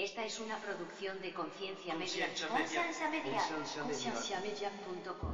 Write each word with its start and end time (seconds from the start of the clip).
Esta 0.00 0.24
es 0.24 0.40
una 0.40 0.58
producción 0.62 1.20
de 1.20 1.30
Conciencia 1.34 1.94
Media. 1.94 2.26
Conciencia 2.48 3.10
Media. 3.10 3.42
Conciencia 3.54 3.84
Media. 3.84 4.14
Concienciamedia.com. 4.14 5.32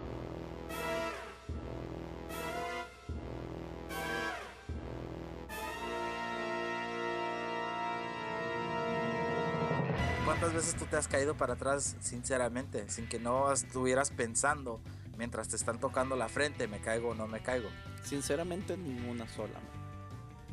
¿Cuántas 10.25 10.53
veces 10.53 10.75
tú 10.75 10.85
te 10.87 10.97
has 10.97 11.07
caído 11.07 11.37
para 11.37 11.53
atrás 11.53 11.95
sinceramente, 12.01 12.91
sin 12.91 13.09
que 13.09 13.21
no 13.21 13.53
estuvieras 13.53 14.11
pensando 14.11 14.81
mientras 15.17 15.47
te 15.47 15.55
están 15.55 15.79
tocando 15.79 16.17
la 16.17 16.29
frente, 16.29 16.67
me 16.67 16.81
caigo 16.81 17.11
o 17.11 17.15
no 17.15 17.29
me 17.29 17.41
caigo? 17.41 17.69
Sinceramente, 18.03 18.77
ninguna 18.77 19.29
sola. 19.29 19.61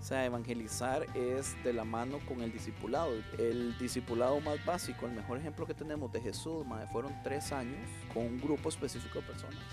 O 0.03 0.05
sea, 0.05 0.25
evangelizar 0.25 1.07
es 1.15 1.55
de 1.63 1.71
la 1.71 1.85
mano 1.85 2.19
con 2.27 2.41
el 2.41 2.51
discipulado. 2.51 3.13
El 3.39 3.77
discipulado 3.77 4.41
más 4.41 4.57
básico, 4.65 5.05
el 5.05 5.13
mejor 5.13 5.37
ejemplo 5.37 5.65
que 5.65 5.73
tenemos 5.73 6.11
de 6.11 6.19
Jesús, 6.19 6.67
mae, 6.67 6.85
fueron 6.87 7.13
tres 7.23 7.53
años 7.53 7.79
con 8.13 8.25
un 8.25 8.37
grupo 8.37 8.67
específico 8.67 9.21
de 9.21 9.27
personas. 9.27 9.63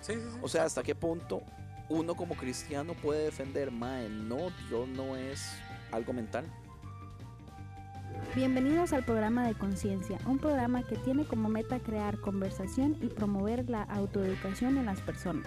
Sí, 0.00 0.14
sí, 0.14 0.18
sí. 0.20 0.38
O 0.42 0.48
sea, 0.48 0.64
¿hasta 0.64 0.82
qué 0.82 0.96
punto 0.96 1.40
uno 1.88 2.16
como 2.16 2.34
cristiano 2.34 2.94
puede 2.94 3.26
defender, 3.26 3.70
mae, 3.70 4.08
no, 4.08 4.50
Dios 4.68 4.88
no 4.88 5.14
es 5.14 5.52
algo 5.92 6.12
mental? 6.12 6.44
Bienvenidos 8.34 8.92
al 8.92 9.04
programa 9.04 9.46
de 9.46 9.54
Conciencia, 9.54 10.18
un 10.26 10.40
programa 10.40 10.82
que 10.82 10.96
tiene 10.96 11.24
como 11.26 11.48
meta 11.48 11.78
crear 11.78 12.18
conversación 12.18 12.96
y 13.00 13.06
promover 13.06 13.70
la 13.70 13.84
autoeducación 13.84 14.78
en 14.78 14.86
las 14.86 15.00
personas, 15.00 15.46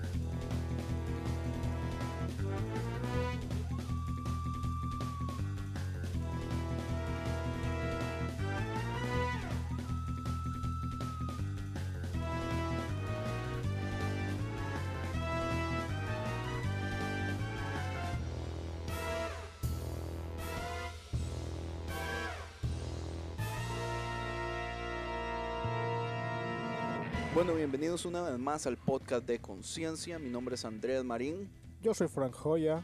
bienvenidos 27.61 28.05
una 28.05 28.23
vez 28.23 28.39
más 28.39 28.65
al 28.65 28.75
podcast 28.75 29.23
de 29.27 29.39
Conciencia. 29.39 30.17
Mi 30.17 30.31
nombre 30.31 30.55
es 30.55 30.65
Andrés 30.65 31.03
Marín. 31.03 31.47
Yo 31.83 31.93
soy 31.93 32.07
Frank 32.07 32.33
Joya. 32.33 32.83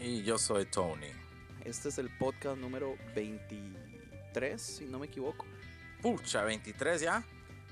Y 0.00 0.24
yo 0.24 0.36
soy 0.36 0.66
Tony. 0.66 1.06
Este 1.64 1.90
es 1.90 1.98
el 1.98 2.10
podcast 2.18 2.58
número 2.58 2.96
23, 3.14 4.60
si 4.60 4.86
no 4.86 4.98
me 4.98 5.06
equivoco. 5.06 5.46
Pucha, 6.02 6.42
23 6.42 7.00
ya. 7.00 7.24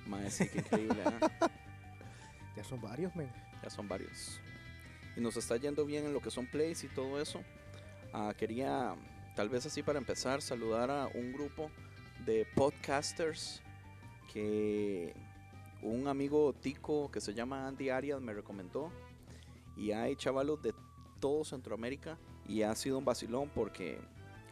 Mae, 0.06 0.30
sí, 0.30 0.48
qué 0.48 0.60
increíble. 0.60 1.02
¿eh? 1.04 1.48
Ya 2.56 2.62
son 2.62 2.80
varios, 2.80 3.16
men. 3.16 3.32
Ya 3.60 3.68
son 3.68 3.88
varios. 3.88 4.38
Y 5.16 5.20
nos 5.20 5.36
está 5.36 5.56
yendo 5.56 5.84
bien 5.84 6.06
en 6.06 6.12
lo 6.12 6.20
que 6.20 6.30
son 6.30 6.46
plays 6.46 6.84
y 6.84 6.86
todo 6.86 7.20
eso. 7.20 7.42
Ah, 8.12 8.32
quería, 8.38 8.94
tal 9.34 9.48
vez 9.48 9.66
así 9.66 9.82
para 9.82 9.98
empezar, 9.98 10.40
saludar 10.40 10.88
a 10.88 11.08
un 11.08 11.32
grupo 11.32 11.68
de 12.24 12.46
podcasters 12.54 13.60
que 14.32 15.16
un 15.82 16.08
amigo 16.08 16.52
tico 16.52 17.10
que 17.10 17.20
se 17.20 17.34
llama 17.34 17.66
Andy 17.66 17.90
Arias 17.90 18.20
me 18.20 18.32
recomendó. 18.32 18.90
Y 19.76 19.92
hay 19.92 20.16
chavalos 20.16 20.60
de 20.62 20.74
todo 21.20 21.44
Centroamérica. 21.44 22.18
Y 22.46 22.62
ha 22.62 22.74
sido 22.74 22.98
un 22.98 23.04
vacilón 23.04 23.50
porque 23.54 24.00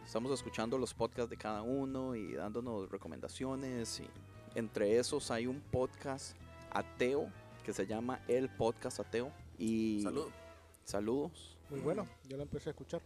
estamos 0.05 0.31
escuchando 0.31 0.77
los 0.77 0.93
podcasts 0.93 1.29
de 1.29 1.37
cada 1.37 1.61
uno 1.61 2.15
y 2.15 2.33
dándonos 2.33 2.89
recomendaciones. 2.89 3.99
Y 3.99 4.09
entre 4.55 4.97
esos 4.97 5.31
hay 5.31 5.47
un 5.47 5.59
podcast 5.59 6.35
ateo 6.71 7.29
que 7.63 7.73
se 7.73 7.85
llama 7.85 8.21
El 8.27 8.49
Podcast 8.49 8.99
Ateo. 8.99 9.31
Y 9.57 10.01
Salud. 10.03 10.29
Saludos. 10.83 11.57
Muy 11.69 11.81
bueno. 11.81 12.07
Yo 12.29 12.37
lo 12.37 12.43
empecé 12.43 12.69
a 12.69 12.71
escuchar. 12.71 13.01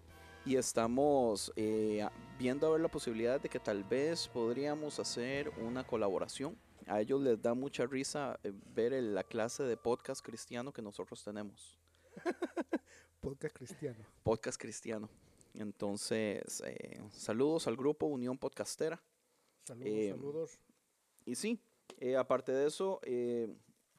Y 0.45 0.55
estamos 0.55 1.51
eh, 1.55 2.07
viendo 2.37 2.67
a 2.67 2.71
ver 2.71 2.81
la 2.81 2.87
posibilidad 2.87 3.39
de 3.39 3.49
que 3.49 3.59
tal 3.59 3.83
vez 3.83 4.27
podríamos 4.27 4.99
hacer 4.99 5.51
una 5.61 5.83
colaboración. 5.83 6.55
A 6.91 6.99
ellos 6.99 7.21
les 7.21 7.41
da 7.41 7.53
mucha 7.53 7.85
risa 7.85 8.37
eh, 8.43 8.51
ver 8.73 8.91
el- 8.91 9.15
la 9.15 9.23
clase 9.23 9.63
de 9.63 9.77
podcast 9.77 10.21
cristiano 10.25 10.73
que 10.73 10.81
nosotros 10.81 11.23
tenemos. 11.23 11.79
Podcast 13.21 13.55
cristiano. 13.55 14.05
Podcast 14.23 14.59
cristiano. 14.59 15.09
Entonces, 15.53 16.61
eh, 16.65 17.01
saludos 17.13 17.67
al 17.67 17.77
grupo 17.77 18.07
Unión 18.07 18.37
Podcastera. 18.37 19.01
Saludos, 19.63 19.87
Eh, 19.89 20.09
saludos. 20.11 20.59
Y 21.25 21.35
sí, 21.35 21.61
eh, 21.99 22.17
aparte 22.17 22.51
de 22.51 22.67
eso, 22.67 22.99
eh, 23.03 23.55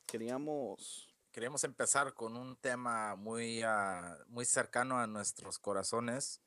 queríamos... 0.07 1.09
Queríamos 1.31 1.65
empezar 1.65 2.13
con 2.13 2.37
un 2.37 2.57
tema 2.57 3.17
muy, 3.17 3.63
ah, 3.63 4.19
muy 4.29 4.45
cercano 4.45 4.99
a 4.99 5.07
nuestros 5.07 5.59
corazones, 5.59 6.43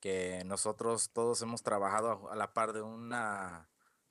que 0.00 0.44
nosotros 0.46 1.10
todos 1.10 1.42
hemos 1.42 1.64
trabajado 1.64 2.28
a, 2.28 2.32
a 2.34 2.36
la 2.36 2.52
par 2.52 2.72
de 2.72 2.82
una 2.82 3.68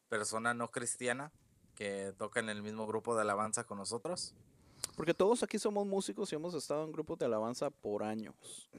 persona 0.10 0.54
no 0.54 0.70
cristiana 0.70 1.32
que 1.76 2.14
toca 2.18 2.40
en 2.40 2.50
el 2.50 2.62
mismo 2.64 2.88
grupo 2.88 3.16
de 3.16 3.22
alabanza 3.22 3.64
con 3.66 3.78
nosotros. 3.78 4.34
Porque 4.96 5.14
todos 5.14 5.44
aquí 5.44 5.60
somos 5.60 5.86
músicos 5.86 6.32
y 6.32 6.36
hemos 6.36 6.54
estado 6.54 6.84
en 6.86 6.92
grupos 6.92 7.20
de 7.20 7.26
alabanza 7.26 7.70
por 7.70 8.04
años. 8.04 8.70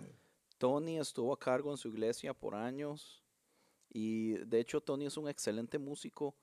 Tony 0.58 0.98
estuvo 0.98 1.32
a 1.32 1.38
cargo 1.38 1.70
en 1.70 1.76
su 1.76 1.88
iglesia 1.88 2.32
por 2.34 2.54
años. 2.54 3.22
Y 3.90 4.34
de 4.46 4.60
hecho 4.60 4.80
Tony 4.80 5.06
es 5.06 5.16
un 5.16 5.28
excelente 5.28 5.78
músico 5.78 6.34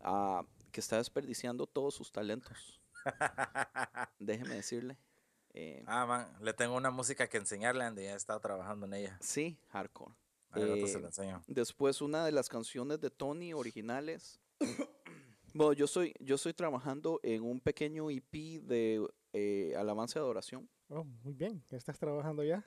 ah, 0.00 0.44
que 0.72 0.80
está 0.80 0.96
desperdiciando 0.96 1.66
todos 1.66 1.94
sus 1.94 2.10
talentos. 2.12 2.80
Déjeme 4.18 4.56
decirle. 4.56 4.98
Eh, 5.52 5.82
Ah, 5.86 6.06
man, 6.06 6.32
le 6.40 6.52
tengo 6.52 6.76
una 6.76 6.90
música 6.90 7.26
que 7.28 7.38
enseñarle, 7.38 7.84
Andy, 7.84 8.02
he 8.02 8.14
estado 8.14 8.40
trabajando 8.40 8.86
en 8.86 8.94
ella. 8.94 9.18
sí, 9.20 9.58
hardcore. 9.68 10.14
Eh, 10.56 10.86
se 10.88 10.98
la 11.00 11.06
enseño. 11.08 11.42
Después 11.46 12.00
una 12.00 12.24
de 12.24 12.32
las 12.32 12.48
canciones 12.48 13.00
de 13.00 13.10
Tony 13.10 13.52
originales. 13.52 14.40
Bueno, 15.54 15.72
yo 15.72 15.84
estoy, 15.86 16.14
yo 16.20 16.34
estoy 16.36 16.52
trabajando 16.54 17.20
en 17.22 17.42
un 17.42 17.60
pequeño 17.60 18.10
EP 18.10 18.32
de 18.62 19.06
eh, 19.32 19.74
alabanza 19.76 20.18
y 20.18 20.22
adoración. 20.22 20.68
Oh, 20.88 21.04
muy 21.04 21.34
bien. 21.34 21.62
¿Ya 21.70 21.76
¿Estás 21.78 21.98
trabajando 21.98 22.42
ya? 22.44 22.64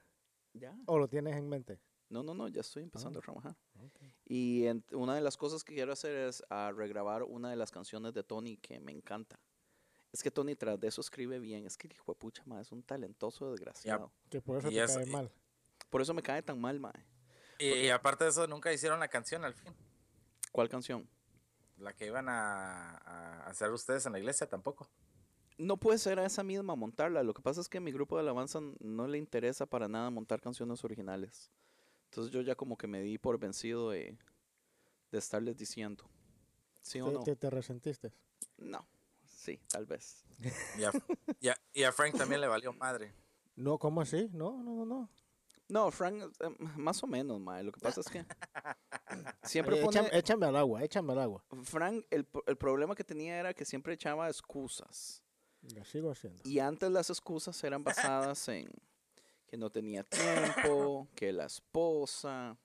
¿Ya? 0.53 0.77
¿O 0.85 0.97
lo 0.97 1.07
tienes 1.07 1.35
en 1.35 1.49
mente? 1.49 1.79
No, 2.09 2.21
no, 2.23 2.33
no, 2.33 2.47
ya 2.47 2.61
estoy 2.61 2.83
empezando 2.83 3.19
Ah. 3.19 3.21
a 3.21 3.23
trabajar. 3.23 3.55
Ok. 3.79 3.99
Y 4.25 4.65
en- 4.67 4.85
una 4.91 5.15
de 5.15 5.21
las 5.21 5.35
cosas 5.35 5.63
que 5.63 5.73
quiero 5.73 5.91
hacer 5.93 6.15
es 6.15 6.43
ah, 6.49 6.71
regrabar 6.75 7.23
una 7.23 7.49
de 7.49 7.55
las 7.55 7.71
canciones 7.71 8.13
de 8.13 8.23
Tony 8.23 8.57
que 8.57 8.79
me 8.79 8.91
encanta. 8.91 9.39
Es 10.11 10.21
que 10.21 10.29
Tony 10.29 10.55
tras 10.55 10.79
de 10.79 10.87
eso 10.89 11.01
escribe 11.01 11.39
bien. 11.39 11.65
Es 11.65 11.75
que 11.75 11.87
el 11.87 11.93
hijo 11.93 12.11
de 12.13 12.19
pucha, 12.19 12.43
ma, 12.45 12.61
es 12.61 12.71
un 12.71 12.83
talentoso 12.83 13.49
desgraciado. 13.51 14.11
Que 14.29 14.41
por 14.41 14.59
eso 14.59 14.69
Y 14.69 14.75
te 14.75 14.83
eso- 14.83 14.99
cae 14.99 15.07
y- 15.07 15.11
mal. 15.11 15.31
Por 15.89 16.01
eso 16.01 16.13
me 16.13 16.21
cae 16.21 16.43
tan 16.43 16.61
mal, 16.61 16.79
mae. 16.79 16.93
Y, 17.59 17.67
y 17.85 17.89
aparte 17.89 18.23
de 18.25 18.29
eso, 18.29 18.45
nunca 18.47 18.71
hicieron 18.71 18.99
la 18.99 19.07
canción 19.07 19.43
al 19.43 19.53
fin. 19.55 19.73
¿Cuál 20.51 20.69
canción? 20.69 21.07
La 21.83 21.93
que 21.93 22.05
iban 22.07 22.29
a, 22.29 22.97
a 22.97 23.47
hacer 23.47 23.71
ustedes 23.71 24.05
en 24.05 24.13
la 24.13 24.19
iglesia 24.19 24.47
tampoco. 24.47 24.89
No 25.57 25.77
puede 25.77 25.97
ser 25.99 26.17
a 26.19 26.25
esa 26.25 26.43
misma 26.43 26.75
montarla. 26.75 27.21
Lo 27.23 27.33
que 27.33 27.41
pasa 27.41 27.61
es 27.61 27.67
que 27.69 27.77
a 27.77 27.81
mi 27.81 27.91
grupo 27.91 28.15
de 28.15 28.21
alabanza 28.21 28.59
no 28.79 29.07
le 29.07 29.17
interesa 29.17 29.65
para 29.65 29.87
nada 29.87 30.09
montar 30.09 30.41
canciones 30.41 30.83
originales. 30.83 31.51
Entonces 32.05 32.31
yo 32.33 32.41
ya 32.41 32.55
como 32.55 32.77
que 32.77 32.87
me 32.87 33.01
di 33.01 33.17
por 33.17 33.37
vencido 33.37 33.89
de, 33.91 34.17
de 35.11 35.17
estarles 35.17 35.57
diciendo. 35.57 36.05
¿Sí 36.81 37.01
o 37.01 37.05
¿Te, 37.05 37.11
no? 37.13 37.23
te- 37.23 37.35
te 37.35 37.49
resentiste? 37.49 38.13
No. 38.57 38.87
Sí, 39.27 39.59
tal 39.69 39.85
vez. 39.85 40.23
Y 40.77 40.83
a, 40.85 40.91
y 41.39 41.49
a- 41.49 41.57
y 41.73 41.83
a 41.83 41.91
Frank 41.91 42.15
también 42.15 42.39
le 42.41 42.47
valió 42.47 42.71
madre. 42.73 43.13
No, 43.55 43.77
¿cómo 43.77 44.01
así? 44.01 44.29
No, 44.31 44.63
no, 44.63 44.73
no, 44.73 44.85
no. 44.85 45.09
No, 45.73 45.89
Frank, 45.89 46.21
eh, 46.39 46.49
más 46.77 47.01
o 47.01 47.07
menos, 47.07 47.39
mae. 47.39 47.63
Lo 47.63 47.71
que 47.71 47.79
pasa 47.79 48.01
es 48.01 48.07
que 48.07 48.23
siempre 49.43 49.77
pone... 49.81 49.99
échame, 50.01 50.09
échame 50.19 50.45
al 50.45 50.55
agua, 50.55 50.83
échame 50.83 51.13
al 51.13 51.19
agua. 51.19 51.43
Frank, 51.63 52.05
el, 52.11 52.27
el 52.45 52.57
problema 52.57 52.93
que 52.95 53.03
tenía 53.03 53.39
era 53.39 53.55
que 53.55 53.65
siempre 53.65 53.95
echaba 53.95 54.27
excusas. 54.29 55.23
Lo 55.75 55.83
sigo 55.83 56.11
haciendo. 56.11 56.41
Y 56.45 56.59
antes 56.59 56.91
las 56.91 57.09
excusas 57.09 57.63
eran 57.63 57.83
basadas 57.83 58.47
en 58.49 58.69
que 59.47 59.57
no 59.57 59.71
tenía 59.71 60.03
tiempo, 60.03 61.07
que 61.15 61.33
la 61.33 61.45
esposa, 61.45 62.55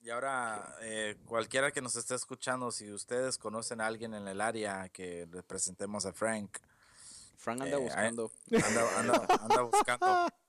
Y 0.00 0.10
ahora, 0.10 0.76
eh, 0.80 1.16
cualquiera 1.26 1.72
que 1.72 1.80
nos 1.82 1.96
esté 1.96 2.14
escuchando, 2.14 2.70
si 2.70 2.92
ustedes 2.92 3.36
conocen 3.36 3.80
a 3.80 3.86
alguien 3.86 4.14
en 4.14 4.28
el 4.28 4.40
área 4.40 4.88
que 4.90 5.26
le 5.26 5.42
presentemos 5.42 6.06
a 6.06 6.12
Frank, 6.12 6.58
Frank 7.36 7.62
anda 7.62 7.78
Eh, 7.78 7.80
buscando. 7.82 8.30
anda, 8.52 8.98
anda- 9.00 9.26
anda 9.42 9.62
buscando. 9.62 10.06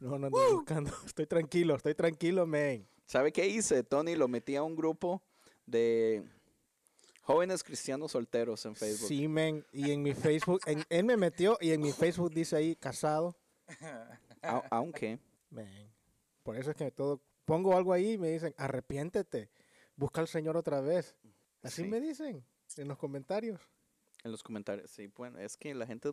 No, 0.00 0.18
no 0.18 0.26
ando 0.26 0.54
buscando. 0.56 0.90
Estoy 1.06 1.26
tranquilo, 1.26 1.76
estoy 1.76 1.94
tranquilo, 1.94 2.46
man. 2.46 2.86
¿Sabe 3.06 3.32
qué 3.32 3.46
hice? 3.46 3.82
Tony 3.84 4.16
lo 4.16 4.28
metí 4.28 4.56
a 4.56 4.62
un 4.62 4.74
grupo 4.76 5.22
de 5.66 6.22
jóvenes 7.22 7.62
cristianos 7.62 8.12
solteros 8.12 8.64
en 8.66 8.74
Facebook. 8.74 9.08
Sí, 9.08 9.28
man. 9.28 9.64
Y 9.72 9.90
en 9.90 10.02
mi 10.02 10.14
Facebook, 10.14 10.60
en- 10.66 10.84
él 10.88 11.04
me 11.04 11.16
metió 11.16 11.56
y 11.60 11.70
en 11.72 11.80
mi 11.80 11.92
Facebook 11.92 12.32
dice 12.34 12.56
ahí 12.56 12.76
casado. 12.76 13.36
A- 14.42 14.62
aunque 14.70 15.18
Man. 15.50 15.68
Por 16.42 16.56
eso 16.56 16.70
es 16.70 16.76
que 16.76 16.90
todo, 16.90 17.20
pongo 17.44 17.76
algo 17.76 17.92
ahí 17.92 18.12
y 18.12 18.18
me 18.18 18.28
dicen, 18.28 18.54
arrepiéntete, 18.58 19.48
busca 19.96 20.20
al 20.20 20.28
Señor 20.28 20.56
otra 20.56 20.80
vez. 20.80 21.14
Así 21.62 21.82
Sí. 21.82 21.88
me 21.88 22.00
dicen 22.00 22.44
en 22.76 22.88
los 22.88 22.98
comentarios. 22.98 23.60
En 24.24 24.32
los 24.32 24.42
comentarios, 24.42 24.90
sí, 24.90 25.06
bueno, 25.08 25.38
es 25.38 25.56
que 25.56 25.74
la 25.74 25.86
gente, 25.86 26.10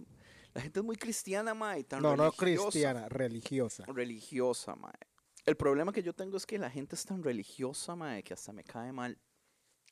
la 0.54 0.62
gente 0.62 0.80
es 0.82 0.86
muy 0.86 0.98
cristiana, 0.98 1.54
mae, 1.54 1.84
tan 1.86 2.02
No, 2.02 2.16
no 2.16 2.30
religiosa. 2.32 2.70
cristiana, 2.70 3.10
religiosa. 3.10 3.86
religiosa, 3.88 4.76
mae. 4.76 4.94
El 5.46 5.56
problema 5.56 5.92
que 5.92 6.04
yo 6.04 6.14
tengo 6.14 6.38
es 6.38 6.46
que 6.46 6.60
la 6.60 6.70
gente 6.70 6.96
es 6.96 7.06
tan 7.06 7.24
religiosa, 7.24 7.96
mae, 7.96 8.22
que 8.22 8.34
hasta 8.34 8.52
me 8.52 8.64
cae 8.64 8.92
mal. 8.92 9.18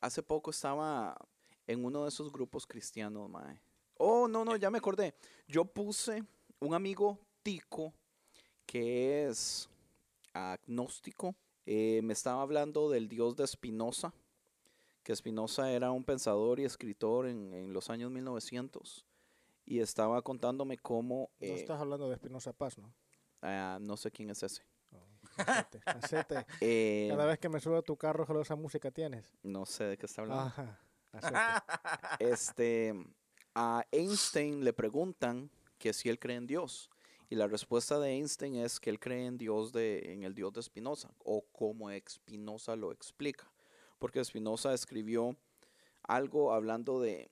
Hace 0.01 0.21
poco 0.21 0.51
estaba 0.51 1.17
en 1.65 1.83
uno 1.85 2.03
de 2.03 2.09
esos 2.09 2.31
grupos 2.31 2.67
cristianos, 2.67 3.29
mae. 3.29 3.61
Oh, 3.95 4.27
no, 4.27 4.43
no, 4.45 4.55
ya 4.57 4.69
me 4.69 4.77
acordé. 4.77 5.15
Yo 5.47 5.65
puse 5.65 6.23
un 6.59 6.73
amigo 6.73 7.17
tico 7.41 7.93
que 8.65 9.27
es 9.27 9.69
agnóstico. 10.33 11.35
eh, 11.65 12.01
me 12.03 12.13
estaba 12.13 12.41
hablando 12.41 12.89
del 12.89 13.07
dios 13.07 13.35
de 13.35 13.45
Spinoza, 13.45 14.11
que 15.09 15.15
Spinoza 15.15 15.71
era 15.71 15.89
un 15.89 16.03
pensador 16.03 16.59
y 16.59 16.65
escritor 16.65 17.25
en, 17.25 17.51
en 17.51 17.73
los 17.73 17.89
años 17.89 18.11
1900. 18.11 19.07
Y 19.65 19.79
estaba 19.79 20.21
contándome 20.21 20.77
cómo... 20.77 21.31
No 21.39 21.47
eh, 21.47 21.55
estás 21.55 21.81
hablando 21.81 22.07
de 22.07 22.13
Espinosa 22.13 22.53
Paz, 22.53 22.77
¿no? 22.77 22.93
ah, 23.41 23.79
no 23.81 23.97
sé 23.97 24.11
quién 24.11 24.29
es 24.29 24.43
ese. 24.43 24.61
Hacete. 25.83 26.45
Eh, 26.61 27.07
Cada 27.09 27.25
vez 27.25 27.39
que 27.39 27.49
me 27.49 27.59
subo 27.59 27.77
a 27.77 27.81
tu 27.81 27.97
carro, 27.97 28.23
solo 28.27 28.41
esa 28.41 28.55
música 28.55 28.91
tienes. 28.91 29.35
No 29.41 29.65
sé 29.65 29.85
de 29.85 29.97
qué 29.97 30.05
está 30.05 30.21
hablando. 30.21 30.43
Ajá. 30.43 30.79
Este, 32.19 32.93
a 33.55 33.83
Einstein 33.91 34.63
le 34.63 34.73
preguntan 34.73 35.49
que 35.79 35.91
si 35.91 36.09
él 36.09 36.19
cree 36.19 36.37
en 36.37 36.45
Dios. 36.45 36.91
Y 37.31 37.35
la 37.35 37.47
respuesta 37.47 37.99
de 37.99 38.11
Einstein 38.11 38.57
es 38.57 38.79
que 38.79 38.91
él 38.91 38.99
cree 38.99 39.25
en 39.25 39.39
Dios 39.39 39.73
de, 39.73 40.13
en 40.13 40.21
el 40.21 40.35
Dios 40.35 40.53
de 40.53 40.61
Spinoza, 40.61 41.09
o 41.17 41.47
como 41.51 41.89
Spinoza 42.07 42.75
lo 42.75 42.91
explica. 42.91 43.51
Porque 43.99 44.23
Spinoza 44.23 44.73
escribió 44.73 45.37
algo 46.03 46.53
hablando 46.53 46.99
de, 46.99 47.29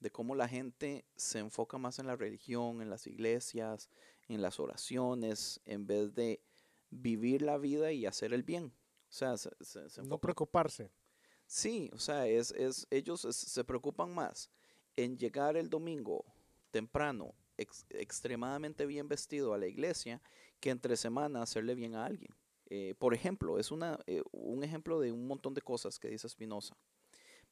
de 0.00 0.10
cómo 0.10 0.34
la 0.34 0.48
gente 0.48 1.04
se 1.16 1.38
enfoca 1.38 1.78
más 1.78 1.98
en 1.98 2.06
la 2.06 2.16
religión, 2.16 2.82
en 2.82 2.90
las 2.90 3.06
iglesias, 3.06 3.88
en 4.28 4.42
las 4.42 4.60
oraciones, 4.60 5.60
en 5.64 5.86
vez 5.86 6.14
de 6.14 6.42
vivir 6.90 7.42
la 7.42 7.56
vida 7.56 7.92
y 7.92 8.06
hacer 8.06 8.32
el 8.34 8.42
bien. 8.42 8.66
O 9.08 9.12
sea, 9.12 9.36
se, 9.36 9.50
se- 9.60 9.88
se 9.88 10.02
No 10.02 10.18
preocuparse. 10.18 10.90
Sí, 11.46 11.90
o 11.92 11.98
sea, 11.98 12.26
es, 12.26 12.52
es, 12.52 12.86
ellos 12.90 13.24
es- 13.24 13.36
se 13.36 13.64
preocupan 13.64 14.14
más 14.14 14.50
en 14.96 15.16
llegar 15.16 15.56
el 15.56 15.68
domingo 15.68 16.24
temprano, 16.70 17.34
ex- 17.56 17.86
extremadamente 17.90 18.86
bien 18.86 19.08
vestido 19.08 19.52
a 19.54 19.58
la 19.58 19.66
iglesia, 19.66 20.20
que 20.60 20.70
entre 20.70 20.96
semana 20.96 21.42
hacerle 21.42 21.74
bien 21.74 21.94
a 21.94 22.04
alguien. 22.04 22.34
Eh, 22.70 22.94
por 22.98 23.14
ejemplo, 23.14 23.58
es 23.58 23.70
una, 23.72 23.98
eh, 24.06 24.22
un 24.32 24.62
ejemplo 24.64 25.00
de 25.00 25.10
un 25.12 25.26
montón 25.26 25.54
de 25.54 25.60
cosas 25.60 25.98
que 25.98 26.08
dice 26.08 26.28
Spinoza. 26.28 26.76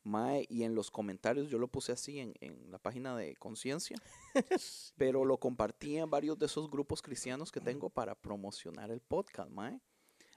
Mae, 0.04 0.46
y 0.48 0.62
en 0.62 0.74
los 0.76 0.90
comentarios 0.92 1.48
yo 1.50 1.58
lo 1.58 1.66
puse 1.68 1.90
así 1.92 2.20
en, 2.20 2.32
en 2.40 2.70
la 2.70 2.78
página 2.78 3.16
de 3.16 3.34
Conciencia, 3.36 3.96
pero 4.96 5.24
lo 5.24 5.38
compartí 5.38 5.96
en 5.96 6.08
varios 6.08 6.38
de 6.38 6.46
esos 6.46 6.70
grupos 6.70 7.02
cristianos 7.02 7.50
que 7.50 7.60
tengo 7.60 7.90
para 7.90 8.14
promocionar 8.14 8.90
el 8.90 9.00
podcast, 9.00 9.50
Mae. 9.50 9.80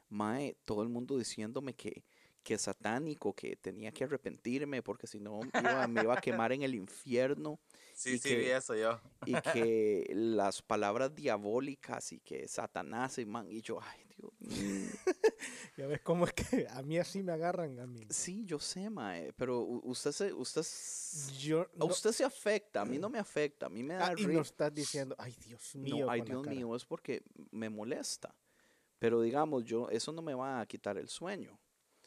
Mae, 0.09 0.57
todo 0.65 0.81
el 0.83 0.89
mundo 0.89 1.17
diciéndome 1.17 1.73
que, 1.75 2.03
que 2.43 2.57
satánico, 2.57 3.33
que 3.33 3.55
tenía 3.55 3.91
que 3.91 4.03
arrepentirme 4.03 4.81
porque 4.81 5.05
si 5.07 5.19
no 5.19 5.39
iba- 5.53 5.87
me 5.87 6.01
iba 6.01 6.15
a 6.17 6.21
quemar 6.21 6.51
en 6.51 6.63
el 6.63 6.73
infierno 6.75 7.59
Sí, 7.93 8.13
Y 8.13 8.17
sí, 8.17 8.29
que- 8.29 8.35
vi 8.37 8.45
eso 8.47 8.75
yo. 8.75 8.99
y 9.27 9.33
que 9.53 10.07
las 10.15 10.61
palabras 10.63 11.13
diabólicas 11.13 12.11
y 12.13 12.19
que 12.19 12.47
Satanás 12.47 13.19
y 13.19 13.25
man, 13.25 13.47
y 13.49 13.61
yo, 13.61 13.79
ay 13.81 13.99
Ya 15.77 15.87
ves 15.87 16.01
cómo 16.01 16.25
es 16.25 16.33
que 16.33 16.67
a 16.69 16.81
mí 16.81 16.97
así 16.97 17.23
me 17.23 17.31
agarran 17.31 17.79
a 17.79 17.87
mí. 17.87 18.05
Sí, 18.09 18.45
yo 18.45 18.59
sé, 18.59 18.89
mae, 18.89 19.31
pero 19.33 19.61
usted 19.61 20.11
se, 20.11 20.33
usted, 20.33 20.61
a 20.61 21.67
no- 21.77 21.85
usted 21.85 22.11
se 22.11 22.23
afecta, 22.23 22.81
a 22.81 22.85
mí 22.85 22.97
no 22.99 23.09
me 23.09 23.19
afecta, 23.19 23.65
a 23.67 23.69
mí 23.69 23.81
me 23.81 23.95
da 23.95 24.07
Ah, 24.07 24.13
y 24.17 24.25
nos 24.27 24.47
estás 24.47 24.73
diciendo, 24.73 25.15
ay 25.17 25.33
Dios 25.45 25.75
mío. 25.75 26.05
No, 26.05 26.11
ay 26.11 26.21
Dios 26.21 26.43
cara". 26.43 26.55
mío, 26.55 26.75
es 26.75 26.85
porque 26.85 27.23
me 27.51 27.69
molesta. 27.69 28.35
Pero 28.99 29.21
digamos, 29.21 29.63
yo, 29.63 29.89
eso 29.89 30.11
no 30.11 30.21
me 30.21 30.33
va 30.35 30.59
a 30.61 30.65
quitar 30.67 30.97
el 30.97 31.07
sueño. 31.09 31.57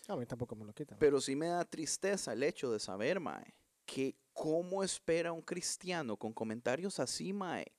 A 0.06 0.16
mí 0.16 0.26
tampoco 0.26 0.54
me 0.54 0.64
lo 0.64 0.72
quitan. 0.72 0.98
Pero 0.98 1.20
sí 1.20 1.34
me 1.34 1.48
da 1.48 1.64
tristeza 1.64 2.32
el 2.34 2.42
hecho 2.42 2.70
de 2.70 2.78
saber, 2.78 3.18
Mae, 3.18 3.54
que 3.86 4.14
cómo 4.32 4.84
espera 4.84 5.32
un 5.32 5.42
cristiano 5.42 6.16
con 6.16 6.32
comentarios 6.32 7.00
así, 7.00 7.32
Mae, 7.32 7.72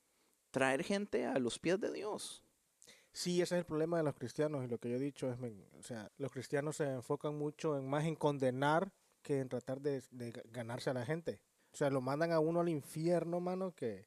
traer 0.52 0.84
gente 0.84 1.26
a 1.26 1.38
los 1.38 1.60
pies 1.60 1.80
de 1.80 1.92
Dios. 1.94 2.42
Sí, 3.15 3.41
ese 3.41 3.56
es 3.56 3.59
el 3.59 3.65
problema 3.65 3.95
de 3.95 4.03
los 4.03 4.13
cristianos 4.15 4.65
y 4.65 4.67
lo 4.67 4.77
que 4.77 4.89
yo 4.89 4.97
he 4.97 5.00
dicho 5.00 5.31
es, 5.31 5.38
o 5.79 5.81
sea, 5.83 6.12
los 6.17 6.31
cristianos 6.33 6.75
se 6.75 6.83
enfocan 6.83 7.38
mucho 7.38 7.77
en 7.77 7.88
más 7.89 8.03
en 8.03 8.15
condenar 8.15 8.91
que 9.21 9.39
en 9.39 9.47
tratar 9.47 9.79
de, 9.79 10.03
de 10.12 10.33
ga- 10.33 10.44
ganarse 10.51 10.89
a 10.89 10.94
la 10.94 11.06
gente. 11.06 11.39
O 11.73 11.77
sea, 11.77 11.89
lo 11.89 12.01
mandan 12.01 12.33
a 12.33 12.39
uno 12.41 12.59
al 12.59 12.67
infierno, 12.67 13.39
mano, 13.39 13.73
que... 13.73 14.06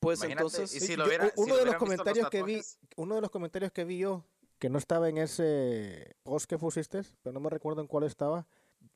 Pues 0.00 0.18
Imagínate, 0.18 0.44
entonces, 0.46 0.74
y 0.74 0.80
si 0.84 0.92
Yo- 0.92 0.98
lo 0.98 1.06
hubiera- 1.06 1.32
uno 1.36 1.44
si 1.44 1.50
lo 1.50 1.56
de 1.58 1.64
los 1.66 1.74
comentarios 1.76 2.28
que 2.30 2.42
vi, 2.42 2.60
uno 2.96 3.14
de 3.14 3.20
los 3.20 3.30
comentarios 3.30 3.70
que 3.70 3.84
vi 3.84 3.98
yo, 3.98 4.24
que 4.58 4.68
no 4.68 4.78
estaba 4.78 5.08
en 5.08 5.18
ese 5.18 6.16
post 6.24 6.46
que 6.50 6.58
pusiste, 6.58 7.02
pero 7.22 7.32
no 7.32 7.38
me 7.40 7.50
recuerdo 7.50 7.80
en 7.80 7.86
cuál 7.86 8.02
estaba, 8.04 8.48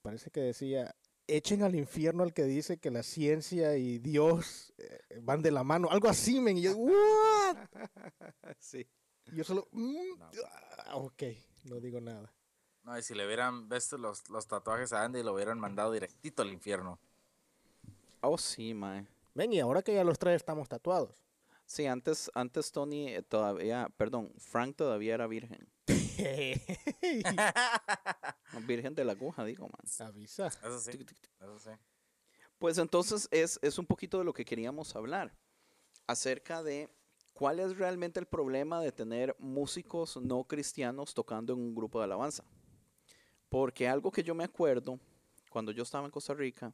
parece 0.03 0.31
que 0.33 0.41
decía, 0.41 0.95
echen 1.29 1.63
al 1.63 1.77
infierno 1.77 2.25
al 2.25 2.35
que 2.35 2.43
dice 2.45 2.79
que 2.79 2.91
la 2.91 3.05
ciencia 3.05 3.77
y 3.77 3.99
Dios 4.01 4.75
eh, 4.79 5.21
van 5.23 5.41
de 5.41 5.53
la 5.53 5.63
mano, 5.63 5.89
algo 5.89 6.09
así, 6.09 6.41
men, 6.41 6.59
y 6.59 6.63
yo, 6.63 6.77
¿what? 6.77 7.57
sí. 8.59 8.87
Y 9.31 9.37
yo 9.37 9.45
solo, 9.45 9.69
"Mm, 9.73 10.19
No. 10.19 10.31
ah, 10.87 10.97
ok, 10.97 11.23
no 11.65 11.81
digo 11.81 12.01
nada. 12.01 12.33
No, 12.85 12.99
y 12.99 13.03
si 13.03 13.15
le 13.15 13.27
hubieran 13.27 13.69
visto 13.69 13.97
los, 13.97 14.29
los 14.31 14.47
tatuajes 14.49 14.93
a 14.93 15.05
Andy, 15.05 15.23
lo 15.23 15.35
hubieran 15.35 15.61
mandado 15.61 15.93
directito 15.93 16.43
al 16.43 16.53
infierno. 16.53 16.99
Oh, 18.21 18.37
sí, 18.39 18.75
Mae. 18.75 19.07
Ven, 19.35 19.53
y 19.53 19.61
ahora 19.61 19.83
que 19.83 19.95
ya 19.95 20.05
los 20.05 20.19
tres 20.19 20.37
estamos 20.37 20.69
tatuados. 20.69 21.15
Sí, 21.65 21.87
antes, 21.87 22.31
antes 22.35 22.71
Tony 22.73 23.09
eh, 23.09 23.23
todavía, 23.23 23.89
perdón, 23.97 24.33
Frank 24.39 24.77
todavía 24.77 25.15
era 25.15 25.27
virgen. 25.27 25.69
Virgen 28.67 28.95
de 28.95 29.05
la 29.05 29.13
aguja, 29.13 29.45
digo, 29.45 29.69
man. 29.69 30.09
Avisa. 30.09 30.49
Eso 30.49 30.81
sí, 30.81 31.07
eso 31.41 31.59
sí. 31.59 31.71
Pues 32.59 32.79
entonces 32.79 33.29
es, 33.31 33.59
es 33.63 33.79
un 33.79 33.87
poquito 33.87 34.19
de 34.19 34.25
lo 34.25 34.33
que 34.33 34.45
queríamos 34.45 34.95
hablar, 34.95 35.37
acerca 36.07 36.63
de 36.63 36.89
cuál 37.43 37.59
es 37.59 37.77
realmente 37.77 38.21
el 38.21 38.27
problema 38.27 38.81
de 38.81 38.93
tener 38.93 39.35
músicos 39.41 40.17
no 40.17 40.45
cristianos 40.45 41.13
tocando 41.13 41.53
en 41.53 41.59
un 41.59 41.75
grupo 41.75 41.99
de 41.99 42.05
alabanza. 42.05 42.45
Porque 43.49 43.89
algo 43.89 44.13
que 44.13 44.23
yo 44.23 44.33
me 44.33 44.45
acuerdo, 44.45 45.01
cuando 45.51 45.73
yo 45.73 45.83
estaba 45.83 46.05
en 46.05 46.13
Costa 46.13 46.35
Rica, 46.35 46.73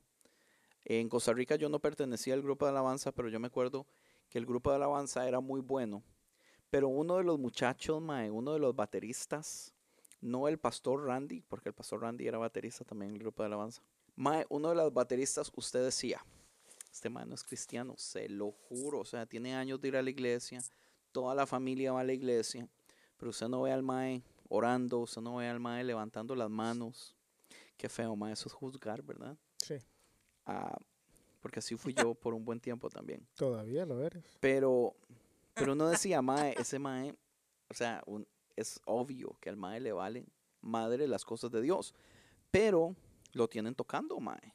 en 0.84 1.08
Costa 1.08 1.32
Rica 1.32 1.56
yo 1.56 1.70
no 1.70 1.78
pertenecía 1.78 2.34
al 2.34 2.42
grupo 2.42 2.66
de 2.66 2.72
alabanza, 2.72 3.12
pero 3.12 3.30
yo 3.30 3.40
me 3.40 3.46
acuerdo 3.46 3.86
que 4.28 4.36
el 4.36 4.44
grupo 4.44 4.68
de 4.68 4.76
alabanza 4.76 5.26
era 5.26 5.40
muy 5.40 5.62
bueno. 5.62 6.02
Pero 6.68 6.88
uno 6.88 7.16
de 7.16 7.24
los 7.24 7.38
muchachos, 7.38 8.02
mae, 8.02 8.30
uno 8.30 8.52
de 8.52 8.58
los 8.58 8.76
bateristas, 8.76 9.72
no 10.20 10.48
el 10.48 10.58
pastor 10.58 11.06
Randy, 11.06 11.40
porque 11.48 11.70
el 11.70 11.74
pastor 11.74 12.02
Randy 12.02 12.28
era 12.28 12.36
baterista 12.36 12.84
también 12.84 13.12
en 13.12 13.16
el 13.16 13.22
grupo 13.22 13.42
de 13.42 13.46
alabanza. 13.46 13.80
Mae, 14.16 14.44
uno 14.50 14.68
de 14.68 14.74
los 14.74 14.92
bateristas, 14.92 15.50
usted 15.56 15.82
decía, 15.82 16.22
este 16.90 17.08
mae 17.10 17.26
no 17.26 17.34
es 17.34 17.42
cristiano, 17.44 17.94
se 17.96 18.28
lo 18.28 18.50
juro, 18.52 19.00
o 19.00 19.04
sea, 19.04 19.26
tiene 19.26 19.54
años 19.54 19.80
de 19.80 19.88
ir 19.88 19.96
a 19.96 20.02
la 20.02 20.10
iglesia, 20.10 20.60
toda 21.12 21.34
la 21.34 21.46
familia 21.46 21.92
va 21.92 22.00
a 22.00 22.04
la 22.04 22.12
iglesia, 22.12 22.68
pero 23.16 23.30
usted 23.30 23.48
no 23.48 23.62
ve 23.62 23.72
al 23.72 23.82
mae 23.82 24.22
orando, 24.48 24.98
usted 25.00 25.20
no 25.22 25.36
ve 25.36 25.48
al 25.48 25.60
mae 25.60 25.84
levantando 25.84 26.34
las 26.34 26.48
manos. 26.50 27.14
Qué 27.76 27.88
feo, 27.88 28.16
mae, 28.16 28.32
eso 28.32 28.48
es 28.48 28.52
juzgar, 28.52 29.02
¿verdad? 29.02 29.36
Sí, 29.58 29.76
Ah, 30.46 30.76
porque 31.40 31.58
así 31.60 31.76
fui 31.76 31.92
yo 31.94 32.14
por 32.14 32.34
un 32.34 32.44
buen 32.44 32.58
tiempo 32.60 32.88
también. 32.90 33.26
todavía 33.36 33.84
lo 33.86 34.02
eres. 34.04 34.24
Pero, 34.40 34.96
pero 35.54 35.72
uno 35.74 35.88
decía, 35.88 36.20
mae, 36.22 36.54
ese 36.58 36.78
mae, 36.78 37.14
o 37.68 37.74
sea, 37.74 38.02
un- 38.06 38.26
es 38.56 38.80
obvio 38.86 39.36
que 39.40 39.48
al 39.50 39.56
mae 39.56 39.78
le 39.78 39.92
valen 39.92 40.26
madre 40.62 41.06
las 41.06 41.24
cosas 41.24 41.50
de 41.52 41.60
Dios. 41.62 41.94
Pero 42.50 42.96
lo 43.34 43.46
tienen 43.46 43.74
tocando, 43.74 44.18
mae. 44.18 44.52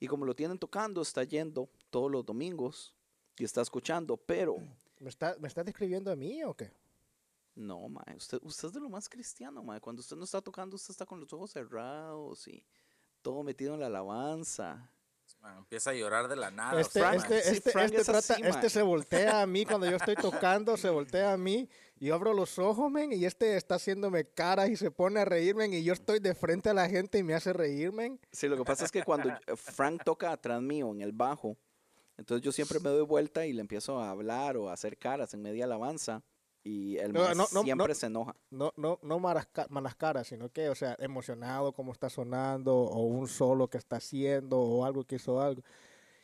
Y 0.00 0.06
como 0.06 0.24
lo 0.24 0.34
tienen 0.34 0.58
tocando, 0.58 1.02
está 1.02 1.24
yendo 1.24 1.68
todos 1.90 2.10
los 2.10 2.24
domingos 2.24 2.94
y 3.36 3.44
está 3.44 3.62
escuchando, 3.62 4.16
pero 4.16 4.56
¿Me, 5.00 5.10
está, 5.10 5.36
¿Me 5.38 5.48
estás 5.48 5.64
describiendo 5.64 6.10
a 6.10 6.16
mí 6.16 6.42
o 6.42 6.54
qué? 6.54 6.72
No, 7.54 7.88
mae, 7.88 8.16
usted, 8.16 8.38
usted 8.42 8.68
es 8.68 8.74
de 8.74 8.80
lo 8.80 8.88
más 8.88 9.08
cristiano, 9.08 9.62
mae. 9.62 9.80
Cuando 9.80 10.00
usted 10.00 10.16
no 10.16 10.24
está 10.24 10.40
tocando, 10.40 10.76
usted 10.76 10.90
está 10.92 11.06
con 11.06 11.20
los 11.20 11.32
ojos 11.32 11.52
cerrados 11.52 12.46
y 12.48 12.64
todo 13.22 13.42
metido 13.42 13.74
en 13.74 13.80
la 13.80 13.86
alabanza. 13.86 14.90
Man, 15.40 15.58
empieza 15.58 15.90
a 15.90 15.94
llorar 15.94 16.28
de 16.28 16.36
la 16.36 16.50
nada. 16.50 16.80
Este, 16.80 17.00
Frank, 17.00 17.16
este, 17.16 17.42
sí, 17.42 17.56
este, 17.56 17.70
este 17.84 17.96
es 17.98 18.06
trata- 18.06 18.34
así, 18.34 18.42
este 18.42 18.70
se 18.70 18.82
voltea 18.82 19.40
a 19.42 19.46
mí 19.46 19.64
cuando 19.64 19.88
yo 19.88 19.96
estoy 19.96 20.16
tocando, 20.16 20.76
se 20.76 20.90
voltea 20.90 21.32
a 21.32 21.36
mí, 21.36 21.68
y 22.00 22.06
yo 22.06 22.14
abro 22.14 22.32
los 22.34 22.58
ojos, 22.58 22.90
men, 22.90 23.12
y 23.12 23.24
este 23.24 23.56
está 23.56 23.76
haciéndome 23.76 24.24
caras 24.24 24.68
y 24.68 24.76
se 24.76 24.90
pone 24.90 25.20
a 25.20 25.24
reírme, 25.24 25.66
y 25.68 25.84
yo 25.84 25.92
estoy 25.92 26.18
de 26.18 26.34
frente 26.34 26.70
a 26.70 26.74
la 26.74 26.88
gente 26.88 27.18
y 27.18 27.22
me 27.22 27.34
hace 27.34 27.52
reírme. 27.52 28.18
Sí, 28.32 28.48
lo 28.48 28.56
que 28.56 28.64
pasa 28.64 28.84
es 28.84 28.90
que 28.90 29.04
cuando 29.04 29.30
Frank 29.56 30.02
toca 30.04 30.32
atrás 30.32 30.60
mío 30.60 30.90
en 30.92 31.02
el 31.02 31.12
bajo, 31.12 31.56
entonces 32.16 32.44
yo 32.44 32.50
siempre 32.50 32.80
me 32.80 32.88
doy 32.90 33.04
vuelta 33.04 33.46
y 33.46 33.52
le 33.52 33.60
empiezo 33.60 34.00
a 34.00 34.10
hablar 34.10 34.56
o 34.56 34.68
a 34.68 34.72
hacer 34.72 34.98
caras 34.98 35.34
en 35.34 35.42
media 35.42 35.66
alabanza 35.66 36.22
y 36.68 36.98
el 36.98 37.12
No, 37.12 37.34
no, 37.34 37.46
siempre 37.46 37.88
no. 37.88 37.94
se 37.94 38.06
enoja. 38.06 38.36
No, 38.50 38.72
no, 38.76 38.98
no 39.02 39.18
malas, 39.18 39.46
ca- 39.46 39.66
malas 39.70 39.94
caras, 39.96 40.26
sino 40.26 40.50
que, 40.50 40.68
o 40.68 40.74
sea, 40.74 40.96
emocionado 40.98 41.72
como 41.72 41.92
está 41.92 42.08
sonando, 42.10 42.74
o 42.76 43.02
un 43.04 43.26
solo 43.28 43.68
que 43.68 43.78
está 43.78 43.96
haciendo, 43.96 44.58
o 44.58 44.84
algo 44.84 45.04
que 45.04 45.16
hizo 45.16 45.40
algo. 45.40 45.62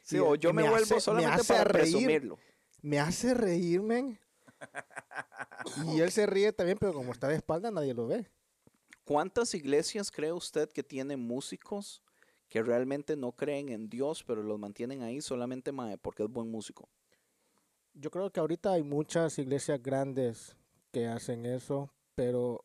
Sí, 0.02 0.16
Y- 0.16 0.20
o 0.20 0.34
yo 0.34 0.52
me, 0.52 0.62
me 0.62 0.68
vuelvo 0.70 0.84
hace- 0.84 0.94
me 0.96 1.00
solamente 1.00 1.40
hace 1.40 1.52
para 1.54 1.64
reír. 1.64 1.92
presumirlo. 1.94 2.38
Me 2.82 2.98
hace 3.00 3.32
reír, 3.34 3.80
men. 3.82 4.18
Y 5.86 6.00
él 6.00 6.10
se 6.10 6.26
ríe 6.26 6.52
también, 6.52 6.78
pero 6.78 6.92
como 6.92 7.12
está 7.12 7.28
de 7.28 7.36
espalda 7.36 7.70
nadie 7.70 7.94
lo 7.94 8.06
ve. 8.06 8.26
¿Cuántas 9.04 9.54
iglesias 9.54 10.10
cree 10.10 10.32
usted 10.32 10.68
que 10.70 10.82
tienen 10.82 11.20
músicos 11.20 12.02
que 12.48 12.62
realmente 12.62 13.16
no 13.16 13.32
creen 13.32 13.68
en 13.70 13.88
Dios, 13.88 14.22
pero 14.24 14.42
los 14.42 14.58
mantienen 14.58 15.02
ahí 15.02 15.20
solamente 15.20 15.72
mae, 15.72 15.98
porque 15.98 16.22
es 16.24 16.30
buen 16.30 16.50
músico? 16.50 16.88
Yo 17.94 18.10
creo 18.10 18.30
que 18.30 18.40
ahorita 18.40 18.72
hay 18.72 18.82
muchas 18.82 19.38
iglesias 19.38 19.80
grandes 19.82 20.56
que 20.90 21.06
hacen 21.06 21.46
eso, 21.46 21.90
pero, 22.14 22.64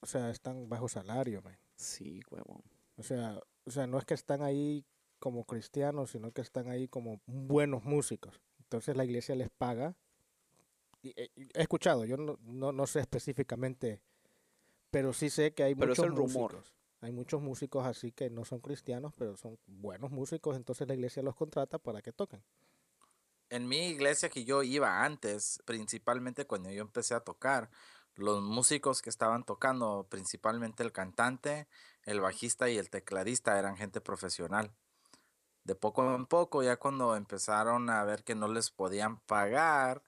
o 0.00 0.06
sea, 0.06 0.30
están 0.30 0.68
bajo 0.68 0.88
salario, 0.88 1.42
man. 1.42 1.58
Sí, 1.74 2.20
huevón. 2.30 2.62
O 2.96 3.02
sea, 3.02 3.40
o 3.64 3.70
sea, 3.70 3.86
no 3.86 3.98
es 3.98 4.04
que 4.04 4.14
están 4.14 4.42
ahí 4.42 4.84
como 5.18 5.44
cristianos, 5.44 6.10
sino 6.10 6.32
que 6.32 6.40
están 6.40 6.68
ahí 6.68 6.88
como 6.88 7.20
buenos 7.26 7.84
músicos. 7.84 8.40
Entonces 8.60 8.96
la 8.96 9.04
iglesia 9.04 9.34
les 9.34 9.50
paga. 9.50 9.96
Y, 11.02 11.10
eh, 11.20 11.30
y 11.36 11.42
he 11.54 11.62
escuchado, 11.62 12.04
yo 12.04 12.16
no, 12.16 12.38
no, 12.42 12.72
no 12.72 12.86
sé 12.86 13.00
específicamente, 13.00 14.00
pero 14.90 15.12
sí 15.12 15.30
sé 15.30 15.52
que 15.52 15.62
hay 15.62 15.74
Pero 15.74 15.92
es 15.92 15.98
muchos 15.98 16.10
el 16.12 16.16
rumor. 16.16 16.52
músicos. 16.54 16.74
Hay 17.00 17.12
muchos 17.12 17.40
músicos 17.40 17.86
así 17.86 18.10
que 18.10 18.30
no 18.30 18.44
son 18.44 18.58
cristianos, 18.60 19.12
pero 19.16 19.36
son 19.36 19.58
buenos 19.66 20.10
músicos, 20.10 20.56
entonces 20.56 20.88
la 20.88 20.94
iglesia 20.94 21.22
los 21.22 21.36
contrata 21.36 21.78
para 21.78 22.02
que 22.02 22.12
toquen. 22.12 22.42
En 23.50 23.66
mi 23.66 23.88
iglesia 23.88 24.28
que 24.28 24.44
yo 24.44 24.62
iba 24.62 25.04
antes, 25.04 25.62
principalmente 25.64 26.46
cuando 26.46 26.70
yo 26.70 26.82
empecé 26.82 27.14
a 27.14 27.20
tocar, 27.20 27.70
los 28.14 28.42
músicos 28.42 29.00
que 29.00 29.10
estaban 29.10 29.44
tocando, 29.44 30.06
principalmente 30.10 30.82
el 30.82 30.92
cantante, 30.92 31.68
el 32.02 32.20
bajista 32.20 32.68
y 32.68 32.76
el 32.76 32.90
tecladista, 32.90 33.58
eran 33.58 33.76
gente 33.76 34.00
profesional. 34.00 34.72
De 35.64 35.74
poco 35.74 36.14
en 36.14 36.26
poco, 36.26 36.62
ya 36.62 36.76
cuando 36.76 37.14
empezaron 37.14 37.90
a 37.90 38.04
ver 38.04 38.24
que 38.24 38.34
no 38.34 38.48
les 38.48 38.70
podían 38.70 39.20
pagar, 39.20 40.02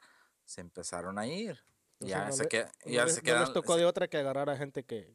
se 0.44 0.60
empezaron 0.60 1.18
a 1.18 1.26
ir. 1.26 1.62
Entonces, 2.00 2.08
Ya 2.10 2.24
no 2.26 2.32
se, 2.32 2.42
le- 2.44 2.48
que- 2.48 2.64
no 2.64 2.92
ya 2.92 3.04
les, 3.04 3.14
se 3.14 3.22
no 3.22 3.38
les 3.40 3.52
tocó 3.52 3.76
de 3.76 3.84
otra 3.84 4.08
que 4.08 4.16
agarrar 4.18 4.50
a 4.50 4.56
gente 4.56 4.84
que 4.84 5.14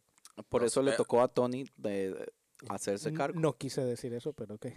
Por 0.49 0.61
No 0.61 0.67
eso 0.67 0.81
le 0.81 0.93
tocó 0.93 1.21
a 1.21 1.27
Tony 1.27 1.65
de, 1.75 2.31
hacerse 2.69 3.13
cargo. 3.13 3.39
No 3.39 3.57
quise 3.57 3.83
decir 3.83 4.13
eso, 4.13 4.33
pero 4.33 4.55
ok. 4.55 4.67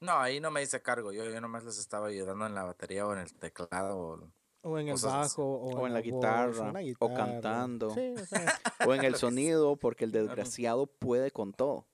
No, 0.00 0.18
ahí 0.18 0.40
no 0.40 0.50
me 0.50 0.62
hice 0.62 0.82
cargo. 0.82 1.12
Yo, 1.12 1.24
yo 1.24 1.40
nomás 1.40 1.64
les 1.64 1.78
estaba 1.78 2.08
ayudando 2.08 2.46
en 2.46 2.54
la 2.54 2.64
batería 2.64 3.06
o 3.06 3.12
en 3.12 3.20
el 3.20 3.32
teclado. 3.34 3.98
o- 3.98 4.32
O 4.62 4.78
en 4.78 4.88
el 4.88 4.96
bajo, 5.00 5.42
o, 5.44 5.70
O 5.80 5.86
en 5.86 5.92
la 5.94 6.00
voz, 6.00 6.04
guitarra, 6.04 6.72
o 6.98 7.14
cantando. 7.14 7.90
Sí, 7.94 8.14
o 8.20 8.26
sea, 8.26 8.44
O 8.90 8.94
en 8.94 9.04
el 9.04 9.14
sonido, 9.14 9.76
porque 9.76 10.04
el 10.04 10.12
desgraciado 10.12 10.86
puede 10.86 11.30
con 11.30 11.52
todo. 11.52 11.86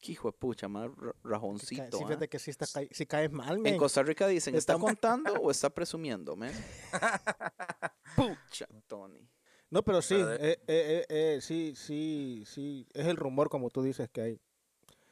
Qué 0.00 0.12
hijo 0.12 0.28
de 0.28 0.32
pucha, 0.32 0.68
más 0.68 0.90
rajoncito. 1.24 1.98
sí, 1.98 2.04
¿ah? 2.04 2.06
fíjate 2.06 2.28
que 2.28 2.38
sí, 2.38 2.50
está, 2.50 2.66
sí 2.90 3.06
caes 3.06 3.30
mal, 3.32 3.60
En. 3.66 3.76
Costa 3.78 4.02
Rica 4.02 4.26
dicen, 4.28 4.54
¿está 4.54 4.78
contando 4.78 5.32
o 5.42 5.50
está 5.50 5.70
presumiendo, 5.70 6.36
man? 6.36 6.52
Pucha, 8.16 8.66
Tony. 8.86 9.28
No, 9.70 9.82
pero 9.82 10.00
sí, 10.00 10.14
eh, 10.14 10.36
eh, 10.40 10.58
eh, 10.68 11.06
eh, 11.08 11.38
sí, 11.42 11.74
sí, 11.76 12.44
sí, 12.46 12.86
es 12.94 13.06
el 13.06 13.16
rumor 13.16 13.48
como 13.48 13.68
tú 13.70 13.82
dices 13.82 14.08
que 14.10 14.20
hay. 14.20 14.40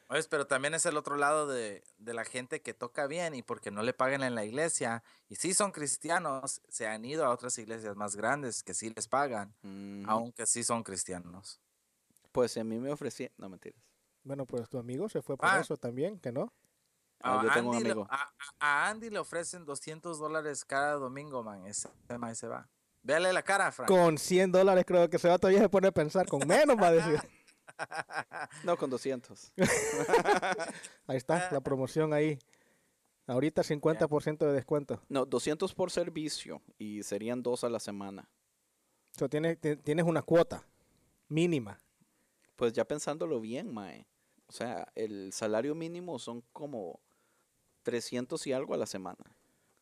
Oye, 0.07 0.21
pero 0.29 0.45
también 0.45 0.73
es 0.75 0.85
el 0.85 0.97
otro 0.97 1.15
lado 1.17 1.47
de, 1.47 1.83
de 1.97 2.13
la 2.13 2.25
gente 2.25 2.61
que 2.61 2.73
toca 2.75 3.07
bien 3.07 3.33
y 3.33 3.41
porque 3.41 3.71
no 3.71 3.81
le 3.81 3.93
pagan 3.93 4.21
en 4.21 4.35
la 4.35 4.45
iglesia 4.45 5.03
y 5.29 5.35
sí 5.35 5.53
son 5.55 5.71
cristianos, 5.71 6.61
se 6.69 6.87
han 6.87 7.03
ido 7.05 7.25
a 7.25 7.29
otras 7.31 7.57
iglesias 7.57 7.95
más 7.95 8.15
grandes 8.15 8.61
que 8.61 8.73
sí 8.75 8.91
les 8.95 9.07
pagan, 9.07 9.55
aunque 10.07 10.45
sí 10.45 10.63
son 10.63 10.83
cristianos. 10.83 11.59
Pues 12.31 12.51
si 12.51 12.59
a 12.59 12.63
mí 12.63 12.77
me 12.79 12.91
ofrecía... 12.91 13.31
No, 13.37 13.49
mentiras. 13.49 13.81
Bueno, 14.23 14.45
pues 14.45 14.69
tu 14.69 14.77
amigo 14.77 15.09
se 15.09 15.21
fue 15.21 15.37
por 15.37 15.47
Ah. 15.49 15.59
eso 15.59 15.75
también, 15.77 16.19
¿que 16.19 16.31
no? 16.31 16.53
Ah, 17.21 17.39
yo 17.43 17.49
A 17.49 17.53
tengo 17.53 17.69
un 17.69 17.75
Andy, 17.77 17.85
le- 17.85 17.91
amigo. 17.93 18.07
a, 18.11 18.29
a 18.59 18.89
Andy 18.89 19.09
le 19.09 19.19
ofrecen 19.19 19.65
200 19.65 20.19
dólares 20.19 20.65
cada 20.65 20.93
domingo, 20.95 21.41
man. 21.43 21.65
Ese 21.65 21.89
man 22.19 22.35
se 22.35 22.47
va. 22.47 22.67
Véale 23.01 23.31
la 23.33 23.41
cara, 23.41 23.71
Frank. 23.71 23.87
Con 23.89 24.17
100 24.17 24.51
dólares 24.51 24.83
creo 24.85 25.09
que 25.09 25.17
se 25.17 25.29
va 25.29 25.37
todavía 25.39 25.61
se 25.61 25.69
pone 25.69 25.87
a 25.87 25.91
pensar, 25.91 26.27
con 26.27 26.45
menos 26.47 26.75
va 26.77 26.87
a 26.87 26.91
decir. 26.91 27.19
No, 28.63 28.77
con 28.77 28.89
200. 28.89 29.51
Ahí 31.07 31.17
está, 31.17 31.49
la 31.51 31.61
promoción 31.61 32.13
ahí. 32.13 32.39
Ahorita 33.27 33.63
50% 33.63 34.37
de 34.45 34.53
descuento. 34.53 35.01
No, 35.09 35.25
200 35.25 35.73
por 35.73 35.89
servicio 35.91 36.61
y 36.77 37.01
serían 37.03 37.41
dos 37.41 37.63
a 37.63 37.69
la 37.69 37.79
semana. 37.79 38.29
O 39.15 39.19
sea, 39.19 39.27
tienes, 39.27 39.59
ti- 39.59 39.77
tienes 39.77 40.05
una 40.05 40.21
cuota 40.21 40.63
mínima. 41.27 41.79
Pues 42.55 42.73
ya 42.73 42.85
pensándolo 42.85 43.39
bien, 43.41 43.73
mae. 43.73 44.05
O 44.47 44.51
sea, 44.51 44.87
el 44.93 45.33
salario 45.33 45.73
mínimo 45.73 46.19
son 46.19 46.43
como 46.53 46.99
300 47.83 48.45
y 48.47 48.53
algo 48.53 48.73
a 48.73 48.77
la 48.77 48.85
semana. 48.85 49.35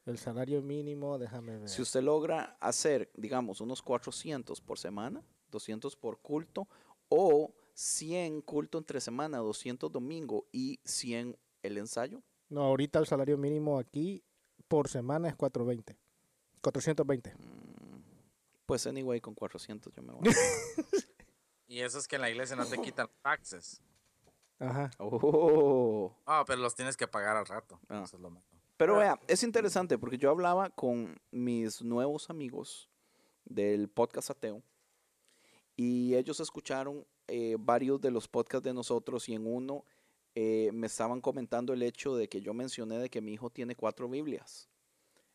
El 0.06 0.18
salario 0.18 0.62
mínimo, 0.62 1.18
déjame 1.18 1.58
ver. 1.58 1.70
Si 1.70 1.82
usted 1.82 2.02
logra 2.02 2.58
hacer, 2.62 3.10
digamos, 3.16 3.60
unos 3.62 3.82
400 3.82 4.62
por 4.62 4.80
semana, 4.80 5.22
200 5.52 5.96
por 5.98 6.20
culto, 6.20 6.68
o 7.10 7.54
100 7.74 8.42
culto 8.42 8.78
entre 8.78 9.02
semana, 9.02 9.38
200 9.40 9.92
domingo 9.92 10.46
y 10.52 10.80
100 10.86 11.38
el 11.64 11.78
ensayo, 11.78 12.22
No, 12.50 12.62
ahorita 12.64 13.00
el 13.00 13.08
salario 13.08 13.38
mínimo 13.38 13.80
aquí 13.80 14.24
por 14.68 14.88
semana 14.90 15.30
es 15.30 15.36
420. 15.36 15.98
420. 16.62 17.34
mm, 17.36 18.04
pues 18.66 18.86
anyway, 18.88 19.20
con 19.22 19.34
400 19.34 19.94
yo 19.94 20.04
me 20.04 20.14
voy. 20.14 20.22
Y 21.68 21.80
eso 21.80 21.98
es 21.98 22.08
que 22.08 22.18
en 22.18 22.22
la 22.22 22.30
iglesia 22.30 22.56
no 22.56 22.66
te 22.68 22.78
quitan 22.80 23.10
taxes. 23.24 23.82
Ajá. 24.60 24.92
Oh. 25.00 26.16
Ah, 26.26 26.44
pero 26.46 26.62
los 26.62 26.76
tienes 26.76 26.96
que 26.96 27.08
pagar 27.08 27.36
al 27.36 27.48
rato. 27.48 27.80
Ah. 27.90 28.04
Eso 28.04 28.18
es 28.18 28.22
lo 28.22 28.30
malo. 28.30 28.46
Pero 28.78 28.98
vea, 28.98 29.20
es 29.28 29.42
interesante 29.42 29.98
porque 29.98 30.20
yo 30.20 30.30
hablaba 30.30 30.70
con 30.70 31.20
mis 31.32 31.82
nuevos 31.82 32.30
amigos 32.30 32.92
del 33.46 33.90
podcast 33.90 34.30
ateo 34.30 34.62
y 35.76 36.14
ellos 36.16 36.40
escucharon 36.40 37.08
eh, 37.28 37.56
varios 37.60 38.02
de 38.02 38.12
los 38.12 38.28
podcasts 38.28 38.64
de 38.64 38.74
nosotros 38.74 39.30
y 39.30 39.34
en 39.34 39.48
uno 39.48 39.86
eh, 40.36 40.72
me 40.74 40.88
estaban 40.88 41.22
comentando 41.22 41.74
el 41.74 41.84
hecho 41.84 42.16
de 42.16 42.28
que 42.28 42.42
yo 42.42 42.54
mencioné 42.54 42.98
de 42.98 43.10
que 43.10 43.22
mi 43.22 43.34
hijo 43.34 43.50
tiene 43.50 43.76
cuatro 43.76 44.10
Biblias. 44.10 44.70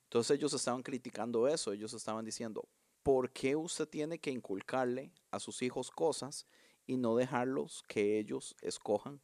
Entonces 0.05 0.37
ellos 0.37 0.53
estaban 0.53 0.83
criticando 0.83 1.47
eso, 1.47 1.73
ellos 1.73 1.93
estaban 1.93 2.25
diciendo, 2.25 2.69
¿por 3.03 3.31
qué 3.31 3.55
usted 3.55 3.89
tiene 3.89 4.19
que 4.19 4.31
inculcarle 4.31 5.13
a 5.31 5.39
sus 5.39 5.63
hijos 5.63 5.91
cosas 5.91 6.47
y 6.87 6.97
no 6.97 7.15
dejarlos 7.15 7.85
que 7.87 8.19
ellos 8.19 8.57
escojan 8.61 9.21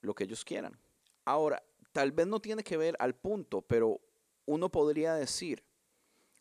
lo 0.00 0.14
que 0.14 0.24
ellos 0.24 0.44
quieran? 0.44 0.78
Ahora, 1.24 1.62
tal 1.92 2.12
vez 2.12 2.26
no 2.26 2.40
tiene 2.40 2.64
que 2.64 2.76
ver 2.76 2.96
al 2.98 3.14
punto, 3.14 3.62
pero 3.62 4.00
uno 4.46 4.70
podría 4.70 5.14
decir, 5.14 5.64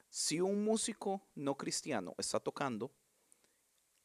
si 0.09 0.39
un 0.39 0.63
músico 0.63 1.21
no 1.35 1.57
cristiano 1.57 2.15
está 2.17 2.39
tocando, 2.39 2.91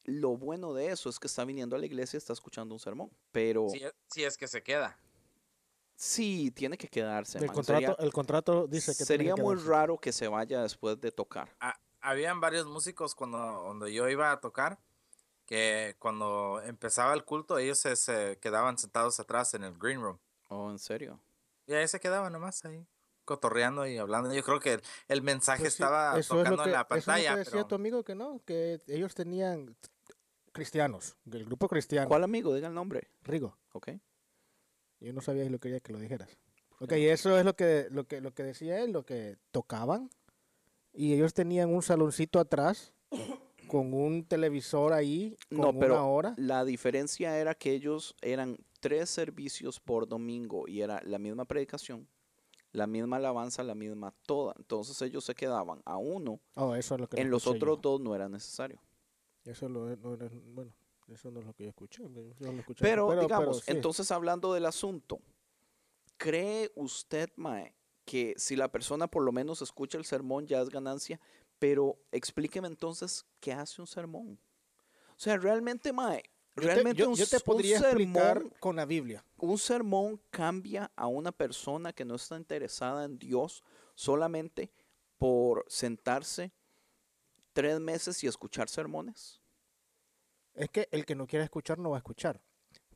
lo 0.07 0.35
bueno 0.37 0.73
de 0.73 0.87
eso 0.87 1.09
es 1.09 1.19
que 1.19 1.27
está 1.27 1.45
viniendo 1.45 1.75
a 1.75 1.79
la 1.79 1.85
iglesia 1.85 2.17
y 2.17 2.19
está 2.19 2.33
escuchando 2.33 2.73
un 2.73 2.79
sermón. 2.79 3.11
Pero 3.31 3.69
Si 3.69 3.83
es, 3.83 3.93
si 4.07 4.23
es 4.23 4.37
que 4.37 4.47
se 4.47 4.63
queda. 4.63 4.97
sí, 5.95 6.51
tiene 6.51 6.77
que 6.77 6.87
quedarse. 6.87 7.37
El 7.37 7.45
man. 7.47 7.55
contrato, 7.55 7.79
Sería, 7.81 7.95
el 8.05 8.13
contrato 8.13 8.67
dice 8.67 8.91
que 8.93 8.97
tiene 8.97 9.05
sería 9.05 9.35
que 9.35 9.41
muy 9.41 9.55
quedarse. 9.55 9.69
raro 9.71 9.97
que 9.99 10.11
se 10.11 10.27
vaya 10.27 10.61
después 10.61 10.99
de 10.99 11.11
tocar. 11.11 11.55
Ah, 11.59 11.79
habían 12.01 12.39
varios 12.39 12.65
músicos 12.67 13.15
cuando, 13.15 13.37
cuando 13.65 13.87
yo 13.87 14.07
iba 14.09 14.31
a 14.31 14.39
tocar 14.39 14.79
que 15.45 15.95
cuando 15.99 16.61
empezaba 16.65 17.13
el 17.13 17.23
culto 17.23 17.57
ellos 17.57 17.77
se, 17.79 17.95
se 17.95 18.37
quedaban 18.41 18.77
sentados 18.77 19.19
atrás 19.19 19.53
en 19.53 19.63
el 19.63 19.77
green 19.77 20.01
room. 20.01 20.19
Oh, 20.49 20.69
¿en 20.71 20.79
serio? 20.79 21.19
Y 21.65 21.73
ahí 21.73 21.87
se 21.87 21.99
quedaban 21.99 22.31
nomás 22.31 22.63
ahí, 22.65 22.85
cotorreando 23.25 23.85
y 23.87 23.97
hablando. 23.97 24.33
Yo 24.33 24.43
creo 24.43 24.59
que 24.59 24.79
el, 25.09 25.21
mensaje 25.21 25.63
Pues 25.63 25.73
sí, 25.73 25.83
estaba 25.83 26.17
es 26.19 26.27
tocando 26.27 26.51
lo 26.57 26.63
que, 26.63 26.69
en 26.69 26.71
la 26.73 26.81
eso 26.81 26.95
es 26.95 27.07
lo 27.07 27.13
que 27.13 27.19
pantalla. 27.23 27.35
decía 27.37 27.51
pero- 27.51 27.67
tu 27.67 27.75
amigo 27.75 28.03
que 28.03 28.15
no, 28.15 28.41
que 28.45 28.79
ellos 28.87 29.13
tenían 29.15 29.75
cristianos, 30.57 31.15
el 31.31 31.45
grupo 31.45 31.67
cristiano, 31.67 32.07
¿Cuál 32.07 32.23
amigo? 32.23 32.53
Diga 32.53 32.67
el 32.67 32.73
nombre. 32.73 33.07
Rigo. 33.23 33.57
Ok. 33.73 33.89
Yo 34.99 35.13
no 35.13 35.21
sabía 35.21 35.43
y 35.45 35.49
lo 35.49 35.59
quería 35.59 35.79
que 35.79 35.93
lo 35.93 35.99
dijeras. 35.99 36.29
Ok, 36.79 36.93
y 36.93 37.05
eso 37.07 37.37
es 37.39 37.45
lo 37.45 37.55
que, 37.55 37.87
lo 37.91 38.05
que, 38.07 38.19
lo 38.21 38.33
que 38.33 38.43
decía 38.43 38.81
él, 38.83 38.91
lo 38.91 39.03
que 39.05 39.37
tocaban. 39.51 40.09
Y 40.93 41.13
ellos 41.13 41.33
tenían 41.33 41.73
un 41.73 41.81
saloncito 41.83 42.39
atrás 42.39 42.93
con 43.67 43.93
un 43.93 44.25
televisor 44.25 44.93
ahí, 44.93 45.35
con 45.49 45.59
No, 45.59 45.79
pero 45.79 45.93
una 45.95 46.05
hora. 46.05 46.33
la 46.37 46.65
diferencia 46.65 47.37
era 47.37 47.53
que 47.55 47.71
ellos 47.73 48.15
eran 48.21 48.57
tres 48.79 49.09
servicios 49.09 49.79
por 49.79 50.07
domingo 50.07 50.67
y 50.67 50.81
era 50.81 51.01
la 51.03 51.17
misma 51.19 51.45
predicación, 51.45 52.07
la 52.71 52.85
misma 52.87 53.17
alabanza, 53.17 53.63
la 53.63 53.75
misma 53.75 54.13
toda. 54.25 54.53
Entonces 54.57 54.99
ellos 55.01 55.23
se 55.25 55.35
quedaban 55.35 55.81
a 55.85 55.97
uno, 55.97 56.39
Oh, 56.55 56.73
eso 56.75 56.95
es 56.95 57.01
lo 57.01 57.07
que 57.07 57.19
en 57.21 57.29
los 57.29 57.45
otros 57.47 57.77
yo. 57.77 57.81
dos 57.81 58.01
no 58.01 58.15
era 58.15 58.29
necesario. 58.29 58.79
Eso 59.47 59.69
lo, 59.69 59.95
no 59.95 60.13
era- 60.13 60.29
bueno, 60.53 60.73
eso 61.07 61.31
no 61.31 61.39
es 61.39 61.45
lo 61.45 61.53
que 61.53 61.63
yo 61.63 61.69
escuché. 61.69 62.03
yo 62.03 62.51
lo 62.51 62.59
escuché, 62.59 62.83
Pero, 62.83 63.19
digamos, 63.19 63.57
sí. 63.59 63.71
entonces 63.71 64.11
hablando 64.11 64.53
del 64.53 64.65
asunto, 64.65 65.19
¿cree 66.17 66.71
usted, 66.75 67.29
Mae, 67.35 67.73
que 68.05 68.33
si 68.37 68.55
la 68.55 68.71
persona 68.71 69.07
por 69.07 69.23
lo 69.23 69.31
menos 69.31 69.61
escucha 69.61 69.97
el 69.97 70.05
sermón 70.05 70.47
ya 70.47 70.61
es 70.61 70.69
ganancia? 70.69 71.19
Pero 71.59 71.97
explíqueme 72.11 72.67
entonces 72.67 73.25
qué 73.39 73.53
hace 73.53 73.81
un 73.81 73.87
sermón. 73.87 74.39
O 75.11 75.19
sea, 75.19 75.37
realmente, 75.37 75.91
Mae, 75.91 76.23
Yo 76.55 76.61
te- 76.61 76.67
realmente 76.67 77.01
yo, 77.01 77.09
un, 77.09 77.15
yo 77.15 77.25
te 77.27 77.37
un 77.37 77.41
podría 77.43 77.77
explicar 77.77 78.37
sermón, 78.39 78.53
con 78.59 78.75
la 78.75 78.85
Biblia. 78.85 79.23
un 79.37 79.57
sermón 79.57 80.21
cambia 80.29 80.91
a 80.95 81.07
una 81.07 81.31
persona 81.31 81.93
que 81.93 82.05
no 82.05 82.15
está 82.15 82.35
interesada 82.37 83.05
en 83.05 83.17
Dios 83.17 83.63
solamente 83.95 84.71
por 85.17 85.65
sentarse 85.67 86.51
tres 87.57 87.79
meses 87.79 88.23
y 88.23 88.27
escuchar 88.27 88.69
sermones. 88.69 89.41
Es 90.53 90.69
que 90.69 90.87
el 90.91 91.07
que 91.07 91.15
no 91.15 91.25
quiere 91.25 91.43
escuchar 91.43 91.79
no 91.79 91.89
va 91.89 91.97
a 91.97 92.03
escuchar. 92.05 92.39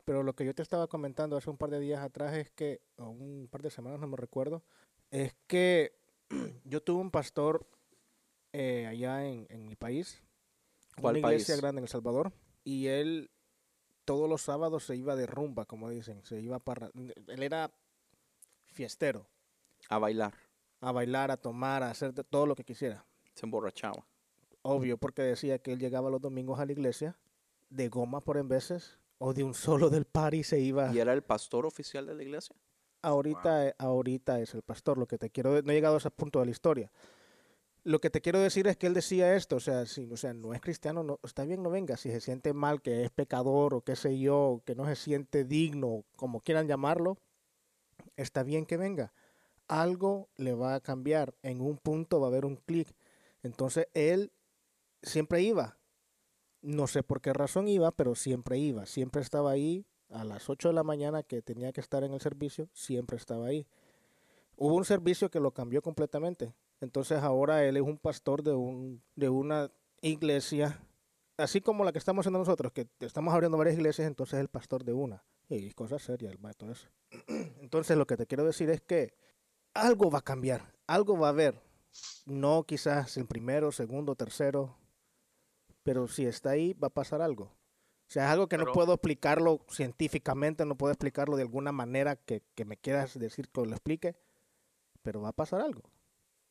Pero 0.06 0.22
lo 0.22 0.36
que 0.36 0.46
yo 0.46 0.53
te 0.53 0.62
estaba 0.62 0.86
comentando 0.88 1.36
hace 1.36 1.50
un 1.50 1.58
par 1.58 1.72
de 1.72 1.80
días 1.80 2.00
atrás 2.03 2.36
es 2.38 2.51
que, 2.51 2.80
o 2.98 3.10
un 3.10 3.48
par 3.50 3.63
de 3.63 3.72
semanas, 3.72 4.00
no 4.00 4.06
me 4.06 4.18
recuerdo, 4.18 4.63
es 5.10 5.34
que 5.48 5.98
yo 6.63 6.84
tuve 6.84 7.01
un 7.01 7.10
pastor 7.10 7.65
eh, 8.53 8.86
allá 8.86 9.25
en, 9.25 9.48
en 9.50 9.65
mi 9.65 9.75
país, 9.75 10.22
¿Cuál 10.96 11.18
una 11.18 11.30
iglesia 11.30 11.56
país? 11.56 11.62
grande 11.62 11.80
en 11.80 11.86
El 11.86 11.89
Salvador, 11.89 12.32
y 12.63 12.86
él 12.86 13.32
todos 14.06 14.30
los 14.30 14.44
sábados 14.44 14.84
se 14.84 14.96
iba 14.96 15.15
de 15.15 15.25
rumba, 15.25 15.65
como 15.65 15.89
dicen, 15.89 16.24
se 16.24 16.39
iba 16.39 16.60
para... 16.60 16.91
Él 16.94 17.41
era 17.41 17.72
fiestero, 18.68 19.27
A 19.89 19.98
bailar. 19.98 20.36
a 20.82 20.91
bailar, 20.91 21.32
a 21.32 21.38
tomar, 21.38 21.82
a 21.82 21.89
hacer 21.89 22.13
todo 22.25 22.46
lo 22.46 22.56
que 22.56 22.63
quisiera. 22.63 23.08
Se 23.34 23.48
emborrachaba. 23.48 24.06
Obvio, 24.63 24.98
porque 24.98 25.22
decía 25.22 25.60
que 25.60 25.74
él 25.74 25.80
llegaba 25.80 26.10
los 26.10 26.22
domingos 26.22 26.60
a 26.60 26.65
la 26.65 26.72
iglesia 26.72 27.18
de 27.70 27.89
goma 27.89 28.22
por 28.22 28.38
en 28.38 28.48
veces 28.48 29.00
o 29.18 29.34
de 29.34 29.44
un 29.44 29.53
solo 29.53 29.89
del 29.89 30.06
party 30.06 30.44
se 30.44 30.60
iba. 30.60 30.91
¿Y 30.94 31.00
era 31.00 31.13
el 31.13 31.22
pastor 31.22 31.65
oficial 31.65 32.06
de 32.06 32.15
la 32.15 32.24
iglesia? 32.24 32.56
Ahorita, 33.03 33.68
eh, 33.68 33.75
ahorita 33.77 34.39
es 34.39 34.53
el 34.53 34.62
pastor. 34.62 34.98
Lo 34.98 35.08
que 35.08 35.18
te 35.18 35.30
quiero, 35.30 35.62
no 35.62 35.72
he 35.72 35.75
llegado 35.75 35.96
a 35.96 35.98
ese 35.98 36.12
punto 36.12 36.39
de 36.39 36.46
la 36.46 36.51
historia. 36.51 36.91
Lo 37.84 38.00
que 38.00 38.12
te 38.12 38.22
quiero 38.22 38.39
decir 38.39 38.68
es 38.68 38.77
que 38.77 38.86
él 38.86 38.94
decía 38.94 39.36
esto, 39.36 39.56
o 39.56 39.60
sea, 39.60 39.88
si, 39.88 40.12
o 40.12 40.18
sea, 40.18 40.34
no 40.34 40.53
es 40.53 40.62
cristiano, 40.62 41.01
no, 41.01 41.20
está 41.24 41.46
bien, 41.46 41.63
no 41.63 41.72
venga. 41.72 41.98
Si 41.98 42.12
se 42.12 42.20
siente 42.20 42.53
mal, 42.53 42.82
que 42.82 43.03
es 43.03 43.10
pecador 43.10 43.74
o 43.74 43.82
qué 43.82 43.96
sé 43.96 44.20
yo, 44.20 44.62
que 44.65 44.75
no 44.75 44.86
se 44.86 44.96
siente 44.96 45.46
digno, 45.46 46.03
como 46.15 46.41
quieran 46.41 46.68
llamarlo, 46.68 47.18
está 48.18 48.44
bien 48.44 48.65
que 48.65 48.77
venga. 48.77 49.13
Algo 49.68 50.30
le 50.36 50.53
va 50.53 50.75
a 50.75 50.80
cambiar. 50.80 51.34
En 51.41 51.62
un 51.62 51.77
punto 51.77 52.20
va 52.20 52.27
a 52.27 52.30
haber 52.30 52.46
un 52.46 52.56
clic. 52.56 52.88
Entonces 53.44 53.88
él 53.94 54.32
siempre 55.01 55.41
iba. 55.41 55.77
No 56.62 56.88
sé 56.88 57.03
por 57.03 57.22
qué 57.22 57.34
razón 57.34 57.67
iba, 57.67 57.91
pero 57.91 58.15
siempre 58.15 58.58
iba. 58.58 58.86
Siempre 58.86 59.22
estaba 59.22 59.51
ahí 59.51 59.86
a 60.10 60.24
las 60.24 60.50
8 60.50 60.70
de 60.70 60.74
la 60.74 60.84
mañana 60.84 61.24
que 61.24 61.41
tenía 61.41 61.72
que 61.72 61.81
estar 61.81 62.03
en 62.03 62.13
el 62.13 62.22
servicio, 62.22 62.70
siempre 62.74 63.17
estaba 63.17 63.48
ahí. 63.48 63.65
Hubo 64.58 64.75
un 64.75 64.86
servicio 64.86 65.31
que 65.31 65.39
lo 65.39 65.51
cambió 65.51 65.81
completamente. 65.81 66.53
Entonces 66.81 67.20
ahora 67.24 67.63
él 67.63 67.77
es 67.77 67.84
un 67.84 67.98
pastor 67.98 68.43
de, 68.43 68.53
un, 68.53 69.01
de 69.15 69.29
una 69.29 69.72
iglesia, 70.01 70.79
así 71.38 71.62
como 71.62 71.84
la 71.84 71.91
que 71.91 72.00
estamos 72.00 72.24
haciendo 72.24 72.39
nosotros, 72.39 72.72
que 72.72 72.88
estamos 73.00 73.34
abriendo 73.34 73.58
varias 73.58 73.77
iglesias, 73.77 74.08
entonces 74.08 74.36
es 74.36 74.41
el 74.41 74.50
pastor 74.50 74.84
de 74.84 74.93
una. 74.93 75.24
Y 75.50 75.67
es 75.67 75.75
cosa 75.75 76.00
seria 76.00 76.29
el 76.29 76.39
maestro 76.39 76.72
eso. 76.72 76.88
Entonces 77.62 77.98
lo 77.98 78.08
que 78.08 78.15
te 78.15 78.26
quiero 78.26 78.45
decir 78.45 78.69
es 78.69 78.80
que 78.80 79.13
algo 79.73 80.10
va 80.10 80.19
a 80.19 80.23
cambiar, 80.23 80.73
algo 80.88 81.17
va 81.17 81.28
a 81.28 81.32
haber. 81.32 81.62
No 82.26 82.63
quizás 82.63 83.17
el 83.17 83.26
primero, 83.26 83.73
segundo, 83.73 84.15
tercero, 84.15 84.78
pero 85.84 86.08
si 86.08 86.26
está 86.26 86.52
ahí 86.52 86.74
va 86.74 86.88
a 86.88 86.94
pasar 86.94 87.22
algo. 87.22 87.46
O 87.46 88.13
sea, 88.13 88.26
es 88.26 88.32
algo 88.32 88.48
que 88.48 88.58
no 88.58 88.72
puedo 88.74 88.94
explicarlo 88.94 89.65
científicamente, 89.70 90.65
no 90.65 90.76
puedo 90.78 90.91
explicarlo 90.91 91.38
de 91.38 91.44
alguna 91.44 91.72
manera 91.72 92.17
que, 92.17 92.44
que 92.56 92.65
me 92.65 92.76
quieras 92.78 93.17
decir 93.17 93.48
que 93.50 93.62
lo 93.65 93.72
explique, 93.72 94.17
pero 95.02 95.22
va 95.22 95.30
a 95.30 95.34
pasar 95.34 95.62
algo. 95.62 95.84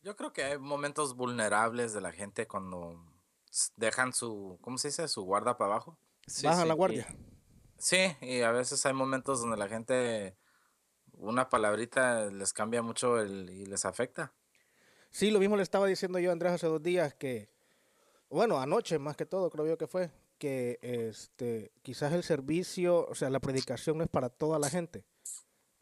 Yo 0.03 0.17
creo 0.17 0.33
que 0.33 0.43
hay 0.45 0.59
momentos 0.59 1.15
vulnerables 1.15 1.93
de 1.93 2.01
la 2.01 2.13
gente 2.13 2.47
cuando 2.49 3.05
dejan 3.77 4.15
su, 4.15 4.59
¿cómo 4.63 4.79
se 4.79 4.89
dice? 4.89 5.07
Su 5.09 5.23
guarda 5.25 5.59
para 5.59 5.73
abajo. 5.75 5.99
Sí, 6.27 6.47
Baja 6.47 6.63
sí, 6.63 6.69
la 6.69 6.75
y- 6.75 6.77
guardia. 6.77 7.07
Sí, 7.77 7.99
y 8.23 8.41
a 8.43 8.53
veces 8.53 8.85
hay 8.87 8.93
momentos 8.95 9.41
donde 9.41 9.57
la 9.57 9.69
gente, 9.69 10.37
una 11.13 11.49
palabrita 11.51 12.27
les 12.31 12.53
cambia 12.55 12.81
mucho 12.83 13.19
el, 13.21 13.51
y 13.51 13.67
les 13.67 13.85
afecta. 13.85 14.33
Sí, 15.11 15.31
lo 15.31 15.41
mismo 15.41 15.57
le 15.57 15.63
estaba 15.63 15.87
diciendo 15.87 16.19
yo 16.19 16.31
a 16.31 16.33
Andrés 16.33 16.53
hace 16.53 16.67
dos 16.67 16.83
días 16.83 17.15
que, 17.15 17.51
bueno, 18.31 18.61
anoche 18.61 18.99
más 18.99 19.17
que 19.17 19.27
todo 19.27 19.51
creo 19.51 19.67
yo 19.67 19.77
que 19.77 19.87
fue, 19.87 20.11
que 20.39 20.79
este, 20.83 21.73
quizás 21.83 22.13
el 22.13 22.23
servicio, 22.23 23.07
o 23.09 23.15
sea, 23.15 23.29
la 23.29 23.41
predicación 23.41 23.99
no 23.99 24.05
es 24.05 24.11
para 24.11 24.29
toda 24.29 24.59
la 24.59 24.71
gente, 24.71 25.05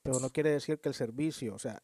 pero 0.03 0.19
no 0.19 0.31
quiere 0.31 0.51
decir 0.51 0.81
que 0.81 0.89
el 0.89 0.95
servicio, 0.95 1.55
o 1.55 1.59
sea, 1.59 1.83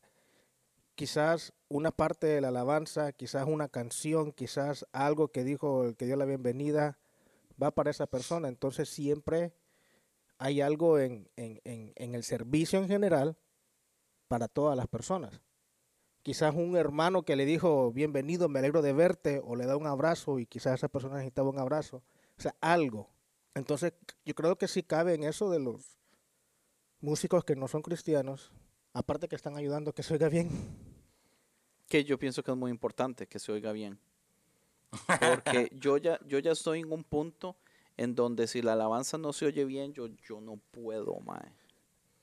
quizás 0.95 1.53
una 1.69 1.91
parte 1.91 2.27
de 2.27 2.41
la 2.41 2.49
alabanza, 2.49 3.13
quizás 3.13 3.47
una 3.47 3.69
canción, 3.69 4.33
quizás 4.33 4.87
algo 4.93 5.29
que 5.29 5.45
dijo 5.45 5.85
el 5.85 5.97
que 5.97 6.07
dio 6.07 6.17
la 6.17 6.25
bienvenida, 6.25 6.99
va 7.63 7.71
para 7.71 7.91
esa 7.91 8.07
persona. 8.07 8.49
Entonces 8.49 8.89
siempre 8.89 9.53
hay 10.39 10.61
algo 10.61 10.99
en, 10.99 11.29
en, 11.37 11.61
en, 11.65 11.93
en 11.97 12.15
el 12.15 12.25
servicio 12.25 12.79
en 12.79 12.89
general 12.89 13.37
para 14.29 14.49
todas 14.49 14.77
las 14.77 14.89
personas 14.89 15.41
quizás 16.25 16.55
un 16.55 16.75
hermano 16.77 17.23
que 17.23 17.37
le 17.37 17.45
dijo 17.45 17.93
bienvenido, 17.93 18.49
me 18.49 18.59
alegro 18.59 18.81
de 18.81 18.95
verte, 18.95 19.43
o 19.45 19.55
le 19.55 19.67
da 19.67 19.77
un 19.77 19.87
abrazo 19.87 20.39
y 20.39 20.47
quizás 20.47 20.75
esa 20.75 20.89
persona 20.89 21.17
necesitaba 21.17 21.51
un 21.51 21.59
abrazo, 21.59 22.03
o 22.39 22.43
sea, 22.43 22.57
algo. 22.61 23.11
Entonces, 23.55 23.93
yo 24.25 24.35
creo 24.35 24.57
que 24.57 24.67
sí 24.67 24.83
cabe 24.83 25.15
en 25.15 25.23
eso 25.23 25.51
de 25.51 25.61
los 25.61 25.99
músicos 27.01 27.45
que 27.45 27.55
no 27.55 27.69
son 27.69 27.83
cristianos, 27.83 28.53
aparte 28.95 29.29
que 29.29 29.37
están 29.37 29.57
ayudando 29.57 29.91
a 29.91 29.93
que 29.93 30.03
se 30.03 30.15
oiga 30.15 30.31
bien. 30.31 30.49
que 31.89 32.05
yo 32.05 32.19
pienso 32.19 32.43
que 32.43 32.51
es 32.51 32.57
muy 32.57 32.71
importante 32.71 33.27
que 33.27 33.39
se 33.39 33.53
oiga 33.53 33.73
bien. 33.73 34.01
Porque 35.21 35.69
yo 35.79 35.99
ya, 35.99 36.19
yo 36.27 36.39
ya 36.39 36.53
estoy 36.53 36.81
en 36.81 36.91
un 36.91 37.05
punto 37.05 37.55
en 37.99 38.15
donde 38.15 38.47
si 38.47 38.63
la 38.63 38.73
alabanza 38.73 39.19
no 39.19 39.35
se 39.35 39.45
oye 39.45 39.67
bien, 39.67 39.93
yo, 39.93 40.09
yo 40.27 40.41
no 40.41 40.57
puedo, 40.71 41.21
mae. 41.21 41.53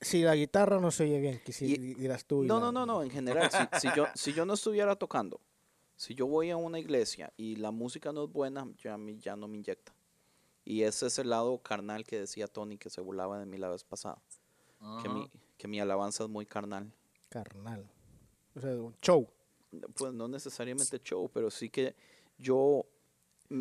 Si 0.02 0.20
la 0.22 0.34
guitarra 0.36 0.78
no 0.80 0.90
se 0.90 1.04
oye 1.04 1.18
bien, 1.20 1.40
que 1.44 1.52
si 1.52 1.64
Y- 1.72 1.94
dirás 1.94 2.24
tú. 2.26 2.44
y 2.44 2.46
No, 2.46 2.56
la- 2.56 2.66
no, 2.66 2.72
no, 2.72 2.86
no, 2.86 3.02
en 3.02 3.10
general, 3.48 3.50
si, 3.50 3.88
si 3.88 3.96
yo, 3.96 4.06
si 4.14 4.32
yo 4.34 4.44
no 4.44 4.54
estuviera 4.54 4.96
tocando, 4.96 5.40
si 5.96 6.14
yo 6.14 6.26
voy 6.26 6.50
a 6.50 6.56
una 6.56 6.78
iglesia 6.78 7.32
y 7.36 7.56
la 7.56 7.70
música 7.70 8.12
no 8.12 8.24
es 8.24 8.30
buena, 8.30 8.68
ya, 8.82 8.98
mí 8.98 9.16
ya 9.18 9.36
no 9.36 9.48
me 9.48 9.56
inyecta. 9.58 9.94
Y 10.64 10.82
ese 10.82 11.06
es 11.06 11.18
el 11.18 11.30
lado 11.30 11.58
carnal 11.58 12.04
que 12.04 12.18
decía 12.20 12.46
Tony, 12.48 12.76
que 12.78 12.90
se 12.90 13.00
burlaba 13.00 13.38
de 13.38 13.46
mí 13.46 13.56
la 13.58 13.68
vez 13.70 13.82
pasada. 13.84 14.20
Que, 15.02 15.08
mi, 15.08 15.30
que 15.56 15.68
mi 15.68 15.80
alabanza 15.80 16.24
es 16.24 16.30
muy 16.30 16.44
carnal. 16.46 16.92
Carnal. 17.28 17.88
O 18.56 18.60
sea, 18.60 18.70
un 18.70 18.94
show. 19.00 19.28
Pues 19.96 20.12
no 20.12 20.26
necesariamente 20.28 21.00
show, 21.00 21.30
pero 21.32 21.50
sí 21.50 21.70
que 21.70 21.94
yo 22.38 22.84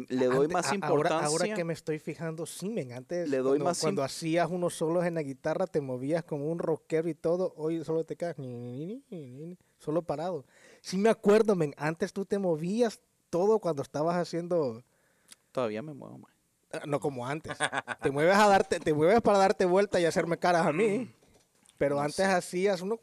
le 0.08 0.26
doy 0.28 0.44
Ante- 0.46 0.54
más 0.54 0.72
a- 0.72 0.76
importancia. 0.76 1.18
Ahora, 1.18 1.26
ahora 1.46 1.54
que 1.56 1.64
me 1.64 1.74
estoy 1.74 2.00
fijando, 2.00 2.46
sí, 2.46 2.70
men, 2.70 2.94
antes 2.94 3.28
Le 3.30 3.38
doy 3.38 3.52
cuando, 3.60 3.66
más 3.66 3.80
cuando 3.82 4.04
hacías 4.04 4.50
unos 4.50 4.74
solos 4.76 5.06
en 5.06 5.16
la 5.16 5.22
guitarra 5.22 5.68
te 5.68 5.82
movías 5.82 6.24
como 6.24 6.52
un 6.52 6.60
rockero 6.60 7.10
y 7.10 7.14
todo, 7.14 7.54
hoy 7.58 7.84
solo 7.84 8.04
te 8.06 8.16
quedas 8.16 8.38
ni- 8.38 8.48
ni- 8.48 8.86
ni- 8.86 9.04
ni- 9.10 9.32
ni- 9.32 9.46
ni, 9.48 9.58
solo 9.80 10.02
parado. 10.02 10.46
Sí 10.82 10.98
me 10.98 11.10
acuerdo, 11.10 11.56
men, 11.56 11.74
antes 11.78 12.14
tú 12.14 12.26
te 12.26 12.40
movías 12.40 13.00
todo 13.30 13.60
cuando 13.60 13.82
estabas 13.82 14.16
haciendo 14.16 14.84
Todavía 15.52 15.82
me 15.82 15.94
muevo, 15.94 16.18
mae. 16.18 16.32
ah, 16.74 16.86
no 16.88 17.00
como 17.00 17.28
antes. 17.28 17.58
te 18.02 18.12
mueves 18.12 18.36
a 18.38 18.48
darte 18.48 18.80
te 18.80 18.94
mueves 18.94 19.22
para 19.22 19.38
darte 19.38 19.66
vuelta 19.66 20.00
y 20.00 20.06
hacerme 20.06 20.38
caras 20.38 20.66
a 20.68 20.72
mí. 20.72 21.14
Pero 21.78 21.96
No 21.96 22.02
antes 22.02 22.16
sé. 22.16 22.24
hacías 22.26 22.82
uno 22.82 23.00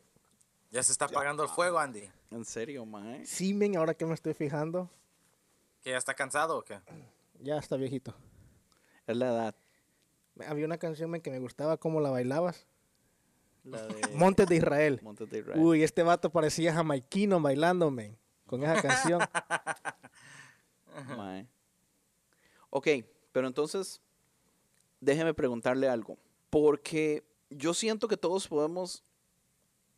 Ya 0.71 0.83
se 0.83 0.93
está 0.93 1.07
apagando 1.07 1.43
el 1.43 1.49
fuego, 1.49 1.79
Andy. 1.79 2.09
En 2.31 2.45
serio, 2.45 2.85
mae. 2.87 3.25
sí, 3.27 3.53
men, 3.55 3.77
ahora 3.77 3.95
que 3.95 4.05
me 4.07 4.15
estoy 4.15 4.35
fijando, 4.35 4.91
¿Que 5.83 5.91
ya 5.91 5.97
está 5.97 6.15
cansado 6.15 6.59
o 6.59 6.63
qué? 6.63 6.81
ya 7.41 7.59
está 7.59 7.77
viejito. 7.77 8.15
Es 9.07 9.17
la 9.17 9.29
edad. 9.29 9.55
Había 10.47 10.67
una 10.67 10.79
canción 10.79 11.21
que 11.21 11.31
me 11.31 11.39
gustaba 11.39 11.77
cómo 11.77 12.01
la 12.01 12.11
bailabas. 12.11 12.67
La 13.65 13.83
de 13.87 14.07
Montes 14.15 14.47
de 14.47 14.57
Israel. 14.57 15.01
Montes 15.03 15.31
de 15.31 15.39
Israel. 15.39 15.61
Uy, 15.61 15.83
este 15.83 16.03
vato 16.03 16.31
parecía 16.31 16.73
jamaiquino 16.73 17.41
bailando, 17.41 17.91
men, 17.91 18.17
con 18.47 18.63
esa 18.63 18.81
canción. 18.81 19.21
Mae. 21.17 21.47
Ok, 22.71 22.89
pero 23.33 23.47
entonces, 23.47 24.01
déjeme 25.01 25.35
preguntarle 25.35 25.89
algo. 25.89 26.19
Porque 26.51 27.25
yo 27.51 27.75
siento 27.75 28.09
que 28.09 28.17
todos 28.17 28.49
podemos 28.49 29.05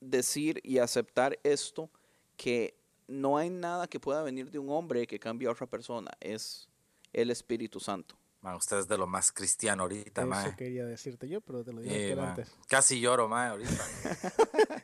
decir 0.00 0.60
y 0.62 0.78
aceptar 0.78 1.38
esto, 1.42 1.90
que 2.36 2.79
no 3.10 3.36
hay 3.36 3.50
nada 3.50 3.86
que 3.88 4.00
pueda 4.00 4.22
venir 4.22 4.50
de 4.50 4.58
un 4.58 4.70
hombre 4.70 5.06
que 5.06 5.18
cambie 5.18 5.48
a 5.48 5.52
otra 5.52 5.66
persona. 5.66 6.10
Es 6.20 6.68
el 7.12 7.30
Espíritu 7.30 7.80
Santo. 7.80 8.16
Ma, 8.40 8.56
usted 8.56 8.78
es 8.78 8.88
de 8.88 8.96
lo 8.96 9.06
más 9.06 9.32
cristiano 9.32 9.82
ahorita, 9.82 10.22
Eso 10.22 10.56
quería 10.56 10.86
decirte 10.86 11.28
yo, 11.28 11.42
pero 11.42 11.62
te 11.62 11.72
lo 11.74 11.82
dije 11.82 12.10
Sí, 12.10 12.16
ma. 12.16 12.30
antes. 12.30 12.50
Casi 12.68 12.98
lloro, 13.00 13.28
mae, 13.28 13.50
ahorita. 13.50 13.84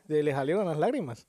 De- 0.05 0.23
Le 0.23 0.33
salieron 0.33 0.67
las 0.67 0.77
lágrimas. 0.79 1.27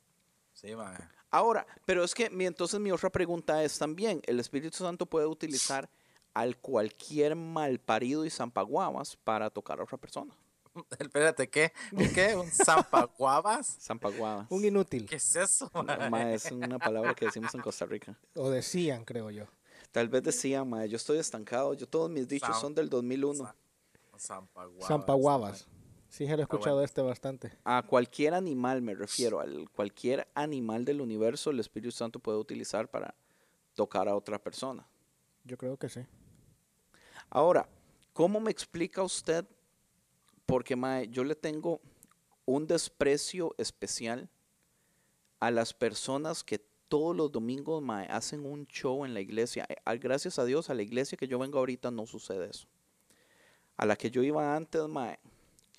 Sí, 0.52 0.76
mae. 0.76 0.98
Ahora, 1.30 1.66
pero 1.86 2.04
es 2.04 2.14
que 2.14 2.30
mi, 2.30 2.46
entonces 2.46 2.80
mi 2.80 2.92
otra 2.92 3.10
pregunta 3.10 3.64
es 3.64 3.78
también, 3.78 4.22
¿el 4.26 4.40
Espíritu 4.40 4.78
Santo 4.78 5.06
puede 5.06 5.26
utilizar 5.28 5.90
al 6.34 6.58
cualquier 6.58 7.36
malparido 7.36 8.26
y 8.26 8.30
zampaguamas 8.30 9.16
para 9.18 9.50
tocar 9.50 9.80
a 9.80 9.84
otra 9.84 9.98
persona? 9.98 10.36
Espérate, 11.00 11.50
¿qué? 11.50 11.72
¿Un 11.92 12.10
qué? 12.14 12.36
¿Un 12.36 12.50
zampaguabas? 12.50 13.78
Zampaguamas. 13.82 14.48
Un 14.52 14.66
inútil. 14.66 15.06
¿Qué 15.08 15.16
es 15.16 15.36
eso, 15.36 15.70
mae? 15.74 16.10
Ma, 16.10 16.34
es 16.34 16.52
una 16.52 16.80
palabra 16.80 17.14
que 17.14 17.26
decimos 17.26 17.54
en 17.56 17.62
Costa 17.62 17.86
Rica. 17.86 18.18
O 18.36 18.50
decían, 18.50 19.06
creo 19.06 19.30
yo. 19.32 19.46
Tal 19.92 20.10
vez 20.10 20.24
decía, 20.24 20.64
ma, 20.64 20.86
yo 20.86 20.98
estoy 20.98 21.18
estancado, 21.20 21.74
yo 21.74 21.88
todos 21.88 22.10
mis 22.10 22.28
dichos 22.28 22.60
son 22.60 22.76
del 22.76 22.90
2001. 22.90 23.44
Zam- 23.44 23.54
Zampaguabas. 24.20 24.88
Zampaguabas. 24.88 25.68
Sí, 26.10 26.26
se 26.26 26.32
lo 26.32 26.40
he 26.40 26.42
Está 26.42 26.44
escuchado 26.44 26.76
bueno. 26.78 26.86
este 26.86 27.02
bastante. 27.02 27.52
A 27.66 27.84
cualquier 27.86 28.34
animal 28.34 28.82
me 28.82 28.96
refiero, 28.96 29.40
al 29.40 29.70
cualquier 29.72 30.28
animal 30.36 30.86
del 30.86 31.02
universo 31.02 31.50
el 31.52 31.60
Espíritu 31.60 31.92
Santo 31.92 32.20
puede 32.20 32.38
utilizar 32.38 32.90
para 32.90 33.14
tocar 33.76 34.08
a 34.08 34.16
otra 34.16 34.40
persona. 34.40 34.88
Yo 35.44 35.58
creo 35.58 35.78
que 35.78 35.90
sí. 35.90 36.02
Ahora, 37.30 37.68
¿cómo 38.14 38.40
me 38.40 38.52
explica 38.52 39.04
usted? 39.04 39.46
Porque 40.48 40.76
mae, 40.76 41.08
yo 41.10 41.24
le 41.24 41.36
tengo 41.36 41.80
un 42.46 42.66
desprecio 42.66 43.54
especial 43.58 44.30
a 45.40 45.52
las 45.52 45.74
personas 45.74 46.44
que 46.44 46.60
todos 46.88 47.14
los 47.16 47.30
domingos 47.32 47.82
mae, 47.84 48.08
hacen 48.10 48.46
un 48.46 48.66
show 48.68 49.04
en 49.06 49.14
la 49.14 49.20
iglesia. 49.20 49.66
Eh, 49.70 49.76
Gracias 50.00 50.40
a 50.40 50.46
Dios, 50.46 50.70
a 50.70 50.74
la 50.74 50.82
iglesia 50.84 51.18
que 51.18 51.28
yo 51.28 51.38
vengo 51.38 51.60
ahorita 51.60 51.92
no 51.92 52.08
sucede 52.08 52.50
eso. 52.50 52.66
A 53.76 53.86
la 53.86 53.96
que 53.98 54.10
yo 54.10 54.24
iba 54.24 54.56
antes, 54.56 54.82
mae, 54.88 55.20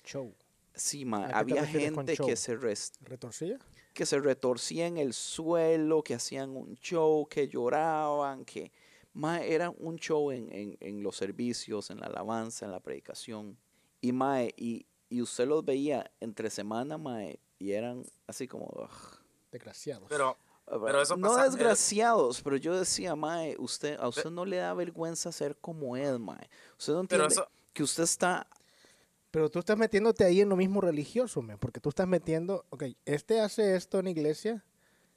Show. 0.05 0.33
sí, 0.75 1.03
mae, 1.03 1.25
¿A 1.33 1.43
qué 1.43 1.53
te 1.55 1.59
había 1.59 1.81
gente 1.81 2.15
que 2.15 2.35
se, 2.35 2.55
¿Retorcilla? 2.55 3.57
que 3.93 4.05
se 4.05 4.19
retorcía 4.19 4.85
en 4.87 4.97
el 4.99 5.13
suelo, 5.13 6.03
que 6.03 6.13
hacían 6.13 6.51
un 6.55 6.75
show, 6.75 7.27
que 7.27 7.47
lloraban, 7.47 8.45
que 8.45 8.71
mae, 9.13 9.51
era 9.51 9.71
un 9.71 9.97
show 9.97 10.31
en, 10.31 10.47
en- 10.53 10.77
en 10.79 11.01
los 11.03 11.17
servicios, 11.17 11.89
en 11.89 11.99
la 11.99 12.05
alabanza, 12.05 12.65
en 12.67 12.71
la 12.71 12.79
predicación. 12.79 13.57
Y 14.01 14.11
mae, 14.11 14.53
y, 14.57 14.85
y 15.09 15.21
usted 15.21 15.47
los 15.47 15.63
veía 15.65 16.11
entre 16.19 16.49
semana, 16.49 16.97
mae, 16.97 17.39
y 17.57 17.71
eran 17.71 18.03
así 18.27 18.47
como 18.47 18.65
ugh. 18.65 19.19
Desgraciados. 19.51 20.07
Pero, 20.09 20.37
Pero 20.65 21.01
eso 21.01 21.17
no 21.17 21.29
pasa- 21.29 21.45
desgraciados, 21.45 22.41
pero 22.43 22.55
yo 22.55 22.77
decía, 22.77 23.15
mae, 23.15 23.55
usted, 23.57 23.97
a 23.99 24.07
usted 24.07 24.29
no 24.29 24.45
le 24.45 24.57
da 24.57 24.73
vergüenza 24.73 25.31
ser 25.31 25.57
como 25.57 25.97
él, 25.97 26.19
mae. 26.19 26.49
Usted 26.77 26.93
no 26.93 27.01
entiende 27.01 27.27
eso, 27.27 27.47
que 27.73 27.81
usted 27.83 28.03
está 28.03 28.45
Pero 29.31 29.49
tú 29.49 29.59
estás 29.59 29.77
metiéndote 29.77 30.23
ahí 30.23 30.41
en 30.41 30.49
lo 30.49 30.55
mismo 30.55 30.81
religioso, 30.81 31.41
men, 31.41 31.57
porque 31.57 31.79
tú 31.79 31.89
estás 31.89 32.07
metiendo, 32.07 32.65
ok, 32.69 32.83
este 33.05 33.41
hace 33.41 33.75
esto 33.75 33.99
en 33.99 34.07
iglesia, 34.07 34.63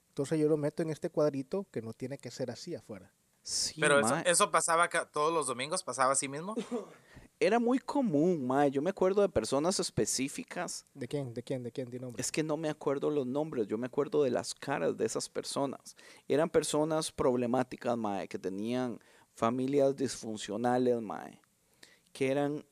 entonces 0.09 0.39
yo 0.39 0.49
lo 0.49 0.57
meto 0.57 0.83
en 0.83 0.91
este 0.91 1.11
cuadrito 1.11 1.67
que 1.71 1.83
no 1.83 1.93
tiene 1.93 2.19
que 2.19 2.31
ser 2.31 2.51
así 2.51 2.75
afuera. 2.75 3.13
sí, 3.43 3.81
pero 3.81 4.01
eso, 4.01 4.17
eso 4.25 4.51
pasaba 4.51 4.89
todos 4.89 5.33
los 5.33 5.47
domingos, 5.47 5.83
pasaba 5.83 6.13
así 6.13 6.29
mismo. 6.29 6.55
era 7.47 7.59
muy 7.59 7.79
común, 7.79 8.47
mae. 8.47 8.71
Yo 8.71 8.81
me 8.81 8.91
acuerdo 8.91 9.21
de 9.21 9.29
personas 9.29 9.81
específicas 9.81 10.87
¿De 10.95 11.09
quién? 11.09 11.35
¿De 11.35 11.43
quién? 11.43 11.63
¿De 11.63 11.73
quién? 11.73 11.91
Di 11.91 11.99
nombre. 11.99 12.21
Es 12.21 12.31
que 12.31 12.43
no 12.43 12.57
me 12.57 12.69
acuerdo 12.69 13.11
los 13.11 13.27
nombres, 13.27 13.67
yo 13.67 13.77
me 13.77 13.87
acuerdo 13.87 14.23
de 14.23 14.31
las 14.31 14.55
caras 14.55 14.97
de 14.97 15.05
esas 15.05 15.29
personas. 15.29 15.97
Eran 16.29 16.49
personas 16.49 17.11
problemáticas, 17.11 17.97
mae, 17.97 18.29
que 18.29 18.39
tenían 18.39 19.01
familias 19.35 19.97
disfuncionales, 19.97 21.01
mae, 21.01 21.41
que 22.13 22.31
eran, 22.31 22.65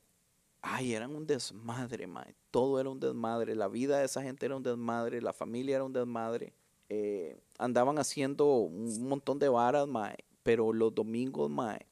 ay, 0.62 0.94
eran 0.94 1.16
un 1.16 1.26
desmadre, 1.26 2.06
mae. 2.06 2.34
Todo 2.50 2.80
era 2.80 2.88
un 2.88 3.00
desmadre, 3.00 3.54
la 3.56 3.68
vida 3.68 3.98
de 3.98 4.04
esa 4.04 4.22
gente 4.22 4.46
era 4.46 4.56
un 4.56 4.62
desmadre, 4.62 5.20
la 5.20 5.32
familia 5.32 5.76
era 5.76 5.84
un 5.84 5.92
desmadre. 5.92 6.52
Eh, 6.88 7.38
andaban 7.58 7.98
haciendo 7.98 8.46
un 8.46 9.08
montón 9.08 9.38
de 9.38 9.48
varas, 9.48 9.88
mae, 9.88 10.16
pero 10.42 10.72
los 10.72 10.94
domingos, 10.94 11.50
mae, 11.50 11.86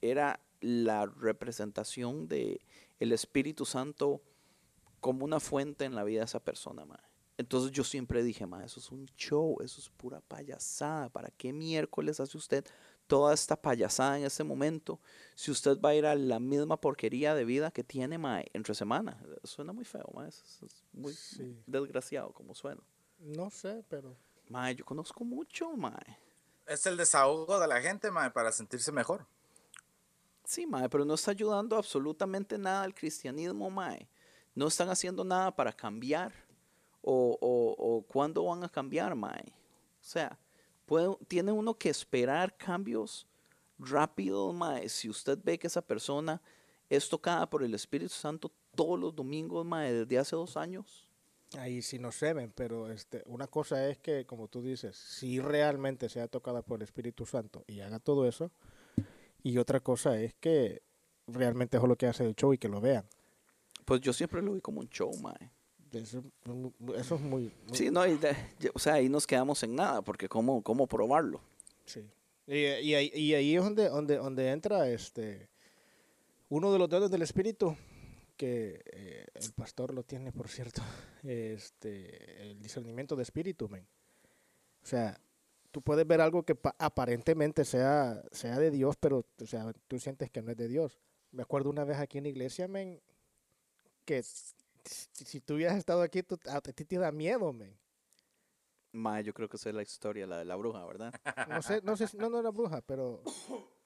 era 0.00 0.40
la 0.60 1.06
representación 1.06 2.28
de 2.28 2.60
el 2.98 3.12
Espíritu 3.12 3.64
Santo 3.64 4.22
como 5.00 5.24
una 5.24 5.40
fuente 5.40 5.84
en 5.84 5.94
la 5.94 6.04
vida 6.04 6.20
de 6.20 6.24
esa 6.26 6.40
persona, 6.40 6.84
mae. 6.84 6.98
Entonces 7.38 7.70
yo 7.70 7.84
siempre 7.84 8.22
dije, 8.22 8.46
mae, 8.46 8.64
eso 8.64 8.80
es 8.80 8.90
un 8.90 9.04
show, 9.16 9.58
eso 9.62 9.78
es 9.80 9.90
pura 9.90 10.20
payasada. 10.22 11.10
¿Para 11.10 11.30
qué 11.30 11.52
miércoles 11.52 12.18
hace 12.18 12.38
usted 12.38 12.64
toda 13.06 13.34
esta 13.34 13.60
payasada 13.60 14.18
en 14.18 14.24
este 14.24 14.42
momento 14.42 14.98
si 15.34 15.50
usted 15.50 15.78
va 15.78 15.90
a 15.90 15.94
ir 15.94 16.06
a 16.06 16.14
la 16.14 16.40
misma 16.40 16.80
porquería 16.80 17.34
de 17.34 17.44
vida 17.44 17.70
que 17.70 17.84
tiene, 17.84 18.16
mae, 18.16 18.46
entre 18.54 18.74
semana? 18.74 19.22
Suena 19.44 19.74
muy 19.74 19.84
feo, 19.84 20.10
mae, 20.14 20.28
es, 20.30 20.60
es 20.62 20.82
muy 20.92 21.12
Sí. 21.12 21.62
desgraciado 21.66 22.32
como 22.32 22.54
suena. 22.54 22.82
No 23.18 23.50
sé, 23.50 23.84
pero... 23.88 24.16
Mae, 24.48 24.74
yo 24.74 24.84
conozco 24.86 25.22
mucho, 25.24 25.76
mae. 25.76 26.18
Es 26.66 26.86
el 26.86 26.96
desahogo 26.96 27.60
de 27.60 27.68
la 27.68 27.82
gente, 27.82 28.10
mae, 28.10 28.30
para 28.30 28.50
sentirse 28.50 28.92
mejor. 28.92 29.26
Sí, 30.46 30.64
mae, 30.64 30.88
pero 30.88 31.04
no 31.04 31.14
está 31.14 31.32
ayudando 31.32 31.76
absolutamente 31.76 32.56
nada 32.56 32.82
al 32.82 32.94
cristianismo, 32.94 33.68
mae. 33.68 34.08
No 34.54 34.68
están 34.68 34.88
haciendo 34.88 35.24
nada 35.24 35.54
para 35.54 35.72
cambiar. 35.72 36.32
O, 37.02 37.36
o, 37.40 37.74
o 37.78 38.02
cuándo 38.02 38.44
van 38.44 38.62
a 38.64 38.68
cambiar, 38.68 39.14
mae. 39.14 39.44
O 40.00 40.04
sea, 40.04 40.38
puede, 40.86 41.16
tiene 41.26 41.50
uno 41.52 41.74
que 41.74 41.88
esperar 41.88 42.56
cambios 42.56 43.26
rápidos, 43.78 44.54
mae. 44.54 44.88
Si 44.88 45.08
usted 45.10 45.36
ve 45.42 45.58
que 45.58 45.66
esa 45.66 45.82
persona 45.82 46.40
es 46.88 47.08
tocada 47.08 47.50
por 47.50 47.64
el 47.64 47.74
Espíritu 47.74 48.14
Santo 48.14 48.52
todos 48.74 48.98
los 48.98 49.14
domingos, 49.14 49.66
mae, 49.66 49.92
desde 49.92 50.18
hace 50.18 50.36
dos 50.36 50.56
años. 50.56 51.08
Ahí 51.58 51.82
sí 51.82 51.98
no 51.98 52.12
se 52.12 52.32
ven, 52.32 52.52
pero 52.54 52.90
este, 52.90 53.22
una 53.26 53.48
cosa 53.48 53.88
es 53.88 53.98
que, 53.98 54.26
como 54.26 54.48
tú 54.48 54.62
dices, 54.62 54.96
si 54.96 55.40
realmente 55.40 56.08
sea 56.08 56.28
tocada 56.28 56.62
por 56.62 56.78
el 56.78 56.82
Espíritu 56.82 57.26
Santo 57.26 57.64
y 57.66 57.80
haga 57.80 57.98
todo 57.98 58.28
eso, 58.28 58.52
y 59.50 59.58
otra 59.58 59.80
cosa 59.80 60.18
es 60.20 60.34
que 60.34 60.82
realmente 61.26 61.76
es 61.76 61.82
lo 61.82 61.96
que 61.96 62.06
hace 62.06 62.24
el 62.24 62.34
show 62.34 62.52
y 62.52 62.58
que 62.58 62.68
lo 62.68 62.80
vean. 62.80 63.04
Pues 63.84 64.00
yo 64.00 64.12
siempre 64.12 64.42
lo 64.42 64.52
vi 64.54 64.60
como 64.60 64.80
un 64.80 64.88
show, 64.88 65.12
mae. 65.18 65.50
Eso, 65.92 66.18
es 66.44 66.50
mu- 66.52 66.72
eso 66.94 67.14
es 67.14 67.20
muy... 67.20 67.44
muy- 67.66 67.76
Sí, 67.76 67.90
no, 67.90 68.06
y 68.06 68.16
de- 68.18 68.36
o 68.74 68.78
sea, 68.78 68.94
ahí 68.94 69.08
nos 69.08 69.26
quedamos 69.26 69.62
en 69.62 69.74
nada, 69.76 70.02
porque 70.02 70.28
¿cómo, 70.28 70.62
cómo 70.62 70.86
probarlo? 70.86 71.40
Sí. 71.84 72.04
Y, 72.46 72.54
y 72.58 72.94
ahí, 72.94 73.10
y 73.14 73.34
ahí 73.34 73.56
es 73.56 73.62
donde, 73.62 73.88
donde, 73.88 74.16
donde 74.16 74.50
entra 74.50 74.88
este 74.88 75.48
uno 76.48 76.72
de 76.72 76.78
los 76.78 76.88
dedos 76.88 77.10
del 77.10 77.22
espíritu, 77.22 77.76
que 78.36 78.80
eh, 78.92 79.26
el 79.34 79.52
pastor 79.52 79.94
lo 79.94 80.02
tiene, 80.02 80.30
por 80.32 80.48
cierto, 80.48 80.82
este 81.22 82.42
el 82.42 82.60
discernimiento 82.60 83.16
de 83.16 83.22
espíritu, 83.22 83.68
men. 83.68 83.86
O 84.82 84.86
sea, 84.86 85.18
tú 85.76 85.82
puedes 85.82 86.06
ver 86.06 86.22
algo 86.22 86.42
que 86.42 86.54
pa- 86.54 86.74
aparentemente 86.78 87.62
sea, 87.66 88.22
sea 88.32 88.58
de 88.58 88.70
Dios, 88.70 88.96
pero 88.98 89.26
o 89.42 89.46
sea, 89.46 89.74
tú 89.86 89.98
sientes 89.98 90.30
que 90.30 90.40
no 90.40 90.50
es 90.50 90.56
de 90.56 90.68
Dios. 90.68 90.98
Me 91.32 91.42
acuerdo 91.42 91.68
una 91.68 91.84
vez 91.84 91.98
aquí 91.98 92.16
en 92.16 92.24
la 92.24 92.30
iglesia, 92.30 92.66
men, 92.66 92.98
que 94.06 94.22
si, 94.22 94.54
si 95.26 95.38
tú 95.42 95.52
hubieras 95.56 95.76
estado 95.76 96.00
aquí, 96.00 96.22
tú- 96.22 96.40
a 96.48 96.62
ti 96.62 96.86
te 96.86 96.96
da 96.96 97.12
miedo, 97.12 97.52
men. 97.52 97.76
Mae, 98.92 99.22
yo 99.22 99.34
creo 99.34 99.50
que 99.50 99.58
esa 99.58 99.68
es 99.68 99.74
la 99.74 99.82
historia, 99.82 100.26
la 100.26 100.38
de 100.38 100.46
la 100.46 100.56
bruja, 100.56 100.82
¿verdad? 100.86 101.12
No 101.46 101.60
sé, 101.60 101.82
no 101.82 101.94
sé, 101.94 102.08
si- 102.08 102.16
no, 102.16 102.30
no 102.30 102.40
era 102.40 102.48
bruja, 102.50 102.80
pero... 102.80 103.22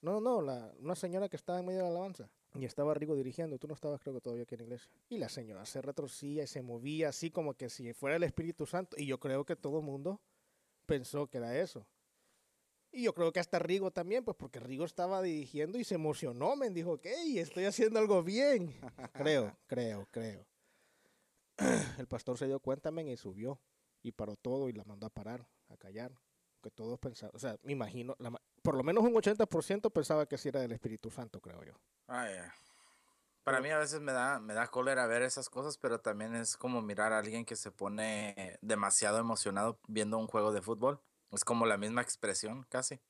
No, 0.00 0.20
no, 0.20 0.40
la, 0.42 0.72
una 0.80 0.96
señora 0.96 1.28
que 1.28 1.36
estaba 1.36 1.60
en 1.60 1.66
medio 1.66 1.80
de 1.80 1.84
la 1.84 1.90
alabanza. 1.90 2.28
Y 2.54 2.64
estaba 2.64 2.92
Rigo 2.94 3.14
dirigiendo, 3.14 3.56
tú 3.58 3.68
no 3.68 3.74
estabas 3.74 4.00
creo 4.00 4.14
que 4.14 4.20
todavía 4.22 4.42
aquí 4.44 4.54
en 4.54 4.60
la 4.60 4.64
iglesia. 4.64 4.90
Y 5.10 5.18
la 5.18 5.28
señora 5.28 5.64
se 5.66 5.80
retorcía 5.80 6.42
y 6.42 6.46
se 6.48 6.60
movía 6.62 7.10
así 7.10 7.30
como 7.30 7.54
que 7.54 7.68
si 7.70 7.92
fuera 7.92 8.16
el 8.16 8.24
Espíritu 8.24 8.66
Santo. 8.66 8.96
Y 8.98 9.06
yo 9.06 9.20
creo 9.20 9.44
que 9.44 9.54
todo 9.54 9.78
el 9.78 9.84
mundo 9.84 10.20
pensó 10.92 11.26
que 11.26 11.38
era 11.38 11.56
eso. 11.58 11.86
Y 12.90 13.04
yo 13.04 13.14
creo 13.14 13.32
que 13.32 13.40
hasta 13.40 13.58
Rigo 13.58 13.90
también, 13.90 14.24
pues 14.24 14.36
porque 14.36 14.60
Rigo 14.60 14.84
estaba 14.84 15.22
dirigiendo 15.22 15.78
y 15.78 15.84
se 15.84 15.94
emocionó, 15.94 16.54
me 16.54 16.68
dijo, 16.68 16.92
ok, 16.92 17.06
estoy 17.36 17.64
haciendo 17.64 17.98
algo 17.98 18.22
bien. 18.22 18.78
creo, 19.14 19.56
creo, 19.66 20.06
creo. 20.10 20.46
El 21.98 22.06
pastor 22.06 22.36
se 22.36 22.46
dio 22.46 22.60
cuenta, 22.60 22.90
men, 22.90 23.08
y 23.08 23.16
subió. 23.16 23.58
Y 24.02 24.12
paró 24.12 24.36
todo 24.36 24.68
y 24.68 24.72
la 24.72 24.84
mandó 24.84 25.06
a 25.06 25.10
parar, 25.10 25.48
a 25.68 25.76
callar 25.78 26.12
que 26.60 26.70
todos 26.70 26.98
pensaban, 26.98 27.34
o 27.34 27.38
sea, 27.40 27.58
me 27.62 27.72
imagino, 27.72 28.14
la 28.20 28.40
por 28.62 28.76
lo 28.76 28.84
menos 28.84 29.02
un 29.02 29.14
80% 29.14 29.90
pensaba 29.90 30.26
que 30.26 30.38
sí 30.38 30.48
era 30.48 30.60
del 30.60 30.70
Espíritu 30.70 31.10
Santo, 31.10 31.40
creo 31.40 31.64
yo. 31.64 31.72
Ay, 32.06 32.34
ay. 32.34 32.50
Para 33.44 33.60
mí 33.60 33.70
a 33.70 33.78
veces 33.78 34.00
me 34.00 34.12
da, 34.12 34.38
me 34.38 34.54
da 34.54 34.68
cólera 34.68 35.06
ver 35.06 35.22
esas 35.22 35.48
cosas, 35.48 35.76
pero 35.76 36.00
también 36.00 36.34
es 36.36 36.56
como 36.56 36.80
mirar 36.80 37.12
a 37.12 37.18
alguien 37.18 37.44
que 37.44 37.56
se 37.56 37.70
pone 37.72 38.58
demasiado 38.62 39.18
emocionado 39.18 39.80
viendo 39.88 40.16
un 40.18 40.26
juego 40.28 40.52
de 40.52 40.62
fútbol. 40.62 41.00
Es 41.32 41.44
como 41.44 41.66
la 41.66 41.76
misma 41.76 42.02
expresión, 42.02 42.64
casi. 42.68 43.00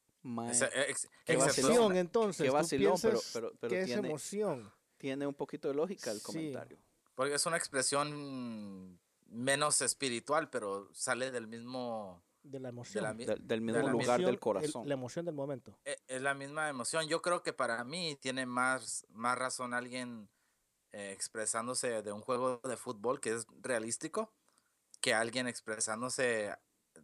Esa- 0.51 0.68
ex- 0.88 1.09
Qué 1.27 1.37
vacilón. 1.37 1.73
Emoción, 1.73 1.97
entonces, 1.97 2.45
Qué 2.47 2.51
vacilón, 2.51 2.95
pero- 3.03 3.21
pero- 3.33 3.53
pero 3.61 3.71
que 3.71 3.81
es 3.81 3.87
tiene- 3.87 4.09
emoción. 4.09 4.73
tiene 4.97 5.27
un 5.27 5.35
poquito 5.35 5.68
de 5.68 5.75
lógica 5.75 6.11
el 6.12 6.18
Sí. 6.18 6.25
comentario. 6.25 6.79
Porque 7.14 7.35
es 7.35 7.45
una 7.45 7.57
expresión 7.57 8.99
menos 9.27 9.83
espiritual, 9.83 10.49
pero 10.49 10.88
sale 10.95 11.31
del 11.31 11.47
mismo, 11.47 12.23
De 12.42 12.59
la 12.59 12.70
emoción. 12.70 13.05
la 13.05 13.14
mi- 13.14 13.24
del, 13.24 13.46
de 13.46 13.61
mismo 13.61 13.81
la 13.83 13.90
lugar 13.92 14.05
emoción, 14.20 14.20
del 14.26 14.35
el- 14.35 14.40
corazón. 14.40 14.88
la 14.88 14.94
emoción 14.94 15.24
del 15.24 15.35
momento. 15.35 15.78
e- 15.85 15.98
es 16.09 16.20
la 16.22 16.35
misma 16.35 16.68
emoción. 16.68 17.07
Yo 17.09 17.22
creo 17.22 17.42
que 17.42 17.52
para 17.52 17.83
mí 17.85 18.16
tiene 18.20 18.46
más, 18.46 19.07
más 19.11 19.38
razón 19.38 19.74
alguien 19.74 20.28
eh, 20.92 21.12
expresándose 21.12 22.02
de 22.02 22.12
un 22.12 22.20
juego 22.20 22.61
de 22.64 22.76
fútbol 22.76 23.20
que 23.20 23.33
es 23.35 23.46
realístico 23.62 24.33
que 25.00 25.14
alguien 25.14 25.46
expresándose 25.48 26.55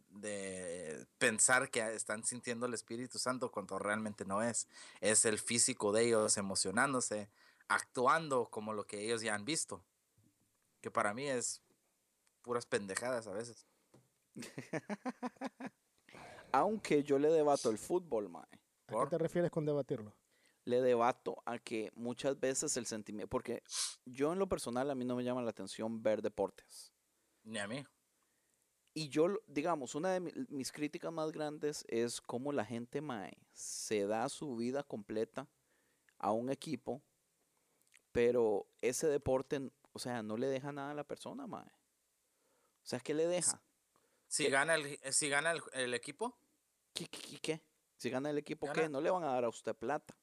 de 0.09 1.05
pensar 1.17 1.69
que 1.71 1.81
están 1.95 2.23
sintiendo 2.23 2.65
el 2.65 2.73
Espíritu 2.73 3.17
Santo 3.17 3.51
cuando 3.51 3.79
realmente 3.79 4.25
no 4.25 4.41
es. 4.43 4.67
Es 5.01 5.25
el 5.25 5.39
físico 5.39 5.91
de 5.91 6.03
ellos 6.05 6.37
emocionándose, 6.37 7.29
actuando 7.67 8.45
como 8.49 8.73
lo 8.73 8.85
que 8.85 9.03
ellos 9.03 9.21
ya 9.21 9.33
han 9.35 9.43
visto. 9.45 9.83
Que 10.81 10.91
para 10.91 11.13
mí 11.13 11.27
es 11.27 11.61
puras 12.41 12.65
pendejadas 12.65 13.27
a 13.27 13.33
veces. 13.33 13.65
Aunque 16.51 17.03
yo 17.03 17.19
le 17.19 17.29
debato 17.29 17.69
el 17.69 17.77
fútbol, 17.77 18.29
mae. 18.29 18.45
¿A 18.87 19.03
qué 19.03 19.09
te 19.09 19.17
refieres 19.17 19.51
con 19.51 19.65
debatirlo? 19.65 20.15
Le 20.65 20.81
debato 20.81 21.41
a 21.45 21.57
que 21.59 21.91
muchas 21.95 22.39
veces 22.39 22.75
el 22.77 22.85
sentimiento, 22.85 23.29
porque 23.29 23.63
yo 24.05 24.33
en 24.33 24.39
lo 24.39 24.49
personal 24.49 24.89
a 24.89 24.95
mí 24.95 25.05
no 25.05 25.15
me 25.15 25.23
llama 25.23 25.41
la 25.41 25.51
atención 25.51 26.01
ver 26.01 26.21
deportes. 26.21 26.91
Ni 27.43 27.59
a 27.59 27.67
mí. 27.67 27.85
Y 28.93 29.09
yo, 29.09 29.27
digamos, 29.47 29.95
una 29.95 30.11
de 30.11 30.19
mi- 30.19 30.33
mis 30.49 30.71
críticas 30.71 31.13
más 31.13 31.31
grandes 31.31 31.85
es 31.87 32.19
cómo 32.19 32.51
la 32.51 32.65
gente, 32.65 33.01
mae, 33.01 33.37
se 33.53 34.05
da 34.05 34.27
su 34.29 34.55
vida 34.55 34.83
completa 34.83 35.47
a 36.17 36.31
un 36.31 36.49
equipo, 36.49 37.01
pero 38.11 38.67
ese 38.81 39.07
deporte, 39.07 39.71
o 39.93 39.99
sea, 39.99 40.23
no 40.23 40.35
le 40.35 40.47
deja 40.47 40.71
nada 40.71 40.91
a 40.91 40.95
la 40.95 41.03
persona, 41.03 41.47
mae. 41.47 41.67
O 41.67 42.85
sea, 42.89 42.99
¿qué 42.99 43.13
le 43.13 43.27
deja? 43.27 43.61
Si 44.29 44.43
¿Qué? 44.45 44.49
gana 44.51 44.75
el, 44.75 44.99
si 45.11 45.27
gana 45.27 45.51
el, 45.51 45.61
el 45.73 45.93
equipo, 45.95 46.37
¿Qué, 46.93 47.07
qué, 47.07 47.39
qué-? 47.41 47.63
Si 47.97 48.09
gana 48.09 48.29
el 48.29 48.37
equipo, 48.37 48.71
¿qué? 48.71 48.87
No 48.87 49.01
le 49.01 49.09
van 49.09 49.23
a 49.23 49.33
dar 49.33 49.43
a 49.43 49.49
usted 49.49 49.75
plata. 49.75 50.15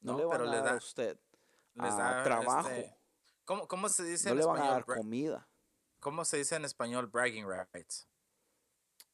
No, 0.00 0.12
No, 0.12 0.18
le 0.18 0.24
van 0.26 0.38
pero 0.38 0.48
a 0.50 0.52
le 0.54 0.58
dar 0.62 0.74
a 0.74 0.76
usted 0.76 1.18
les 1.74 1.94
trabajo. 1.96 2.68
este, 2.68 2.94
¿cómo, 3.44 3.66
cómo 3.66 3.88
se 3.88 4.04
dice 4.04 4.26
no 4.28 4.32
en 4.32 4.38
le 4.38 4.44
van 4.44 4.56
a 4.56 4.58
español? 4.60 4.84
dar 4.86 4.96
comida. 4.98 5.48
¿Cómo 5.98 6.24
se 6.24 6.36
dice 6.36 6.56
en 6.56 6.64
español 6.66 7.06
bragging 7.08 7.46
rights? 7.48 8.06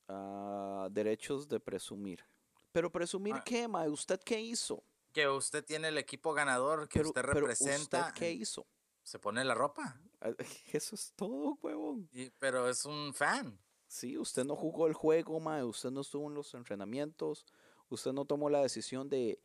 ah, 0.09 0.89
derechos 0.91 1.49
de 1.49 1.61
presumir. 1.61 2.25
Pero 2.73 2.91
presumir 2.91 3.37
Ah. 3.37 3.43
qué, 3.45 3.69
mae? 3.69 3.89
¿Usted 3.89 4.21
qué 4.21 4.41
hizo? 4.41 4.83
Que 5.13 5.29
usted 5.29 5.65
tiene 5.65 5.89
el 5.89 5.99
equipo 5.99 6.35
ganador, 6.35 6.89
que 6.89 6.99
Pero, 6.99 7.09
usted 7.11 7.23
pero 7.23 7.33
representa, 7.41 8.01
¿usted 8.09 8.15
qué 8.19 8.33
hizo? 8.33 8.67
se 9.03 9.19
pone 9.19 9.45
la 9.45 9.55
ropa. 9.55 10.01
Ah, 10.21 10.31
Eso 10.73 10.95
es 10.95 11.13
todo, 11.15 11.59
huevón. 11.63 12.09
y- 12.13 12.31
pero 12.31 12.69
es 12.69 12.85
un 12.85 13.15
fan. 13.15 13.59
Sí, 13.95 14.19
usted 14.19 14.45
no 14.45 14.57
jugó 14.57 14.89
el 14.89 14.93
juego, 14.93 15.39
mae, 15.39 15.63
usted 15.63 15.93
no 15.93 16.01
estuvo 16.01 16.27
en 16.27 16.35
los 16.35 16.53
entrenamientos, 16.55 17.47
usted 17.89 18.13
no 18.13 18.25
tomó 18.25 18.51
la 18.51 18.61
decisión 18.61 19.09
de 19.09 19.39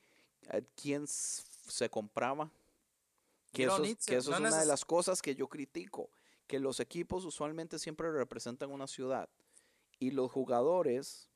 a 0.48 0.60
quién 0.76 1.06
se 1.06 1.88
compraba. 1.92 2.50
Que 3.54 3.66
eso, 3.66 3.80
que 3.84 4.16
eso 4.16 4.34
es 4.34 4.40
una 4.40 4.60
de 4.60 4.66
las 4.66 4.86
cosas 4.86 5.22
que 5.22 5.36
yo 5.36 5.48
critico, 5.50 6.10
que 6.48 6.58
los 6.58 6.80
equipos 6.80 7.26
usualmente 7.26 7.78
siempre 7.78 8.12
representan 8.12 8.72
una 8.72 8.88
ciudad 8.88 9.30
y 10.00 10.10
los 10.10 10.32
jugadores, 10.32 11.30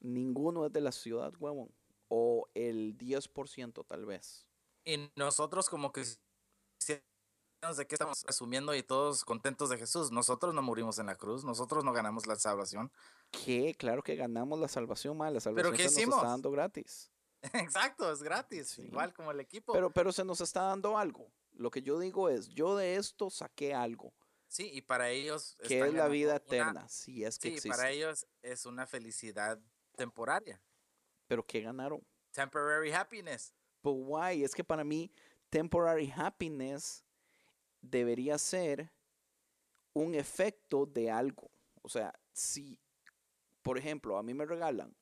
ninguno 0.00 0.64
es 0.64 0.72
de 0.72 0.80
la 0.80 0.92
ciudad, 0.92 1.34
huevón, 1.38 1.70
o 2.08 2.48
el 2.54 2.96
10% 2.96 3.84
tal 3.86 4.06
vez. 4.06 4.46
Y 4.82 5.10
nosotros 5.14 5.68
como 5.68 5.92
cristianos, 5.92 6.25
¿de 7.76 7.86
qué 7.86 7.94
estamos 7.96 8.24
asumiendo 8.28 8.74
y 8.74 8.82
todos 8.82 9.24
contentos 9.24 9.70
de 9.70 9.78
Jesús? 9.78 10.12
Nosotros 10.12 10.54
no 10.54 10.62
morimos 10.62 10.98
en 10.98 11.06
la 11.06 11.16
cruz, 11.16 11.44
nosotros 11.44 11.84
no 11.84 11.92
ganamos 11.92 12.26
la 12.26 12.36
salvación. 12.36 12.92
Que 13.30 13.74
claro 13.74 14.02
que 14.02 14.14
ganamos 14.14 14.60
la 14.60 14.68
salvación, 14.68 15.16
mae, 15.16 15.32
la 15.32 15.40
salvación 15.40 15.74
¿qué 15.74 15.88
se 15.88 16.06
nos 16.06 16.16
está 16.16 16.28
dando 16.28 16.50
gratis. 16.50 17.10
Exacto, 17.54 18.10
es 18.12 18.22
gratis, 18.22 18.68
Sí. 18.68 18.82
igual 18.82 19.12
como 19.12 19.30
el 19.32 19.40
equipo. 19.40 19.72
Pero, 19.72 19.90
pero 19.90 20.12
se 20.12 20.24
nos 20.24 20.40
está 20.40 20.62
dando 20.62 20.96
algo. 20.96 21.32
Lo 21.52 21.70
que 21.70 21.82
yo 21.82 21.98
digo 21.98 22.28
es, 22.28 22.48
yo 22.50 22.76
de 22.76 22.96
esto 22.96 23.30
saqué 23.30 23.74
algo, 23.74 24.12
sí, 24.46 24.70
y 24.72 24.82
para 24.82 25.10
ellos... 25.10 25.56
que 25.66 25.74
están 25.74 25.88
es 25.88 25.94
la 25.94 26.08
vida 26.08 26.32
una- 26.32 26.36
eterna, 26.36 26.88
si 26.88 27.24
es 27.24 27.38
que 27.38 27.48
sí, 27.48 27.54
existe. 27.54 27.70
para 27.76 27.90
ellos 27.90 28.26
es 28.42 28.64
una 28.66 28.86
felicidad 28.86 29.58
temporaria. 29.96 30.62
Pero 31.26 31.44
¿qué 31.44 31.62
ganaron? 31.62 32.06
Temporary 32.32 32.92
happiness. 32.92 33.54
But 33.82 33.94
why? 33.96 34.44
Es 34.44 34.54
que 34.54 34.62
para 34.62 34.84
mí, 34.84 35.10
temporary 35.48 36.12
happiness 36.14 37.02
debería 37.90 38.38
ser 38.38 38.92
un 39.92 40.14
efecto 40.14 40.86
de 40.86 41.10
algo. 41.10 41.50
O 41.82 41.88
sea, 41.88 42.12
si, 42.32 42.78
por 43.62 43.78
ejemplo, 43.78 44.18
a 44.18 44.22
mí 44.22 44.34
me 44.34 44.44
regalan 44.44 44.94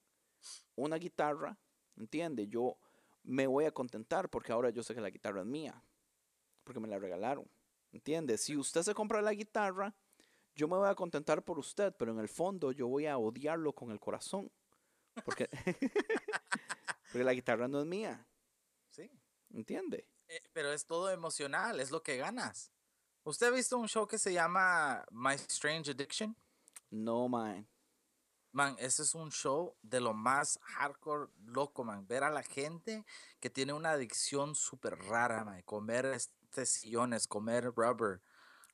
una 0.76 0.96
guitarra, 0.96 1.58
¿entiende? 1.96 2.46
Yo 2.46 2.78
me 3.22 3.46
voy 3.46 3.64
a 3.64 3.72
contentar 3.72 4.28
porque 4.28 4.52
ahora 4.52 4.70
yo 4.70 4.82
sé 4.82 4.94
que 4.94 5.00
la 5.00 5.10
guitarra 5.10 5.40
es 5.40 5.46
mía, 5.46 5.82
porque 6.62 6.80
me 6.80 6.88
la 6.88 6.98
regalaron, 6.98 7.48
¿entiende? 7.92 8.36
Si 8.38 8.56
usted 8.56 8.82
se 8.82 8.94
compra 8.94 9.22
la 9.22 9.32
guitarra, 9.32 9.94
yo 10.54 10.68
me 10.68 10.76
voy 10.76 10.88
a 10.88 10.94
contentar 10.94 11.42
por 11.42 11.58
usted, 11.58 11.94
pero 11.98 12.12
en 12.12 12.18
el 12.20 12.28
fondo 12.28 12.70
yo 12.70 12.86
voy 12.86 13.06
a 13.06 13.18
odiarlo 13.18 13.72
con 13.72 13.90
el 13.90 13.98
corazón, 13.98 14.52
porque, 15.24 15.48
porque 17.10 17.24
la 17.24 17.32
guitarra 17.34 17.66
no 17.68 17.80
es 17.80 17.86
mía, 17.86 18.26
Sí. 18.90 19.10
¿entiende? 19.52 20.06
Eh, 20.28 20.40
pero 20.52 20.72
es 20.72 20.86
todo 20.86 21.10
emocional, 21.10 21.80
es 21.80 21.90
lo 21.90 22.02
que 22.02 22.16
ganas. 22.16 22.70
¿Usted 23.24 23.46
ha 23.48 23.50
visto 23.50 23.78
un 23.78 23.88
show 23.88 24.06
que 24.06 24.18
se 24.18 24.32
llama 24.32 25.04
My 25.10 25.34
Strange 25.34 25.90
Addiction? 25.90 26.36
No, 26.90 27.28
man. 27.28 27.66
Man, 28.52 28.76
ese 28.78 29.02
es 29.02 29.14
un 29.14 29.32
show 29.32 29.76
de 29.82 30.00
lo 30.00 30.14
más 30.14 30.60
hardcore 30.62 31.28
loco, 31.46 31.82
man. 31.84 32.06
Ver 32.06 32.22
a 32.22 32.30
la 32.30 32.42
gente 32.42 33.04
que 33.40 33.50
tiene 33.50 33.72
una 33.72 33.90
adicción 33.92 34.54
súper 34.54 34.96
rara, 34.96 35.44
man. 35.44 35.62
Comer 35.62 36.06
este 36.06 36.64
sillones, 36.64 37.26
comer 37.26 37.72
rubber. 37.74 38.20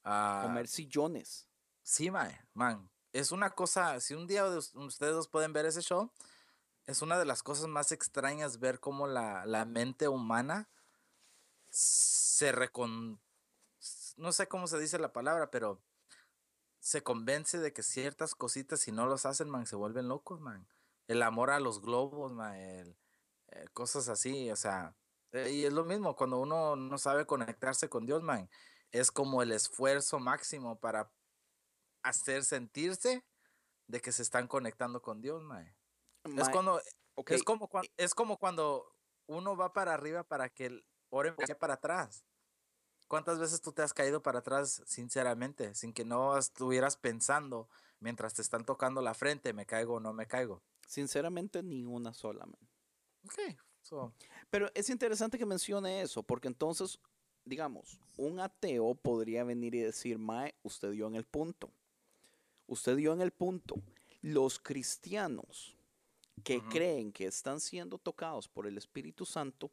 ah, 0.05 0.43
Comer 0.45 0.69
sillones. 0.69 1.49
Sí, 1.83 2.11
man, 2.11 2.31
man. 2.53 2.91
Es 3.13 3.33
una 3.33 3.51
cosa, 3.51 3.99
si 4.01 4.15
un 4.15 4.27
día 4.27 4.45
de 4.45 4.59
us- 4.59 4.75
ustedes 4.75 5.15
dos 5.15 5.29
pueden 5.29 5.53
ver 5.53 5.65
ese 5.67 5.81
show, 5.81 6.13
es 6.87 7.03
una 7.03 7.19
de 7.19 7.25
las 7.25 7.43
cosas 7.43 7.67
más 7.67 7.91
extrañas 7.93 8.59
ver 8.59 8.81
cómo 8.81 9.07
la, 9.07 9.47
la 9.47 9.65
mente 9.65 10.09
humana 10.09 10.69
se 11.71 12.53
recon... 12.53 13.21
No 14.17 14.33
sé 14.33 14.49
cómo 14.49 14.67
se 14.67 14.79
dice 14.79 14.99
la 14.99 15.13
palabra, 15.13 15.51
pero 15.51 15.81
se 16.79 17.03
convence 17.03 17.59
de 17.59 17.73
que 17.73 17.83
ciertas 17.83 18.35
cositas, 18.35 18.81
si 18.81 18.93
no 18.93 19.07
los 19.07 19.25
hacen, 19.27 19.49
man, 19.49 19.67
se 19.67 19.77
vuelven 19.77 20.09
locos, 20.09 20.41
man. 20.41 20.69
El 21.07 21.23
amor 21.23 21.51
a 21.51 21.61
los 21.61 21.81
globos, 21.81 22.33
man, 22.33 22.55
el- 22.55 22.97
eh, 23.49 23.67
cosas 23.73 24.09
así, 24.09 24.51
o 24.51 24.57
sea, 24.57 24.95
eh, 25.33 25.51
y 25.51 25.65
es 25.65 25.73
lo 25.73 25.85
mismo, 25.85 26.15
cuando 26.17 26.39
uno 26.39 26.77
no 26.77 26.99
sabe 26.99 27.27
conectarse 27.27 27.89
con 27.89 28.07
Dios, 28.07 28.23
man, 28.23 28.49
es 28.93 29.11
como 29.11 29.43
el 29.43 29.53
esfuerzo 29.53 30.19
máximo 30.19 30.79
para 30.79 31.11
hacer 32.03 32.45
sentirse 32.45 33.25
de 33.87 34.01
que 34.01 34.13
se 34.13 34.23
están 34.23 34.47
conectando 34.49 35.03
con 35.03 35.21
Dios, 35.21 35.43
mae. 35.43 35.75
Es 36.25 36.49
cuando 36.53 36.81
es 37.37 37.43
como 37.45 37.69
cuan- 37.69 37.87
es 37.97 38.15
como 38.15 38.37
cuando 38.39 38.95
uno 39.27 39.57
va 39.57 39.73
para 39.73 39.95
arriba 39.95 40.23
para 40.25 40.49
que 40.49 40.85
el 41.11 41.17
ore 41.19 41.31
vaya 41.33 41.59
para 41.59 41.75
atrás. 41.75 42.25
¿Cuántas 43.09 43.39
veces 43.41 43.61
tú 43.61 43.73
te 43.73 43.83
has 43.83 43.93
caído 43.93 44.23
para 44.23 44.39
atrás 44.39 44.83
sinceramente, 44.87 45.75
sin 45.75 45.93
que 45.93 46.05
no 46.05 46.39
estuvieras 46.39 46.97
pensando 46.97 47.69
mientras 47.99 48.35
te 48.35 48.43
están 48.43 48.65
tocando 48.65 49.03
la 49.03 49.15
frente, 49.15 49.53
me 49.53 49.67
caigo 49.67 49.95
o 49.95 50.01
no 50.01 50.13
me 50.13 50.27
caigo? 50.27 50.63
Sinceramente, 50.87 51.63
ni 51.63 51.85
una 51.85 52.15
sola, 52.15 52.47
man. 52.47 52.69
Ok, 53.25 53.57
so, 53.83 54.15
Pero 54.49 54.71
es 54.75 54.91
interesante 54.91 55.39
que 55.39 55.47
mencione 55.47 56.03
eso, 56.03 56.23
porque 56.23 56.49
entonces, 56.49 57.01
digamos, 57.45 58.01
un 58.17 58.39
ateo 58.39 58.95
podría 58.95 59.43
venir 59.43 59.75
y 59.75 59.81
decir, 59.81 60.19
Mae, 60.19 60.55
usted 60.63 60.93
dio 60.93 61.09
en 61.09 61.17
el 61.17 61.25
punto. 61.25 61.73
Usted 62.67 62.97
dio 62.97 63.13
en 63.13 63.23
el 63.23 63.33
punto. 63.33 63.75
Los 64.23 64.61
cristianos 64.61 65.77
que 66.45 66.63
creen 66.63 67.13
que 67.13 67.27
están 67.27 67.61
siendo 67.61 67.99
tocados 67.99 68.49
por 68.49 68.67
el 68.67 68.79
Espíritu 68.79 69.27
Santo 69.27 69.73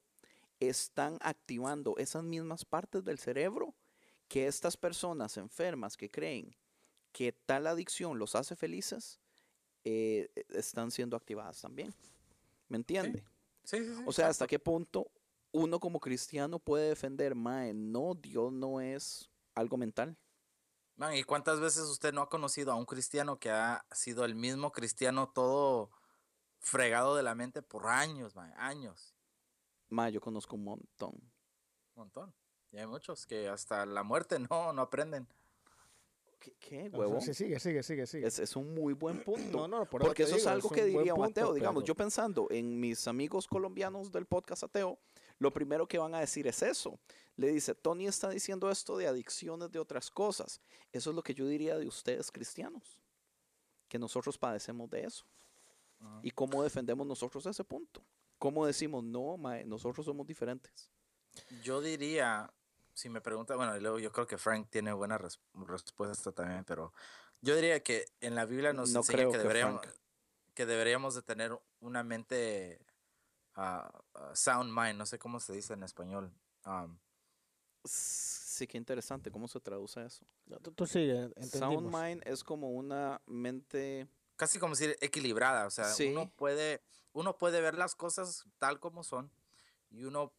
están 0.59 1.17
activando 1.21 1.95
esas 1.97 2.23
mismas 2.23 2.65
partes 2.65 3.03
del 3.03 3.19
cerebro 3.19 3.75
que 4.27 4.47
estas 4.47 4.77
personas 4.77 5.37
enfermas 5.37 5.97
que 5.97 6.09
creen 6.09 6.55
que 7.11 7.31
tal 7.31 7.65
adicción 7.65 8.19
los 8.19 8.35
hace 8.35 8.55
felices, 8.55 9.19
eh, 9.83 10.29
están 10.49 10.91
siendo 10.91 11.17
activadas 11.17 11.59
también. 11.59 11.91
¿Me 12.67 12.77
entiende? 12.77 13.23
sí, 13.63 13.77
sí, 13.77 13.95
sí, 13.95 14.03
O 14.05 14.11
sea, 14.11 14.27
¿hasta 14.27 14.45
qué 14.45 14.59
punto 14.59 15.09
uno 15.51 15.79
como 15.79 15.99
cristiano 15.99 16.59
puede 16.59 16.89
defender, 16.89 17.33
Mae, 17.33 17.73
no, 17.73 18.13
Dios 18.13 18.51
no 18.51 18.81
es 18.81 19.31
algo 19.55 19.77
mental? 19.77 20.15
Man, 20.95 21.15
¿y 21.15 21.23
cuántas 21.23 21.59
veces 21.59 21.83
usted 21.85 22.13
no 22.13 22.21
ha 22.21 22.29
conocido 22.29 22.71
a 22.71 22.75
un 22.75 22.85
cristiano 22.85 23.39
que 23.39 23.49
ha 23.49 23.83
sido 23.91 24.23
el 24.23 24.35
mismo 24.35 24.71
cristiano 24.71 25.29
todo 25.29 25.89
fregado 26.59 27.15
de 27.15 27.23
la 27.23 27.33
mente 27.33 27.63
por 27.63 27.87
años, 27.87 28.35
man, 28.35 28.53
años? 28.57 29.16
Mae, 29.89 30.11
yo 30.11 30.21
conozco 30.21 30.55
un 30.55 30.63
montón. 30.63 31.11
Un 31.13 31.95
montón. 31.95 32.33
Y 32.71 32.77
hay 32.77 32.87
muchos 32.87 33.25
que 33.25 33.47
hasta 33.47 33.85
la 33.85 34.03
muerte 34.03 34.37
no, 34.51 34.73
no 34.73 34.81
aprenden. 34.81 35.27
¿Qué, 36.39 36.53
qué, 36.59 36.89
huevo? 36.89 37.19
sí, 37.19 37.33
sigue, 37.33 37.59
sigue, 37.59 37.81
sigue, 37.81 38.05
sigue. 38.05 38.27
Es, 38.27 38.37
es 38.37 38.55
un 38.55 38.73
muy 38.73 38.93
buen 38.93 39.23
punto. 39.23 39.57
No, 39.57 39.67
no, 39.67 39.89
por 39.89 40.01
Porque 40.01 40.23
eso 40.23 40.35
es 40.35 40.43
digo, 40.43 40.51
algo 40.51 40.69
un 40.69 40.75
que 40.75 40.83
diría 40.85 41.13
un 41.13 41.23
punto, 41.23 41.41
ateo. 41.41 41.53
Digamos, 41.53 41.81
pero- 41.83 41.87
yo 41.87 41.95
pensando 41.95 42.47
en 42.51 42.79
mis 42.79 43.07
amigos 43.07 43.47
colombianos 43.47 44.11
del 44.11 44.27
podcast 44.27 44.63
ateo, 44.63 44.99
lo 45.39 45.51
primero 45.51 45.87
que 45.87 45.97
van 45.97 46.13
a 46.13 46.19
decir 46.19 46.45
es 46.47 46.61
eso. 46.61 46.99
Le 47.37 47.47
dice, 47.51 47.73
Tony 47.73 48.07
está 48.07 48.29
diciendo 48.29 48.69
esto 48.69 48.97
de 48.97 49.07
adicciones 49.07 49.71
de 49.71 49.79
otras 49.79 50.11
cosas. 50.11 50.61
Eso 50.91 51.09
es 51.09 51.15
lo 51.15 51.23
que 51.23 51.33
yo 51.33 51.47
diría 51.47 51.77
de 51.77 51.87
ustedes 51.87 52.31
cristianos. 52.31 52.99
Que 53.87 53.97
nosotros 53.97 54.37
padecemos 54.37 54.89
de 54.91 55.05
eso. 55.05 55.25
Ajá. 55.99 56.19
¿Y 56.21 56.29
cómo 56.31 56.61
defendemos 56.61 57.05
nosotros 57.07 57.45
ese 57.47 57.63
punto? 57.63 58.03
¿Cómo 58.37 58.65
decimos, 58.65 59.03
no, 59.03 59.37
mae, 59.37 59.65
nosotros 59.65 60.05
somos 60.05 60.27
diferentes? 60.27 60.91
Yo 61.63 61.81
diría, 61.81 62.51
si 62.93 63.09
me 63.09 63.21
pregunta, 63.21 63.55
bueno, 63.55 63.77
luego 63.79 63.99
yo 63.99 64.11
creo 64.11 64.27
que 64.27 64.37
Frank 64.37 64.69
tiene 64.69 64.93
buena 64.93 65.17
res- 65.17 65.39
respuesta 65.53 66.31
también, 66.31 66.63
pero 66.65 66.93
yo 67.41 67.55
diría 67.55 67.81
que 67.83 68.05
en 68.21 68.35
la 68.35 68.45
Biblia 68.45 68.73
nos 68.73 68.93
No 68.93 68.99
enseña 69.01 69.17
creo 69.17 69.31
que 69.31 69.37
que 69.37 69.43
deberíamos, 69.43 69.81
Frank. 69.81 69.95
que 70.53 70.65
deberíamos 70.65 71.15
de 71.15 71.21
tener 71.21 71.59
una 71.79 72.03
mente 72.03 72.79
ah, 73.55 73.91
ah, 74.15 74.31
sound 74.35 74.71
mind, 74.71 74.97
no 74.97 75.05
sé 75.05 75.17
cómo 75.19 75.39
se 75.39 75.53
dice 75.53 75.73
en 75.73 75.83
español. 75.83 76.31
um, 76.65 76.97
Sí, 77.85 78.65
qué 78.67 78.77
interesante. 78.77 79.29
¿Cómo 79.31 79.47
se 79.47 79.59
traduce 79.59 80.03
eso? 80.03 80.25
No, 80.47 80.57
tú, 80.57 80.71
tú 80.71 80.85
sigue, 80.87 81.31
entendimos. 81.35 81.51
Sound 81.93 81.95
mind 81.95 82.23
es 82.25 82.43
como 82.43 82.71
una 82.71 83.21
mente... 83.27 84.07
casi 84.37 84.59
como 84.59 84.73
decir 84.75 84.97
equilibrada, 85.01 85.65
o 85.67 85.69
sea, 85.69 85.85
Sí. 85.93 86.07
uno 86.11 86.29
puede 86.29 86.81
uno 87.13 87.37
puede 87.37 87.59
ver 87.61 87.73
las 87.75 87.95
cosas 87.95 88.45
tal 88.59 88.79
como 88.79 89.03
son 89.03 89.31
y 89.89 90.05
uno 90.05 90.31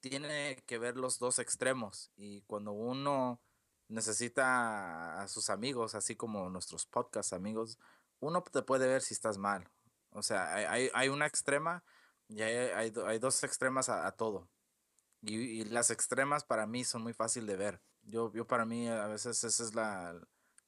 tiene 0.00 0.62
que 0.66 0.78
ver 0.78 0.96
los 0.96 1.18
dos 1.18 1.38
extremos 1.40 2.10
y 2.16 2.42
cuando 2.42 2.72
uno 2.72 3.40
necesita 3.88 5.20
a 5.20 5.28
sus 5.28 5.50
amigos, 5.50 5.94
así 5.94 6.16
como 6.16 6.48
nuestros 6.48 6.86
podcast 6.86 7.32
amigos, 7.32 7.78
uno 8.20 8.42
te 8.42 8.62
puede 8.62 8.86
ver 8.86 9.02
si 9.02 9.14
estás 9.14 9.36
mal. 9.38 9.68
O 10.12 10.22
sea, 10.22 10.54
hay, 10.54 10.90
hay- 10.94 11.08
una 11.08 11.26
extrema 11.26 11.82
y 12.28 12.42
hay, 12.42 12.54
hay 12.70 12.92
hay 13.06 13.18
dos 13.18 13.42
extremas 13.44 13.88
a, 13.88 14.06
a 14.06 14.12
todo. 14.12 14.48
Y, 15.22 15.34
y 15.36 15.64
las 15.64 15.90
extremas 15.90 16.44
para 16.44 16.66
mí 16.66 16.84
son 16.84 17.02
muy 17.02 17.12
fácil 17.12 17.46
de 17.46 17.56
ver. 17.56 17.80
Yo, 18.02 18.32
yo 18.32 18.46
para 18.46 18.64
mí 18.64 18.88
a 18.88 19.06
veces 19.06 19.42
esa 19.44 19.62
es 19.64 19.74
la, 19.74 20.14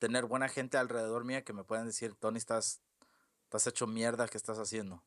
tener 0.02 0.26
buena 0.26 0.48
gente 0.48 0.76
alrededor 0.78 1.22
mía 1.24 1.44
que 1.44 1.52
me 1.52 1.62
puedan 1.62 1.86
decir, 1.86 2.12
Tony, 2.16 2.36
estás, 2.36 2.80
estás 3.44 3.68
hecho 3.68 3.86
mierda, 3.86 4.26
¿qué 4.26 4.36
estás 4.36 4.58
haciendo? 4.58 5.00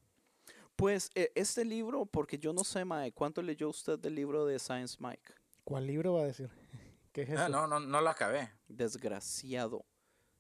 Pues 0.78 1.12
e- 1.16 1.34
este 1.36 1.66
libro, 1.66 2.06
porque 2.06 2.38
yo 2.40 2.54
no 2.54 2.64
sé, 2.64 2.86
Mae, 2.86 3.12
¿cuánto 3.12 3.42
leyó 3.42 3.68
usted 3.68 4.00
del 4.00 4.16
libro 4.16 4.46
de 4.46 4.58
Science 4.58 4.96
Mike? 5.02 5.34
¿Cuál 5.66 5.86
libro 5.88 6.14
va 6.14 6.22
a 6.22 6.26
decir? 6.28 6.50
¿Qué 7.12 7.24
es 7.24 7.30
eso? 7.32 7.42
Ah, 7.42 7.50
no, 7.50 7.68
no, 7.68 7.82
no 7.82 8.00
lo 8.00 8.10
acabé. 8.10 8.50
Desgraciado. 8.70 9.84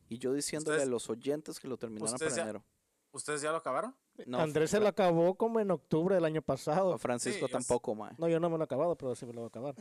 Y 0.07 0.19
yo 0.19 0.31
diciéndole 0.31 0.81
a 0.83 0.85
los 0.85 1.09
oyentes 1.09 1.59
que 1.59 1.67
lo 1.67 1.75
terminaran 1.75 2.17
para 2.17 2.33
ya- 2.33 2.43
enero. 2.43 2.63
¿Ustedes 3.11 3.41
ya 3.41 3.51
lo 3.51 3.57
acabaron? 3.57 3.93
No, 4.25 4.39
Andrés 4.39 4.71
se 4.71 4.79
lo 4.79 4.87
acabó 4.87 5.35
como 5.35 5.59
en 5.59 5.69
octubre 5.69 6.15
del 6.15 6.23
año 6.23 6.41
pasado. 6.41 6.97
Francisco 6.97 7.33
Sí, 7.35 7.41
yo 7.41 7.45
s- 7.47 7.51
tampoco, 7.67 7.93
Mae. 7.93 8.13
No, 8.17 8.29
yo 8.29 8.39
no 8.39 8.49
me 8.49 8.57
lo 8.57 8.63
he 8.63 8.65
acabado, 8.65 8.95
pero 8.97 9.15
sí 9.15 9.25
me 9.25 9.33
lo 9.33 9.41
voy 9.41 9.47
a 9.47 9.49
acabar. 9.49 9.75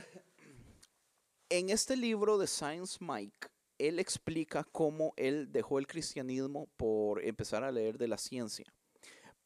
En 1.48 1.70
este 1.70 1.96
libro 1.96 2.38
de 2.38 2.48
Science 2.48 2.98
Mike, 3.00 3.48
él 3.78 3.98
explica 3.98 4.64
cómo 4.64 5.14
él 5.16 5.50
dejó 5.52 5.78
el 5.78 5.86
cristianismo 5.86 6.68
por 6.76 7.24
empezar 7.24 7.64
a 7.64 7.72
leer 7.72 7.98
de 7.98 8.08
la 8.08 8.18
ciencia. 8.18 8.66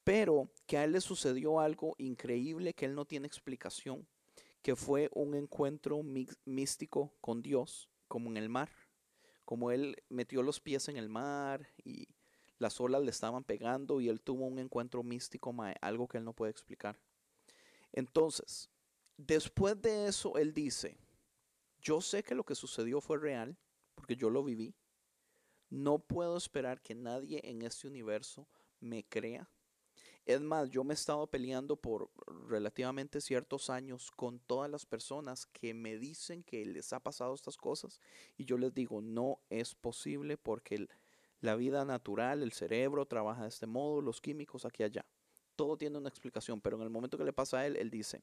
Pero 0.05 0.49
que 0.67 0.79
a 0.79 0.85
él 0.85 0.93
le 0.93 1.01
sucedió 1.01 1.61
algo 1.61 1.95
increíble 1.99 2.75
que 2.75 2.87
él 2.87 2.95
no 2.95 3.05
tiene 3.05 3.27
explicación, 3.27 4.07
que 4.63 4.77
fue 4.77 5.11
un 5.15 5.35
encuentro 5.35 6.01
místico 6.45 7.13
con 7.21 7.43
Dios, 7.43 7.89
como 8.07 8.31
en 8.31 8.37
el 8.37 8.49
mar. 8.49 8.71
Como 9.45 9.71
él 9.71 9.97
metió 10.09 10.43
los 10.43 10.61
pies 10.61 10.89
en 10.89 10.97
el 10.97 11.09
mar 11.09 11.69
y 11.85 12.09
las 12.59 12.81
olas 12.81 13.03
le 13.03 13.11
estaban 13.11 13.45
pegando 13.45 14.01
y 14.01 14.09
él 14.09 14.21
tuvo 14.21 14.47
un 14.47 14.59
encuentro 14.59 15.03
místico, 15.03 15.55
algo 15.81 16.09
que 16.09 16.19
él 16.19 16.25
no 16.25 16.35
puede 16.35 16.51
explicar. 16.51 16.99
Entonces, 17.93 18.69
después 19.17 19.81
de 19.81 20.09
eso, 20.09 20.37
él 20.37 20.53
dice, 20.53 20.99
yo 21.81 22.01
sé 22.01 22.23
que 22.23 22.35
lo 22.35 22.45
que 22.45 22.55
sucedió 22.55 23.01
fue 23.01 23.19
real, 23.19 23.57
porque 24.09 24.17
yo 24.19 24.31
lo 24.31 24.43
viví. 24.43 24.75
No 25.69 25.99
puedo 25.99 26.39
esperar 26.39 26.81
que 26.81 26.95
nadie 26.95 27.43
en 27.45 27.61
este 27.61 27.87
universo 27.87 28.49
me 28.81 29.05
crea. 29.05 29.51
Es 30.25 30.41
más, 30.41 30.71
yo 30.71 30.83
me 30.83 30.95
he 30.95 30.97
estado 30.97 31.27
peleando 31.27 31.77
por 31.77 32.11
relativamente 32.49 33.21
ciertos 33.21 33.69
años 33.69 34.11
con 34.11 34.39
todas 34.41 34.71
las 34.71 34.87
personas 34.87 35.45
que 35.45 35.75
me 35.75 35.99
dicen 35.99 36.43
que 36.43 36.65
les 36.65 36.95
ha 36.95 37.01
pasado 37.01 37.35
estas 37.35 37.59
cosas 37.59 38.01
y 38.39 38.47
yo 38.47 38.57
les 38.57 38.73
digo, 38.73 39.03
no 39.03 39.41
es 39.51 39.75
posible 39.75 40.39
porque 40.39 40.89
la 41.41 41.55
vida 41.55 41.85
natural, 41.85 42.43
el 42.43 42.53
cerebro 42.53 43.05
trabaja 43.05 43.43
de 43.43 43.49
este 43.49 43.67
modo, 43.67 44.01
los 44.01 44.23
químicos 44.23 44.65
aquí 44.65 44.85
y 44.85 44.87
allá. 44.87 45.05
Todo 45.55 45.77
tiene 45.77 45.99
una 45.99 46.09
explicación, 46.09 46.63
pero 46.63 46.77
en 46.77 46.83
el 46.83 46.91
momento 46.91 47.19
que 47.19 47.25
le 47.25 47.33
pasa 47.35 47.59
a 47.59 47.67
él, 47.67 47.77
él 47.77 47.91
dice, 47.91 48.23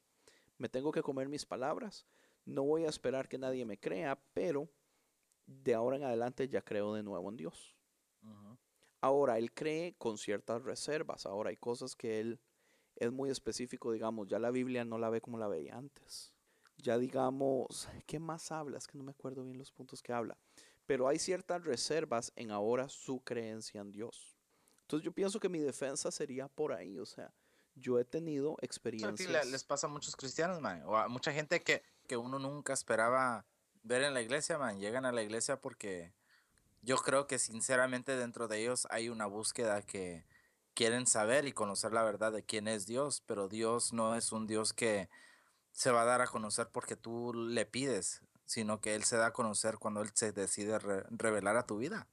me 0.58 0.68
tengo 0.68 0.90
que 0.90 1.02
comer 1.02 1.28
mis 1.28 1.46
palabras, 1.46 2.06
no 2.44 2.64
voy 2.64 2.86
a 2.86 2.88
esperar 2.88 3.28
que 3.28 3.38
nadie 3.38 3.64
me 3.64 3.78
crea, 3.78 4.18
pero 4.34 4.68
de 5.46 5.74
ahora 5.74 5.96
en 5.96 6.04
adelante 6.04 6.48
ya 6.48 6.62
creo 6.62 6.94
de 6.94 7.02
nuevo 7.02 7.28
en 7.30 7.36
Dios. 7.36 7.74
Ahora, 9.00 9.38
él 9.38 9.52
cree 9.52 9.94
con 9.98 10.18
ciertas 10.18 10.62
reservas. 10.62 11.26
Ahora, 11.26 11.50
hay 11.50 11.56
cosas 11.56 11.94
que 11.94 12.18
él 12.20 12.40
es 12.96 13.12
muy 13.12 13.30
específico, 13.30 13.92
digamos, 13.92 14.26
ya 14.26 14.38
la 14.38 14.50
Biblia 14.50 14.84
no 14.84 14.98
la 14.98 15.10
ve 15.10 15.20
como 15.20 15.38
la 15.38 15.46
veía 15.48 15.76
antes. 15.76 16.32
Ya 16.78 16.98
digamos, 16.98 17.88
¿qué 18.06 18.18
más 18.18 18.50
habla? 18.52 18.78
Es 18.78 18.86
que 18.86 18.98
no 18.98 19.04
me 19.04 19.12
acuerdo 19.12 19.44
bien 19.44 19.58
los 19.58 19.70
puntos 19.70 20.02
que 20.02 20.12
habla. 20.12 20.36
Pero 20.86 21.08
hay 21.08 21.18
ciertas 21.18 21.64
reservas 21.64 22.32
en 22.36 22.50
ahora 22.50 22.88
su 22.88 23.20
creencia 23.20 23.80
en 23.80 23.92
Dios. 23.92 24.36
Entonces 24.82 25.04
yo 25.04 25.12
pienso 25.12 25.40
que 25.40 25.48
mi 25.48 25.58
defensa 25.58 26.10
sería 26.10 26.48
por 26.48 26.72
ahí. 26.72 26.98
O 26.98 27.06
sea, 27.06 27.32
yo 27.74 27.98
he 27.98 28.04
tenido 28.04 28.56
experiencias. 28.60 29.44
le- 29.46 29.50
les 29.52 29.64
pasa 29.64 29.86
a 29.86 29.90
muchos 29.90 30.16
cristianos, 30.16 30.60
man, 30.60 30.82
o 30.86 30.96
a 30.96 31.08
mucha 31.08 31.32
gente 31.32 31.62
que, 31.62 31.82
que 32.06 32.16
uno 32.16 32.38
nunca 32.38 32.72
esperaba 32.72 33.44
ver 33.86 34.02
en 34.02 34.14
la 34.14 34.20
iglesia, 34.20 34.58
man. 34.58 34.78
Llegan 34.78 35.04
a 35.06 35.12
la 35.12 35.22
iglesia 35.22 35.60
porque 35.60 36.12
yo 36.82 36.96
creo 36.96 37.26
que 37.26 37.38
sinceramente 37.38 38.16
dentro 38.16 38.48
de 38.48 38.60
ellos 38.60 38.86
hay 38.90 39.08
una 39.08 39.26
búsqueda 39.26 39.82
que 39.82 40.26
quieren 40.74 41.06
saber 41.06 41.46
y 41.46 41.52
conocer 41.52 41.92
la 41.92 42.02
verdad 42.02 42.32
de 42.32 42.44
quién 42.44 42.68
es 42.68 42.86
Dios, 42.86 43.22
pero 43.26 43.48
Dios 43.48 43.92
no 43.92 44.14
es 44.14 44.32
un 44.32 44.46
Dios 44.46 44.72
que 44.72 45.08
se 45.72 45.90
va 45.90 46.02
a 46.02 46.06
dar 46.06 46.20
a 46.20 46.26
conocer 46.26 46.68
porque 46.70 46.96
tú 46.96 47.32
le 47.32 47.64
pides, 47.64 48.22
sino 48.44 48.80
que 48.80 48.94
Él 48.94 49.04
se 49.04 49.16
da 49.16 49.26
a 49.26 49.32
conocer 49.32 49.78
cuando 49.78 50.02
Él 50.02 50.10
se 50.14 50.32
decide 50.32 50.78
re- 50.78 51.04
revelar 51.10 51.56
a 51.56 51.66
tu 51.66 51.78
vida. 51.78 52.08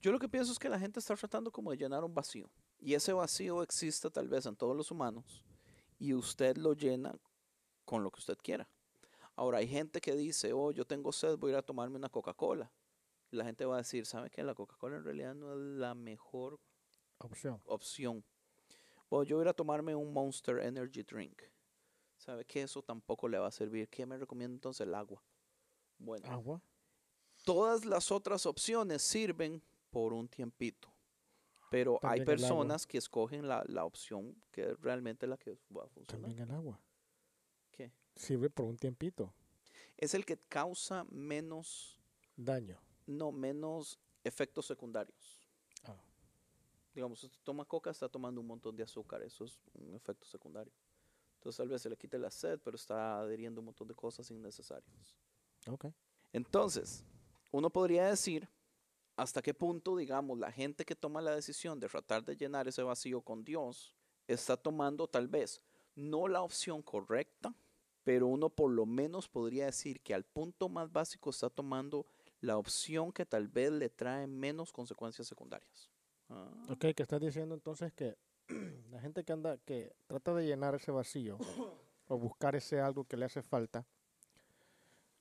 Yo 0.00 0.12
lo 0.12 0.18
que 0.18 0.28
pienso 0.28 0.52
es 0.52 0.58
que 0.58 0.68
la 0.68 0.78
gente 0.78 1.00
está 1.00 1.16
tratando 1.16 1.50
como 1.50 1.70
de 1.70 1.78
llenar 1.78 2.04
un 2.04 2.14
vacío. 2.14 2.50
Y 2.78 2.94
ese 2.94 3.12
vacío 3.14 3.62
existe 3.62 4.10
tal 4.10 4.28
vez 4.28 4.44
en 4.44 4.56
todos 4.56 4.76
los 4.76 4.90
humanos. 4.90 5.42
Y 5.98 6.12
usted 6.12 6.58
lo 6.58 6.74
llena 6.74 7.14
con 7.86 8.02
lo 8.02 8.10
que 8.10 8.20
usted 8.20 8.36
quiera. 8.36 8.68
Ahora 9.36 9.58
hay 9.58 9.66
gente 9.68 10.00
que 10.00 10.14
dice, 10.14 10.52
oh, 10.52 10.70
yo 10.70 10.84
tengo 10.86 11.12
sed, 11.12 11.36
voy 11.38 11.50
a 11.50 11.54
ir 11.54 11.58
a 11.58 11.62
tomarme 11.62 11.96
una 11.96 12.08
Coca-Cola. 12.08 12.70
Y 13.30 13.36
la 13.36 13.44
gente 13.44 13.64
va 13.64 13.74
a 13.74 13.78
decir, 13.78 14.06
¿sabe 14.06 14.30
qué? 14.30 14.42
La 14.44 14.54
Coca-Cola 14.54 14.96
en 14.96 15.04
realidad 15.04 15.34
no 15.34 15.52
es 15.52 15.58
la 15.58 15.94
mejor 15.94 16.60
Opción. 17.18 17.60
opción. 17.66 18.24
O 19.08 19.22
yo 19.24 19.36
voy 19.36 19.42
a 19.42 19.46
ir 19.46 19.48
a 19.48 19.54
tomarme 19.54 19.94
un 19.94 20.12
Monster 20.12 20.58
Energy 20.58 21.02
Drink. 21.02 21.42
¿Sabe 22.16 22.44
qué? 22.44 22.62
Eso 22.62 22.82
tampoco 22.82 23.28
le 23.28 23.38
va 23.38 23.48
a 23.48 23.50
servir. 23.50 23.88
¿Qué 23.88 24.06
me 24.06 24.16
recomienda 24.16 24.54
entonces 24.54 24.86
el 24.86 24.94
agua? 24.94 25.22
Bueno, 25.98 26.26
Agua. 26.30 26.60
todas 27.44 27.84
las 27.84 28.10
otras 28.12 28.46
opciones 28.46 29.02
sirven 29.02 29.62
por 29.90 30.12
un 30.12 30.28
tiempito. 30.28 30.88
Pero 31.70 31.94
hay 32.02 32.20
También 32.20 32.24
personas 32.26 32.86
que 32.86 32.98
escogen 32.98 33.48
la, 33.48 33.64
la 33.66 33.84
opción 33.84 34.36
que 34.52 34.70
es 34.70 34.80
realmente 34.80 35.26
la 35.26 35.36
que 35.36 35.58
va 35.76 35.84
a 35.84 35.88
funcionar. 35.88 36.22
También 36.22 36.38
el 36.40 36.50
agua. 36.54 36.80
Sirve 38.16 38.50
por 38.50 38.66
un 38.66 38.76
tiempito. 38.76 39.32
Es 39.96 40.14
el 40.14 40.24
que 40.24 40.36
causa 40.36 41.04
menos, 41.10 42.00
Daño. 42.36 42.78
no, 43.06 43.32
menos 43.32 43.98
efectos 44.22 44.66
secundarios. 44.66 45.46
Ah. 45.84 45.96
Digamos, 46.94 47.22
usted 47.22 47.38
toma 47.42 47.64
coca, 47.64 47.90
está 47.90 48.08
tomando 48.08 48.40
un 48.40 48.46
montón 48.46 48.76
de 48.76 48.82
azúcar, 48.82 49.22
eso 49.22 49.44
es 49.44 49.58
un 49.74 49.94
efecto 49.94 50.26
secundario. 50.26 50.72
Entonces 51.36 51.58
tal 51.58 51.68
vez 51.68 51.82
se 51.82 51.90
le 51.90 51.96
quite 51.96 52.18
la 52.18 52.30
sed, 52.30 52.58
pero 52.64 52.76
está 52.76 53.20
adheriendo 53.20 53.60
un 53.60 53.66
montón 53.66 53.86
de 53.86 53.94
cosas 53.94 54.30
innecesarias. 54.30 55.16
Ok. 55.66 55.86
Entonces, 56.32 57.04
uno 57.52 57.70
podría 57.70 58.08
decir 58.08 58.48
hasta 59.16 59.42
qué 59.42 59.54
punto, 59.54 59.96
digamos, 59.96 60.38
la 60.38 60.50
gente 60.50 60.84
que 60.84 60.96
toma 60.96 61.20
la 61.20 61.34
decisión 61.34 61.78
de 61.78 61.88
tratar 61.88 62.24
de 62.24 62.36
llenar 62.36 62.66
ese 62.66 62.82
vacío 62.82 63.20
con 63.20 63.44
Dios 63.44 63.94
está 64.26 64.56
tomando 64.56 65.06
tal 65.06 65.28
vez 65.28 65.62
no 65.94 66.26
la 66.26 66.42
opción 66.42 66.82
correcta, 66.82 67.54
pero 68.04 68.26
uno 68.26 68.50
por 68.50 68.70
lo 68.70 68.86
menos 68.86 69.28
podría 69.28 69.66
decir 69.66 70.00
que 70.00 70.14
al 70.14 70.24
punto 70.24 70.68
más 70.68 70.92
básico 70.92 71.30
está 71.30 71.50
tomando 71.50 72.06
la 72.40 72.58
opción 72.58 73.10
que 73.10 73.24
tal 73.24 73.48
vez 73.48 73.72
le 73.72 73.88
trae 73.88 74.26
menos 74.26 74.72
consecuencias 74.72 75.26
secundarias. 75.26 75.90
Ah, 76.28 76.48
Ok, 76.68 76.86
que 76.94 77.02
estás 77.02 77.20
diciendo 77.20 77.54
entonces 77.54 77.92
que 77.92 78.16
la 78.90 79.00
gente 79.00 79.24
que 79.24 79.32
anda, 79.32 79.56
que 79.58 79.94
trata 80.06 80.34
de 80.34 80.46
llenar 80.46 80.74
ese 80.74 80.92
vacío 80.92 81.38
o 82.06 82.18
buscar 82.18 82.54
ese 82.54 82.80
algo 82.80 83.04
que 83.04 83.16
le 83.16 83.24
hace 83.24 83.42
falta, 83.42 83.86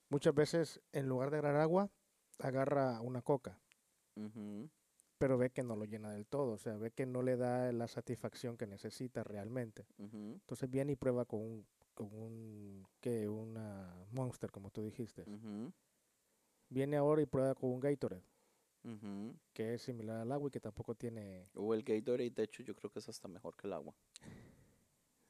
muchas 0.10 0.36
veces 0.36 0.82
en 0.92 1.08
lugar 1.08 1.32
de 1.32 1.38
agarrar 1.38 1.62
agua, 1.62 1.90
agarra 2.40 3.00
una 3.02 3.22
coca. 3.22 3.58
Pero 5.18 5.38
ve 5.38 5.50
que 5.52 5.64
no 5.64 5.78
lo 5.78 5.86
llena 5.86 6.12
del 6.12 6.28
todo, 6.28 6.52
o 6.52 6.58
sea, 6.58 6.76
ve 6.76 6.92
que 6.92 7.06
no 7.06 7.22
le 7.22 7.38
da 7.38 7.72
la 7.72 7.88
satisfacción 7.88 8.58
que 8.58 8.68
necesita 8.68 9.24
realmente. 9.24 9.88
Entonces 9.98 10.70
viene 10.70 10.92
y 10.92 10.96
prueba 10.98 11.24
con 11.24 11.40
un, 11.40 11.66
con 11.94 12.08
un, 12.14 12.88
¿qué? 13.00 13.28
Una 13.30 13.94
Monster, 14.12 14.52
como 14.52 14.70
tú 14.72 14.84
dijiste. 14.84 15.26
Viene 16.70 16.98
ahora 16.98 17.22
y 17.22 17.26
prueba 17.26 17.54
con 17.56 17.70
un 17.72 17.80
Gatorade, 17.80 18.24
que 19.54 19.74
es 19.76 19.82
similar 19.84 20.22
al 20.22 20.32
agua 20.32 20.48
y 20.48 20.52
que 20.52 20.60
tampoco 20.60 20.96
tiene, 20.96 21.48
O 21.54 21.74
el 21.74 21.84
Gatorade, 21.84 22.32
de 22.32 22.44
hecho, 22.44 22.64
yo 22.64 22.76
creo 22.76 22.92
que 22.92 23.00
es 23.00 23.10
hasta 23.10 23.28
mejor 23.28 23.56
que 23.56 23.68
el 23.68 23.74
agua. 23.74 23.94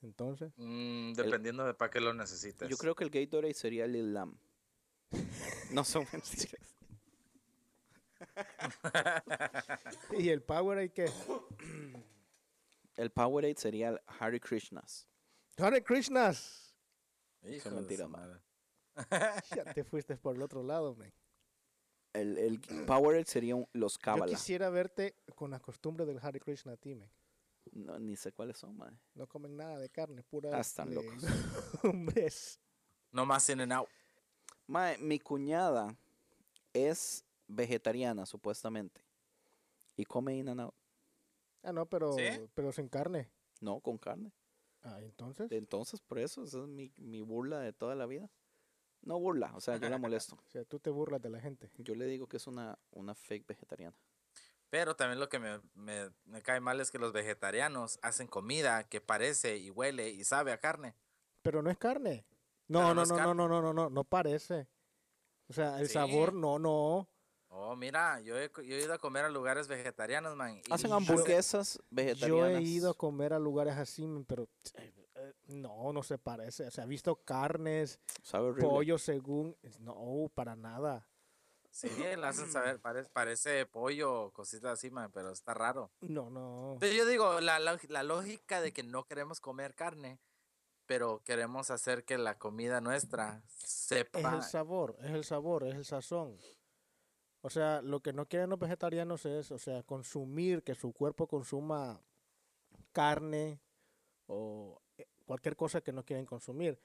entonces, 0.02 0.52
Mm, 0.58 1.14
dependiendo 1.14 1.66
de 1.66 1.74
para 1.74 1.90
qué 1.92 2.00
lo 2.02 2.14
necesites. 2.14 2.70
Yo 2.70 2.78
creo 2.78 2.96
que 2.96 3.04
el 3.04 3.10
Gatorade 3.10 3.54
sería 3.54 3.86
el 3.86 4.14
Lam. 4.14 4.38
No 5.72 5.84
son 5.84 6.06
mentiras. 6.12 6.76
¿y 10.18 10.30
el 10.30 10.42
Powerade 10.42 10.92
qué? 10.92 11.06
El 12.96 13.12
Powerade 13.12 13.56
sería 13.58 13.90
el 13.90 14.00
Hare 14.08 14.40
Krishnas. 14.40 15.08
Hare 15.58 15.84
Krishnas. 15.84 16.74
Hijo 17.44 17.70
de 17.70 17.98
man. 18.08 18.12
madre. 18.12 18.40
Ya 19.56 19.74
te 19.74 19.84
fuiste 19.84 20.16
por 20.18 20.36
el 20.36 20.42
otro 20.42 20.64
lado, 20.64 20.96
man. 20.96 21.12
El, 22.14 22.38
el 22.38 22.60
Powerade 22.86 23.26
sería 23.26 23.56
un- 23.56 23.68
los 23.74 23.94
Yo 23.96 24.00
Kabbalah. 24.02 24.26
quisiera 24.28 24.70
verte 24.70 25.16
con 25.36 25.52
las 25.52 25.62
costumbres 25.62 26.08
del 26.08 26.20
Hare 26.22 26.40
Krishna 26.40 26.74
a 26.74 26.78
ti, 26.78 26.94
man. 26.96 27.10
No, 27.72 27.98
ni 27.98 28.16
sé 28.16 28.32
cuáles 28.32 28.58
son, 28.58 28.78
madre. 28.78 28.98
No 29.16 29.26
comen 29.28 29.56
nada 29.58 29.80
de 29.80 29.90
carne, 29.90 30.22
pura. 30.24 30.56
Ah, 30.56 30.62
están 30.62 30.90
de- 30.90 30.96
locos. 30.96 31.24
Hombres. 31.84 32.60
No 33.12 33.26
más 33.26 33.50
in 33.50 33.62
and 33.62 33.74
out. 33.74 33.88
Mae, 34.68 34.98
mi 35.00 35.20
cuñada 35.20 35.96
es 36.74 37.26
vegetariana, 37.48 38.26
supuestamente. 38.26 39.02
Y 39.98 40.06
come 40.06 40.36
in 40.36 40.50
and 40.50 40.62
out. 40.62 40.74
Ah, 41.64 41.72
no, 41.72 41.86
pero, 41.88 42.14
¿Sí? 42.14 42.24
pero 42.54 42.72
sin 42.72 42.90
carne. 42.90 43.30
No, 43.60 43.80
con 43.80 43.98
carne. 43.98 44.32
Ah, 44.84 45.00
entonces. 45.02 45.52
Entonces, 45.52 46.02
por 46.02 46.20
eso, 46.20 46.44
esa 46.44 46.60
es 46.60 46.68
mi, 46.68 46.92
mi 46.98 47.22
burla 47.22 47.60
de 47.60 47.74
toda 47.74 47.96
la 47.96 48.06
vida. 48.06 48.30
No 49.02 49.20
burla, 49.20 49.52
o 49.56 49.62
sea, 49.62 49.78
yo 49.78 49.90
la 49.90 49.98
molesto. 49.98 50.38
O 50.46 50.50
sea, 50.50 50.64
tú 50.66 50.80
te 50.80 50.90
burlas 50.90 51.22
de 51.22 51.30
la 51.30 51.40
gente. 51.42 51.70
Yo 51.78 51.96
le 51.96 52.06
digo 52.06 52.28
que 52.28 52.38
es 52.38 52.48
una, 52.48 52.78
una 52.92 53.16
fake 53.16 53.48
vegetariana. 53.48 53.98
Pero 54.70 54.96
también 54.96 55.20
lo 55.20 55.30
que 55.30 55.40
me, 55.40 55.62
me- 55.76 56.10
me 56.26 56.42
cae 56.42 56.60
mal 56.60 56.80
es 56.82 56.90
que 56.90 56.98
los 57.00 57.14
vegetarianos 57.14 58.00
hacen 58.02 58.28
comida 58.28 58.84
que 58.86 59.02
parece 59.02 59.58
y 59.58 59.70
huele 59.70 60.10
y 60.10 60.24
sabe 60.24 60.52
a 60.52 60.60
carne. 60.60 60.96
Pero 61.42 61.62
no 61.62 61.70
es 61.70 61.78
carne. 61.78 62.26
No, 62.68 62.82
no 62.88 62.94
no, 62.96 63.04
es 63.04 63.10
no, 63.10 63.18
no, 63.18 63.34
no, 63.34 63.48
no, 63.48 63.62
no, 63.62 63.74
no, 63.74 63.90
no 63.90 64.04
parece. 64.04 64.68
O 65.48 65.54
sea, 65.54 65.80
el 65.80 65.88
Sí. 65.88 65.94
sabor, 65.94 66.34
no, 66.34 66.58
no. 66.60 67.08
Oh, 67.56 67.76
mira, 67.76 68.20
yo 68.22 68.36
he, 68.40 68.50
co- 68.52 68.64
yo 68.64 68.76
he 68.76 68.82
ido 68.84 68.94
a 68.94 68.98
comer 68.98 69.26
a 69.26 69.30
lugares 69.30 69.68
vegetarianos, 69.68 70.36
man. 70.36 70.58
y- 70.58 70.74
Hacen 70.74 70.92
hamburguesas 70.92 71.80
vegetarianas. 71.92 72.52
Yo 72.52 72.58
he 72.58 72.62
ido 72.64 72.90
a 72.90 72.94
comer 72.96 73.32
a 73.34 73.38
lugares 73.40 73.76
así, 73.78 74.08
pero 74.28 74.48
eh, 74.74 74.92
eh, 75.16 75.34
no, 75.50 75.94
no 75.94 76.02
se 76.02 76.18
parece. 76.18 76.66
O 76.68 76.72
sea, 76.72 76.86
he 76.86 76.88
visto 76.88 77.16
carnes, 77.24 78.00
Sabe 78.24 78.48
horrible. 78.50 78.70
pollo 78.70 78.98
según. 78.98 79.56
No, 79.80 80.32
para 80.34 80.56
nada. 80.56 81.08
Sí, 81.70 81.90
la 82.18 82.30
hacen 82.30 82.52
saber, 82.52 82.80
parece, 82.80 83.10
parece 83.12 83.66
pollo, 83.68 84.32
cositas 84.32 84.74
así, 84.74 84.90
man, 84.92 85.12
pero 85.12 85.32
está 85.32 85.54
raro. 85.54 85.92
No, 86.02 86.30
no. 86.32 86.78
Pero 86.80 86.94
yo 86.96 87.06
digo, 87.06 87.40
la, 87.40 87.60
la- 87.60 87.80
la 87.90 88.04
lógica 88.04 88.62
de 88.62 88.74
que 88.74 88.82
no 88.84 89.06
queremos 89.06 89.40
comer 89.40 89.76
carne, 89.76 90.20
pero 90.88 91.22
queremos 91.24 91.70
hacer 91.72 92.04
que 92.04 92.18
la 92.18 92.38
comida 92.40 92.82
nuestra 92.82 93.44
Es 93.48 93.70
sepa. 93.70 94.36
el 94.38 94.42
sabor, 94.44 94.98
es 95.02 95.12
el 95.12 95.24
sabor, 95.24 95.64
es 95.66 95.76
el 95.76 95.86
sazón. 95.86 96.38
O 97.46 97.50
sea, 97.50 97.82
lo 97.82 98.00
que 98.00 98.14
no 98.14 98.26
quieren 98.26 98.50
los 98.50 98.58
vegetarianos 98.58 99.26
es, 99.26 99.52
o 99.52 99.60
sea, 99.60 99.84
consumir, 99.84 100.64
que 100.64 100.76
su 100.76 100.94
cuerpo 100.94 101.28
consuma 101.28 102.02
carne 102.94 103.60
o 104.28 104.82
eh, 104.98 105.08
cualquier 105.26 105.58
cosa 105.58 105.82
que 105.82 105.92
no 105.92 106.06
quieren 106.06 106.26
consumir. 106.26 106.80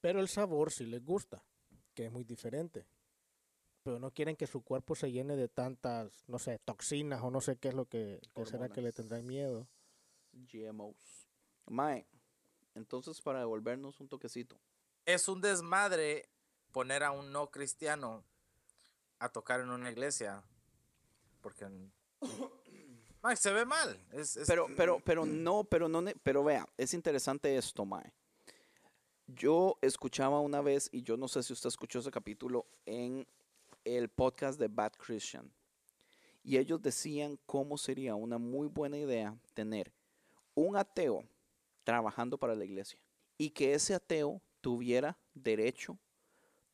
Pero 0.00 0.20
el 0.20 0.28
sabor 0.28 0.72
sí 0.72 0.86
les 0.86 1.04
gusta, 1.04 1.44
que 1.92 2.06
es 2.06 2.10
muy 2.10 2.24
diferente. 2.24 2.86
Pero 3.82 3.98
no 3.98 4.10
quieren 4.10 4.34
que 4.34 4.46
su 4.46 4.62
cuerpo 4.62 4.94
se 4.94 5.12
llene 5.12 5.36
de 5.36 5.48
tantas, 5.48 6.24
no 6.26 6.38
sé, 6.38 6.58
toxinas 6.64 7.22
o 7.22 7.30
no 7.30 7.42
sé 7.42 7.58
qué 7.58 7.68
es 7.68 7.74
lo 7.74 7.84
que, 7.84 8.22
qué 8.34 8.46
será 8.46 8.70
que 8.70 8.80
le 8.80 8.92
tendrán 8.92 9.26
miedo. 9.26 9.68
GMOs. 10.32 11.28
Mae, 11.66 12.06
entonces 12.74 13.20
para 13.20 13.40
devolvernos 13.40 14.00
un 14.00 14.08
toquecito. 14.08 14.58
Es 15.04 15.28
un 15.28 15.42
desmadre 15.42 16.30
poner 16.72 17.02
a 17.02 17.10
un 17.10 17.30
no 17.30 17.50
cristiano 17.50 18.24
a 19.18 19.28
tocar 19.28 19.60
en 19.60 19.70
una 19.70 19.90
iglesia. 19.90 20.42
Porque. 21.40 21.66
Ay, 23.22 23.36
se 23.36 23.52
ve 23.52 23.64
mal. 23.64 24.00
Pero, 24.46 24.68
pero, 24.76 25.00
pero 25.00 25.26
no, 25.26 25.64
pero 25.64 25.88
no, 25.88 26.04
pero 26.22 26.44
vea, 26.44 26.68
es 26.76 26.94
interesante 26.94 27.56
esto, 27.56 27.84
Mae. 27.84 28.12
Yo 29.26 29.76
escuchaba 29.82 30.40
una 30.40 30.62
vez, 30.62 30.88
y 30.92 31.02
yo 31.02 31.16
no 31.16 31.28
sé 31.28 31.42
si 31.42 31.52
usted 31.52 31.68
escuchó 31.68 31.98
ese 31.98 32.10
capítulo, 32.10 32.66
en 32.86 33.26
el 33.84 34.08
podcast 34.08 34.58
de 34.58 34.68
Bad 34.68 34.92
Christian. 34.92 35.52
Y 36.42 36.56
ellos 36.56 36.80
decían 36.80 37.38
cómo 37.44 37.76
sería 37.76 38.14
una 38.14 38.38
muy 38.38 38.68
buena 38.68 38.96
idea 38.96 39.36
tener 39.52 39.92
un 40.54 40.76
ateo 40.76 41.24
trabajando 41.84 42.38
para 42.38 42.54
la 42.54 42.64
iglesia. 42.64 42.98
Y 43.36 43.50
que 43.50 43.74
ese 43.74 43.94
ateo 43.94 44.40
tuviera 44.60 45.18
derecho 45.34 45.98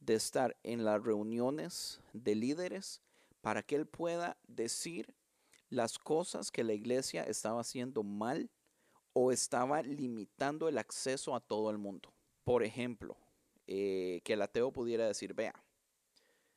de 0.04 0.14
estar 0.14 0.56
en 0.62 0.84
las 0.84 1.02
reuniones 1.02 2.00
de 2.12 2.34
líderes 2.34 3.00
para 3.40 3.62
que 3.62 3.76
él 3.76 3.86
pueda 3.86 4.36
decir 4.46 5.14
las 5.70 5.98
cosas 5.98 6.50
que 6.50 6.64
la 6.64 6.72
iglesia 6.72 7.24
estaba 7.24 7.60
haciendo 7.60 8.02
mal 8.02 8.50
o 9.12 9.32
estaba 9.32 9.82
limitando 9.82 10.68
el 10.68 10.78
acceso 10.78 11.34
a 11.34 11.40
todo 11.40 11.70
el 11.70 11.78
mundo. 11.78 12.12
Por 12.44 12.62
ejemplo, 12.62 13.16
eh, 13.66 14.20
que 14.24 14.34
el 14.34 14.42
ateo 14.42 14.72
pudiera 14.72 15.06
decir, 15.06 15.34
vea, 15.34 15.54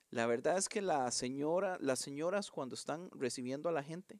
la 0.10 0.26
verdad 0.26 0.58
es 0.58 0.70
que 0.70 0.82
la 0.82 1.10
señora, 1.12 1.78
las 1.80 2.00
señoras 2.00 2.52
cuando 2.52 2.76
están 2.76 3.10
recibiendo 3.12 3.70
a 3.70 3.74
la 3.74 3.84
gente 3.84 4.20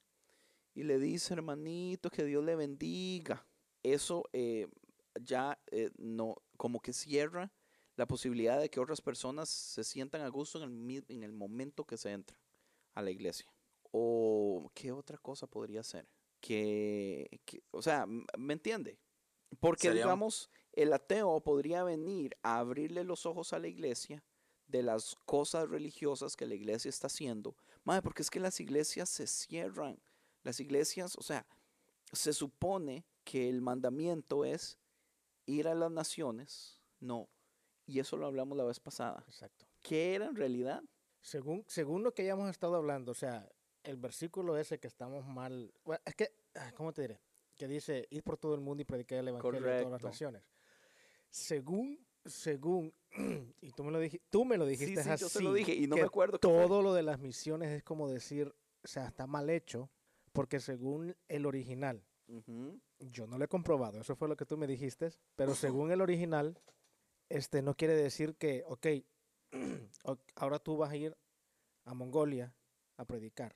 y 0.74 0.84
le 0.84 1.00
dice, 1.00 1.34
hermanito, 1.34 2.10
que 2.10 2.24
Dios 2.24 2.44
le 2.44 2.56
bendiga, 2.56 3.46
eso 3.84 4.24
eh, 4.34 4.68
ya 5.22 5.60
eh, 5.72 5.92
no, 5.98 6.36
como 6.58 6.80
que 6.80 6.94
cierra 6.94 7.52
la 7.98 8.08
posibilidad 8.08 8.60
de 8.62 8.70
que 8.70 8.80
otras 8.80 9.02
personas 9.02 9.50
se 9.50 9.84
sientan 9.84 10.22
a 10.22 10.30
gusto 10.30 10.64
en 10.64 10.90
el, 10.90 11.06
en 11.10 11.24
el 11.24 11.34
momento 11.34 11.84
que 11.86 11.98
se 11.98 12.12
entra 12.12 12.40
a 12.94 13.02
la 13.02 13.12
iglesia. 13.12 13.46
O 13.92 14.72
qué 14.74 14.92
otra 14.92 15.18
cosa 15.18 15.48
podría 15.48 15.84
ser. 15.84 16.08
Que, 16.40 17.42
que- 17.46 17.64
o 17.72 17.82
sea, 17.82 18.06
¿me 18.38 18.54
entiende? 18.54 18.98
Porque 19.60 19.88
Sería 19.88 20.04
digamos, 20.04 20.50
el 20.74 20.94
ateo 20.94 21.42
podría 21.42 21.84
venir 21.84 22.38
a 22.44 22.60
abrirle 22.60 23.04
los 23.04 23.26
ojos 23.26 23.52
a 23.54 23.60
la 23.60 23.68
iglesia 23.68 24.24
de 24.68 24.84
las 24.84 25.16
cosas 25.26 25.70
religiosas 25.70 26.36
que 26.36 26.46
la 26.46 26.56
iglesia 26.56 26.90
está 26.90 27.08
haciendo. 27.08 27.56
Madre, 27.84 28.02
porque 28.02 28.22
es 28.22 28.30
que 28.30 28.40
las 28.40 28.60
iglesias 28.60 29.10
se 29.10 29.26
cierran. 29.26 29.98
Las 30.44 30.60
iglesias, 30.60 31.16
o 31.18 31.24
sea, 31.24 31.48
se 32.12 32.34
supone 32.34 33.06
que 33.24 33.50
el 33.50 33.62
mandamiento 33.62 34.46
es 34.46 34.78
ir 35.46 35.68
a 35.68 35.76
las 35.76 35.90
naciones. 35.92 36.80
No. 37.00 37.30
Y 37.88 38.00
eso 38.00 38.18
lo 38.18 38.28
hablamos 38.28 38.56
la 38.58 38.66
vez 38.66 38.80
pasada. 38.80 39.24
Exacto. 39.28 39.66
¿Qué 39.82 40.14
era 40.14 40.26
en 40.28 40.36
realidad? 40.36 40.84
Según, 41.22 41.64
según 41.68 42.04
lo 42.04 42.14
que 42.14 42.24
ya 42.26 42.34
hemos 42.34 42.50
estado 42.50 42.76
hablando, 42.76 43.12
o 43.14 43.16
sea, 43.16 43.50
el 43.84 43.98
versículo 43.98 44.58
ese 44.58 44.80
que 44.80 44.88
estamos 44.88 45.26
mal, 45.26 45.74
bueno, 45.84 46.02
es 46.06 46.14
que, 46.16 46.30
ah, 46.56 46.72
¿cómo 46.76 46.94
te 46.94 47.02
diré? 47.02 47.20
Que 47.56 47.68
dice, 47.68 48.06
ir 48.12 48.24
por 48.24 48.38
todo 48.38 48.54
el 48.54 48.62
mundo 48.62 48.82
y 48.82 48.86
predicar 48.86 49.20
el 49.20 49.30
evangelio 49.30 49.58
a 49.60 49.62
todas 49.62 49.72
las 49.74 49.84
Correcto. 49.84 50.08
naciones. 50.08 50.44
Según, 51.30 52.06
según, 52.26 52.94
y 53.62 53.72
tú 53.72 53.84
me 53.84 53.92
lo 53.92 54.00
dijiste, 54.00 54.26
tú 54.30 54.46
me 54.46 54.58
lo 54.58 54.66
dijiste 54.66 55.04
sí, 55.04 55.10
así, 55.10 55.22
yo 55.24 55.30
se 55.30 55.42
lo 55.42 55.54
dije 55.54 55.74
y 55.74 55.88
no 55.88 55.96
me 55.96 56.04
acuerdo 56.04 56.34
fue. 56.34 56.40
todo 56.40 56.82
lo 56.82 56.94
de 56.94 57.04
las 57.04 57.20
misiones 57.20 57.70
es 57.70 57.84
como 57.84 58.10
decir, 58.10 58.54
o 58.84 58.88
sea, 58.88 59.08
está 59.08 59.28
mal 59.28 59.50
hecho, 59.50 59.90
porque 60.34 60.60
según 60.60 61.16
el 61.28 61.46
original, 61.46 62.04
Ujú. 62.28 62.80
yo 63.00 63.28
no 63.28 63.38
lo 63.38 63.46
he 63.46 63.48
comprobado, 63.48 64.00
eso 64.02 64.16
fue 64.16 64.28
lo 64.28 64.36
que 64.36 64.46
tú 64.46 64.58
me 64.58 64.68
dijiste, 64.68 65.10
pero 65.36 65.56
según 65.56 65.92
el 65.92 66.02
original, 66.02 66.60
este 67.30 67.62
no 67.62 67.76
quiere 67.76 67.94
decir 67.96 68.36
que, 68.36 68.64
ok, 68.68 70.20
ahora 70.36 70.60
tú 70.60 70.78
vas 70.78 70.92
a 70.92 70.96
ir 70.96 71.18
a 71.86 71.94
Mongolia 71.94 72.54
a 72.98 73.06
predicar. 73.06 73.56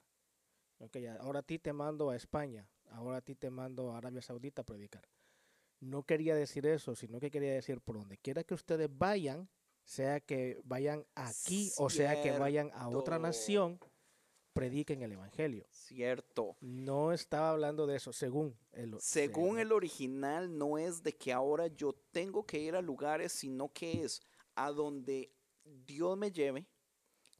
Ok, 0.80 0.98
ahora 1.20 1.40
a 1.40 1.44
ti 1.44 1.60
te 1.60 1.74
mando 1.74 2.10
a 2.10 2.16
España, 2.16 2.68
ahora 2.90 3.18
a 3.18 3.22
ti 3.22 3.36
te 3.36 3.50
mando 3.50 3.92
a 3.92 3.98
Arabia 3.98 4.22
Saudita 4.22 4.64
a 4.64 4.66
predicar. 4.66 5.08
No 5.80 6.04
quería 6.04 6.36
decir 6.36 6.66
eso, 6.66 6.96
sino 6.96 7.20
que 7.20 7.32
quería 7.32 7.54
decir 7.54 7.82
por 7.82 7.98
donde 7.98 8.18
quiera 8.18 8.44
que 8.44 8.54
ustedes 8.54 8.90
vayan, 8.92 9.50
sea 9.84 10.20
que 10.20 10.60
vayan 10.64 11.06
aquí 11.16 11.72
o 11.78 11.90
sea 11.90 12.22
que 12.22 12.38
vayan 12.38 12.72
a 12.74 12.88
otra 12.88 13.20
nación, 13.20 13.80
prediquen 14.54 15.02
el 15.02 15.14
evangelio. 15.14 15.66
Cierto. 15.70 16.58
No 16.62 17.12
estaba 17.12 17.52
hablando 17.52 17.88
de 17.88 17.98
eso, 17.98 18.14
según 18.14 18.58
el 18.72 18.96
Según 19.00 19.60
el 19.60 19.72
original, 19.72 20.58
no 20.58 20.78
es 20.78 21.04
de 21.04 21.16
que 21.16 21.34
ahora 21.34 21.68
yo 21.68 21.94
tengo 22.12 22.46
que 22.46 22.60
ir 22.60 22.76
a 22.76 22.82
lugares, 22.82 23.32
sino 23.32 23.72
que 23.72 24.04
es 24.04 24.22
a 24.56 24.72
donde 24.72 25.32
Dios 25.64 26.18
me 26.18 26.32
lleve, 26.32 26.68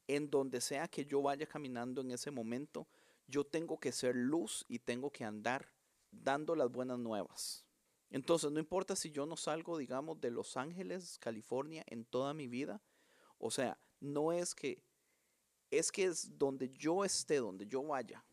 en 0.08 0.30
donde 0.30 0.60
sea 0.60 0.88
que 0.88 1.04
yo 1.04 1.22
vaya 1.22 1.46
caminando 1.46 2.00
en 2.00 2.10
ese 2.10 2.30
momento, 2.30 2.86
yo 3.26 3.44
tengo 3.44 3.78
que 3.78 3.92
ser 3.92 4.14
luz 4.14 4.64
y 4.68 4.78
tengo 4.78 5.10
que 5.10 5.24
andar 5.24 5.72
dando 6.10 6.54
las 6.54 6.70
buenas 6.70 6.98
nuevas. 6.98 7.64
Entonces, 8.10 8.52
no 8.52 8.60
importa 8.60 8.94
si 8.94 9.10
yo 9.10 9.24
no 9.24 9.36
salgo, 9.36 9.78
digamos, 9.78 10.20
de 10.20 10.30
Los 10.30 10.58
Ángeles, 10.58 11.18
California, 11.18 11.82
en 11.86 12.04
toda 12.04 12.34
mi 12.34 12.46
vida. 12.46 12.82
O 13.38 13.50
sea, 13.50 13.78
no 14.00 14.32
es 14.32 14.54
que, 14.54 14.82
es 15.72 15.90
que 15.90 16.04
es 16.04 16.38
donde 16.38 16.68
yo 16.70 17.04
esté, 17.04 17.36
donde 17.38 17.66
yo 17.66 17.82
vaya. 17.82 18.24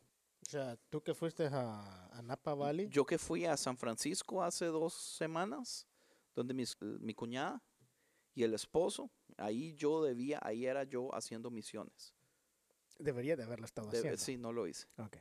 O 0.45 0.49
sea, 0.49 0.77
tú 0.89 1.01
que 1.01 1.13
fuiste 1.13 1.45
a, 1.47 2.07
a 2.07 2.21
Napa 2.21 2.53
Valley. 2.53 2.87
Yo 2.89 3.05
que 3.05 3.17
fui 3.17 3.45
a 3.45 3.55
San 3.57 3.77
Francisco 3.77 4.43
hace 4.43 4.65
dos 4.65 4.93
semanas, 4.93 5.87
donde 6.35 6.53
mis- 6.53 6.77
mi 6.81 7.13
cuñada 7.13 7.63
y 8.35 8.43
el 8.43 8.53
esposo, 8.53 9.09
ahí 9.37 9.73
yo 9.75 10.03
debía, 10.03 10.39
ahí 10.41 10.65
era 10.65 10.83
yo 10.83 11.13
haciendo 11.15 11.49
misiones. 11.51 12.13
Debería 12.97 13.35
de 13.35 13.43
haberlo 13.43 13.65
estado 13.65 13.89
De- 13.89 13.97
haciendo. 13.99 14.17
sí, 14.17 14.37
no 14.37 14.51
lo 14.51 14.67
hice. 14.67 14.87
Ok. 14.97 15.17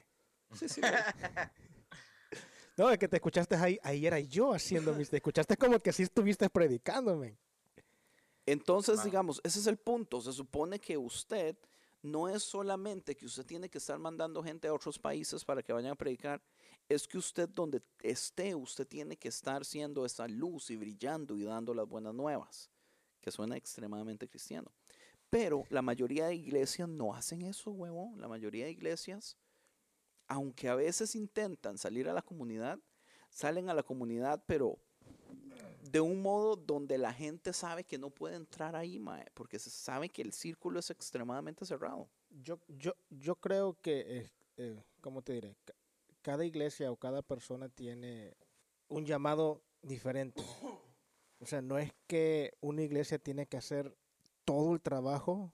Sí, 0.55 0.67
sí, 0.69 0.81
No, 2.77 2.89
es 2.91 2.99
que 2.99 3.09
te 3.09 3.17
escuchaste 3.17 3.57
ahí, 3.57 3.79
ahí 3.83 4.07
era 4.07 4.21
yo 4.21 4.53
haciendo 4.55 4.95
mis... 4.95 5.11
Te 5.11 5.17
escuchaste 5.17 5.57
como 5.57 5.81
que 5.81 5.93
sí 5.93 6.05
estuviste 6.05 6.49
predicándome. 6.49 7.37
Entonces, 8.47 8.97
Wow. 8.97 9.05
digamos, 9.05 9.41
ese 9.43 9.59
es 9.59 9.67
el 9.67 9.77
punto. 9.79 10.21
Se 10.21 10.33
supone 10.33 10.79
que 10.81 10.97
usted 10.97 11.57
no 12.03 12.29
es 12.29 12.43
solamente 12.43 13.17
que 13.17 13.27
usted 13.27 13.45
tiene 13.45 13.69
que 13.69 13.79
estar 13.79 13.99
mandando 13.99 14.43
gente 14.43 14.69
a 14.69 14.75
otros 14.75 14.99
países 14.99 15.45
para 15.45 15.63
que 15.63 15.73
vayan 15.73 15.93
a 15.93 15.97
predicar, 15.97 16.43
es 16.89 17.07
que 17.07 17.19
usted 17.19 17.49
donde 17.49 17.83
esté, 18.01 18.55
usted 18.55 18.87
tiene 18.87 19.17
que 19.17 19.29
estar 19.29 19.65
siendo 19.65 20.07
esa 20.07 20.27
luz 20.27 20.71
y 20.71 20.77
brillando 20.77 21.37
y 21.37 21.43
dando 21.43 21.75
las 21.75 21.87
buenas 21.87 22.15
nuevas, 22.15 22.71
que 23.21 23.31
suena 23.31 23.57
extremadamente 23.57 24.29
cristiano. 24.29 24.73
Pero 25.31 25.65
la 25.69 25.83
mayoría 25.83 26.27
de 26.27 26.35
iglesias 26.35 26.89
no 26.89 27.15
hacen 27.15 27.43
eso, 27.43 27.71
huevón. 27.71 28.19
La 28.21 28.29
mayoría 28.29 28.65
de 28.65 28.71
iglesias, 28.71 29.37
aunque 30.27 30.69
a 30.69 30.75
veces 30.75 31.15
intentan 31.15 31.77
salir 31.77 32.09
a 32.09 32.15
la 32.15 32.23
comunidad, 32.23 32.79
salen 33.29 33.69
a 33.69 33.75
la 33.75 33.83
comunidad, 33.83 34.43
pero 34.47 34.79
de 35.91 36.01
un 36.01 36.21
modo 36.23 36.57
donde 36.57 36.99
la 36.99 37.13
gente 37.13 37.53
sabe 37.53 37.85
que 37.85 37.99
no 37.99 38.11
puede 38.11 38.37
entrar 38.37 38.77
ahí, 38.77 38.99
mae, 38.99 39.27
porque 39.35 39.59
se 39.59 39.71
sabe 39.71 40.09
que 40.09 40.23
el 40.23 40.33
círculo 40.33 40.81
es 40.81 40.91
extremadamente 40.91 41.65
cerrado. 41.65 42.09
Yo, 42.43 42.59
yo, 42.69 42.93
yo 43.11 43.37
creo 43.37 43.77
que, 43.81 44.19
eh, 44.19 44.31
eh, 44.57 44.83
¿cómo 45.01 45.23
te 45.23 45.33
diré? 45.35 45.57
Ca- 45.65 45.75
Cada 46.23 46.45
iglesia 46.45 46.91
o 46.91 46.97
cada 46.97 47.23
persona 47.23 47.69
tiene 47.69 48.35
un 48.89 49.07
llamado 49.07 49.63
diferente. 49.83 50.43
O 51.41 51.47
sea, 51.47 51.63
no 51.63 51.79
es 51.79 51.93
que 52.07 52.53
una 52.61 52.83
iglesia 52.83 53.19
tiene 53.19 53.47
que 53.47 53.57
hacer 53.57 53.97
todo 54.45 54.75
el 54.75 54.81
trabajo 54.81 55.53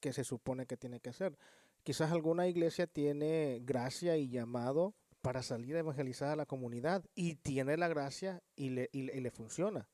que 0.00 0.12
se 0.12 0.24
supone 0.24 0.66
que 0.66 0.76
tiene 0.76 1.00
que 1.00 1.10
hacer. 1.10 1.36
Quizás 1.84 2.10
alguna 2.10 2.48
iglesia 2.48 2.86
tiene 2.86 3.60
gracia 3.64 4.16
y 4.16 4.28
llamado 4.28 4.94
para 5.26 5.42
salir 5.42 5.74
a 5.74 5.80
evangelizar 5.80 6.28
a 6.28 6.36
la 6.36 6.46
comunidad 6.46 7.04
y 7.16 7.34
tiene 7.34 7.76
la 7.76 7.88
gracia 7.88 8.44
y 8.54 8.70
le, 8.70 8.88
y 8.92 9.02
le- 9.02 9.16
y 9.16 9.20
le 9.20 9.30
funciona. 9.32 9.88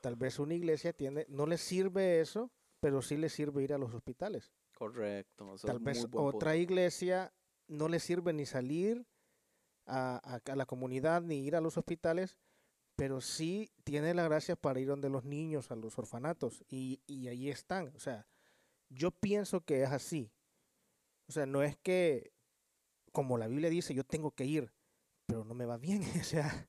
Tal 0.00 0.16
vez 0.16 0.38
una 0.38 0.54
iglesia 0.54 0.94
tiene, 0.94 1.26
no 1.28 1.44
le 1.46 1.58
sirve 1.58 2.20
eso, 2.20 2.50
pero 2.80 3.02
sí 3.02 3.18
le 3.18 3.28
sirve 3.28 3.62
ir 3.62 3.74
a 3.74 3.78
los 3.78 3.92
hospitales. 3.92 4.52
Correcto. 4.74 5.54
eso 5.54 5.66
Tal 5.66 5.80
vez 5.80 6.06
otra 6.14 6.52
punto. 6.52 6.54
iglesia 6.54 7.30
no 7.68 7.88
le 7.88 7.98
sirve 8.00 8.32
ni 8.32 8.46
salir 8.46 9.06
a, 9.84 10.18
a- 10.24 10.52
a 10.52 10.56
la 10.56 10.64
comunidad 10.64 11.20
ni 11.20 11.44
ir 11.44 11.56
a 11.56 11.60
los 11.60 11.76
hospitales, 11.76 12.38
pero 12.96 13.20
sí 13.20 13.70
tiene 13.84 14.14
la 14.14 14.24
gracia 14.24 14.56
para 14.56 14.80
ir 14.80 14.86
donde 14.88 15.10
los 15.10 15.24
niños, 15.24 15.70
a 15.70 15.76
los 15.76 15.98
orfanatos, 15.98 16.64
y, 16.70 17.02
y 17.06 17.28
ahí 17.28 17.50
están. 17.50 17.92
O 17.96 17.98
sea, 17.98 18.26
yo 18.88 19.10
pienso 19.10 19.60
que 19.60 19.82
es 19.82 19.90
así. 19.90 20.32
O 21.28 21.32
sea, 21.32 21.44
no 21.46 21.62
es 21.62 21.76
que, 21.76 22.32
como 23.14 23.38
la 23.38 23.46
Biblia 23.46 23.70
dice, 23.70 23.94
yo 23.94 24.02
tengo 24.04 24.32
que 24.32 24.44
ir, 24.44 24.72
pero 25.24 25.44
no 25.44 25.54
me 25.54 25.64
va 25.64 25.78
bien. 25.78 26.02
O 26.20 26.24
sea, 26.24 26.68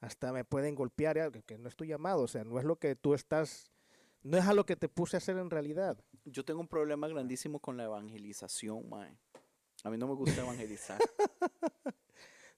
hasta 0.00 0.32
me 0.32 0.44
pueden 0.44 0.74
golpear, 0.76 1.18
algo, 1.18 1.42
que 1.46 1.56
no 1.58 1.68
estoy 1.68 1.88
llamado. 1.88 2.22
O 2.22 2.28
sea, 2.28 2.44
no 2.44 2.58
es 2.58 2.64
lo 2.64 2.76
que 2.76 2.94
tú 2.94 3.14
estás, 3.14 3.72
no 4.22 4.36
es 4.36 4.44
a 4.46 4.52
lo 4.52 4.64
que 4.66 4.76
te 4.76 4.88
puse 4.88 5.16
a 5.16 5.18
hacer 5.18 5.38
en 5.38 5.50
realidad. 5.50 5.98
Yo 6.26 6.44
tengo 6.44 6.60
un 6.60 6.68
problema 6.68 7.08
grandísimo 7.08 7.58
con 7.58 7.76
la 7.78 7.84
evangelización, 7.84 8.88
mae. 8.88 9.18
A 9.82 9.90
mí 9.90 9.96
no 9.96 10.06
me 10.06 10.14
gusta 10.14 10.42
evangelizar. 10.42 11.00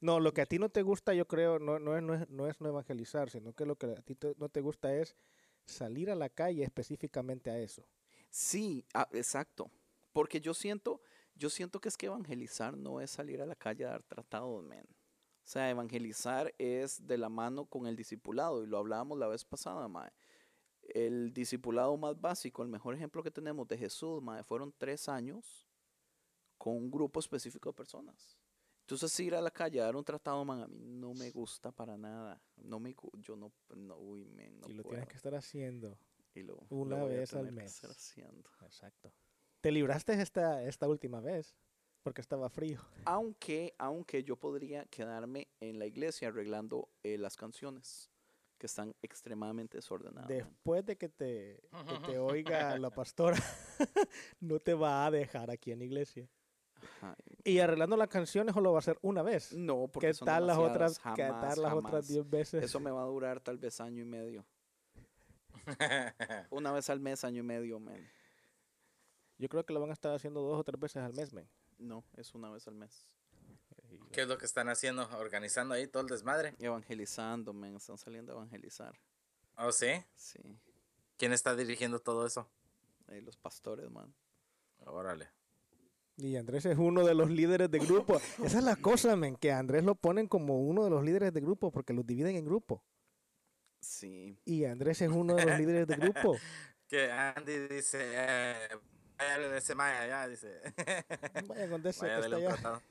No, 0.02 0.18
lo 0.18 0.32
que 0.32 0.40
a 0.40 0.46
ti 0.46 0.58
no 0.58 0.70
te 0.70 0.80
gusta, 0.80 1.12
yo 1.12 1.26
creo, 1.28 1.58
no, 1.58 1.78
no, 1.78 1.94
es, 1.94 2.02
no, 2.02 2.14
es, 2.14 2.28
no 2.30 2.46
es 2.48 2.58
no 2.58 2.68
evangelizar, 2.70 3.28
sino 3.28 3.52
que 3.52 3.66
lo 3.66 3.76
que 3.76 3.84
a 3.86 4.00
ti 4.00 4.14
te- 4.14 4.34
no 4.38 4.48
te 4.48 4.62
gusta 4.62 4.94
es 4.94 5.14
salir 5.66 6.10
a 6.10 6.14
la 6.14 6.30
calle 6.30 6.64
específicamente 6.64 7.50
a 7.50 7.58
eso. 7.58 7.84
Sí, 8.30 8.86
ah, 8.94 9.06
exacto. 9.12 9.70
Porque 10.14 10.40
yo 10.40 10.54
siento, 10.54 11.02
yo 11.40 11.48
siento 11.50 11.80
que 11.80 11.88
es 11.88 11.96
que 11.96 12.06
evangelizar 12.06 12.76
no 12.76 13.00
es 13.00 13.10
salir 13.10 13.40
a 13.40 13.46
la 13.46 13.56
calle 13.56 13.84
a 13.86 13.90
dar 13.90 14.02
tratados, 14.02 14.62
man. 14.62 14.84
O 14.86 15.48
sea, 15.52 15.70
evangelizar 15.70 16.54
es 16.58 17.04
de 17.06 17.16
la 17.18 17.28
mano 17.30 17.64
con 17.64 17.86
el 17.86 17.96
discipulado, 17.96 18.62
y 18.62 18.66
lo 18.66 18.76
hablábamos 18.78 19.18
la 19.18 19.26
vez 19.26 19.44
pasada, 19.44 19.88
mae. 19.88 20.12
El 20.82 21.32
discipulado 21.32 21.96
más 21.96 22.20
básico, 22.20 22.62
el 22.62 22.68
mejor 22.68 22.94
ejemplo 22.94 23.22
que 23.22 23.30
tenemos 23.30 23.66
de 23.66 23.78
Jesús, 23.78 24.22
mae, 24.22 24.44
fueron 24.44 24.72
tres 24.76 25.08
años 25.08 25.66
con 26.58 26.76
un 26.76 26.90
grupo 26.90 27.18
específico 27.20 27.70
de 27.70 27.74
personas. 27.74 28.38
Entonces 28.82 29.18
ir 29.20 29.34
a 29.34 29.40
la 29.40 29.50
calle 29.50 29.80
a 29.80 29.84
dar 29.84 29.96
un 29.96 30.04
tratado, 30.04 30.44
man, 30.44 30.60
a 30.62 30.68
mí 30.68 30.78
no 30.84 31.14
me 31.14 31.30
gusta 31.30 31.72
para 31.72 31.96
nada. 31.96 32.42
No 32.56 32.78
me, 32.80 32.94
yo 33.14 33.34
no, 33.36 33.50
no, 33.74 33.96
uy, 33.96 34.24
man, 34.26 34.60
no 34.60 34.68
y 34.68 34.74
lo 34.74 34.82
puedo. 34.82 34.96
tienes 34.96 35.08
que 35.08 35.16
estar 35.16 35.34
haciendo. 35.34 35.96
Y 36.34 36.42
lo- 36.42 36.66
una 36.68 36.98
lo 36.98 37.06
vez 37.06 37.32
al 37.34 37.46
que 37.46 37.52
mes. 37.52 37.74
estar 37.74 37.90
haciendo. 37.90 38.50
Exacto. 38.62 39.12
Te 39.60 39.70
libraste 39.70 40.14
esta, 40.20 40.62
esta 40.62 40.88
última 40.88 41.20
vez, 41.20 41.54
porque 42.02 42.20
estaba 42.20 42.48
frío. 42.48 42.80
Aunque, 43.04 43.74
aunque 43.78 44.24
yo 44.24 44.36
podría 44.36 44.86
quedarme 44.86 45.48
en 45.60 45.78
la 45.78 45.86
iglesia 45.86 46.28
arreglando 46.28 46.88
eh, 47.02 47.18
las 47.18 47.36
canciones 47.36 48.10
que 48.56 48.66
están 48.66 48.94
extremadamente 49.02 49.78
desordenadas. 49.78 50.28
Después 50.28 50.84
de 50.84 50.96
que 50.96 51.08
te, 51.08 51.62
que 51.88 51.98
te 52.06 52.18
oiga 52.18 52.78
la 52.78 52.90
pastora, 52.90 53.36
no 54.40 54.58
te 54.58 54.74
va 54.74 55.06
a 55.06 55.10
dejar 55.10 55.50
aquí 55.50 55.72
en 55.72 55.80
la 55.80 55.84
iglesia. 55.84 56.28
Ajá. 56.82 57.14
¿Y 57.44 57.58
arreglando 57.58 57.96
las 57.96 58.08
canciones 58.08 58.56
o 58.56 58.60
lo 58.60 58.72
va 58.72 58.78
a 58.78 58.80
hacer 58.80 58.98
una 59.02 59.22
vez? 59.22 59.52
No, 59.52 59.88
porque 59.88 60.08
¿Qué 60.08 60.14
son 60.14 60.26
tal 60.26 60.46
las 60.46 60.56
otras, 60.56 60.96
demasiadas, 60.96 61.16
qué 61.16 61.22
jamás, 61.22 61.54
tal 61.54 61.62
las 61.62 61.72
otras 61.74 61.90
jamás. 61.90 62.08
10 62.08 62.30
veces? 62.30 62.64
Eso 62.64 62.80
me 62.80 62.90
va 62.90 63.02
a 63.02 63.06
durar 63.06 63.40
tal 63.40 63.58
vez 63.58 63.78
año 63.80 64.02
y 64.02 64.06
medio. 64.06 64.46
Una 66.50 66.72
vez 66.72 66.88
al 66.88 67.00
mes, 67.00 67.24
año 67.24 67.40
y 67.40 67.42
medio, 67.42 67.78
man. 67.78 68.00
Yo 69.40 69.48
creo 69.48 69.64
que 69.64 69.72
lo 69.72 69.80
van 69.80 69.88
a 69.88 69.94
estar 69.94 70.14
haciendo 70.14 70.42
dos 70.42 70.60
o 70.60 70.64
tres 70.64 70.78
veces 70.78 71.02
al 71.02 71.14
mes, 71.14 71.32
men. 71.32 71.48
No, 71.78 72.04
es 72.18 72.34
una 72.34 72.50
vez 72.50 72.68
al 72.68 72.74
mes. 72.74 73.06
¿Qué 74.12 74.20
es 74.20 74.28
lo 74.28 74.36
que 74.36 74.44
están 74.44 74.68
haciendo? 74.68 75.08
Organizando 75.18 75.72
ahí 75.72 75.86
todo 75.86 76.02
el 76.02 76.10
desmadre. 76.10 76.54
Evangelizando, 76.58 77.54
man. 77.54 77.74
Están 77.74 77.96
saliendo 77.96 78.32
a 78.32 78.36
evangelizar. 78.36 79.00
¿Oh, 79.56 79.72
sí? 79.72 80.04
Sí. 80.14 80.40
¿Quién 81.16 81.32
está 81.32 81.56
dirigiendo 81.56 82.00
todo 82.00 82.26
eso? 82.26 82.50
Ahí 83.06 83.22
los 83.22 83.38
pastores, 83.38 83.90
man. 83.90 84.14
Órale. 84.84 85.30
Y 86.18 86.36
Andrés 86.36 86.66
es 86.66 86.76
uno 86.76 87.06
de 87.06 87.14
los 87.14 87.30
líderes 87.30 87.70
de 87.70 87.78
grupo. 87.78 88.20
Esa 88.44 88.58
es 88.58 88.64
la 88.64 88.76
cosa, 88.76 89.16
men, 89.16 89.36
que 89.36 89.52
a 89.52 89.58
Andrés 89.58 89.84
lo 89.84 89.94
ponen 89.94 90.28
como 90.28 90.60
uno 90.60 90.84
de 90.84 90.90
los 90.90 91.02
líderes 91.02 91.32
de 91.32 91.40
grupo 91.40 91.72
porque 91.72 91.94
los 91.94 92.06
dividen 92.06 92.36
en 92.36 92.44
grupo. 92.44 92.84
Sí. 93.80 94.38
Y 94.44 94.66
Andrés 94.66 95.00
es 95.00 95.08
uno 95.08 95.34
de 95.34 95.46
los 95.46 95.58
líderes 95.58 95.86
de 95.86 95.96
grupo. 95.96 96.36
Que 96.90 97.08
Andy 97.08 97.68
dice, 97.68 98.00
eh, 98.02 98.68
vaya 99.20 99.48
de 99.48 99.58
ese 99.58 99.74
maya 99.74 100.06
ya, 100.06 100.28
dice. 100.28 100.60
Vaya 101.46 101.68
con 101.68 101.86
ese 101.86 102.00
Vaya 102.06 102.16
que 102.16 102.22
dele 102.22 102.36
está 102.36 102.36
un 102.36 102.44
allá. 102.46 102.48
tratado. 102.54 102.82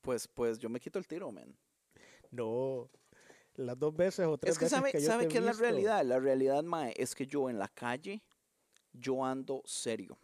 Pues, 0.00 0.28
pues 0.28 0.58
yo 0.58 0.68
me 0.68 0.80
quito 0.80 0.98
el 0.98 1.06
tiro, 1.06 1.30
man. 1.30 1.56
No, 2.30 2.90
las 3.54 3.78
dos 3.78 3.94
veces 3.94 4.26
o 4.26 4.38
tres 4.38 4.52
Es 4.52 4.58
que 4.58 4.64
veces 4.64 4.78
sabe, 4.78 4.92
que 4.92 5.00
yo 5.00 5.06
sabe 5.06 5.24
te 5.24 5.26
he 5.26 5.28
qué 5.28 5.38
es 5.38 5.44
la 5.44 5.52
realidad. 5.52 6.04
La 6.04 6.18
realidad, 6.18 6.62
mae, 6.62 6.94
es 6.96 7.14
que 7.14 7.26
yo 7.26 7.50
en 7.50 7.58
la 7.58 7.68
calle, 7.68 8.22
yo 8.92 9.24
ando 9.24 9.62
serio. 9.64 10.18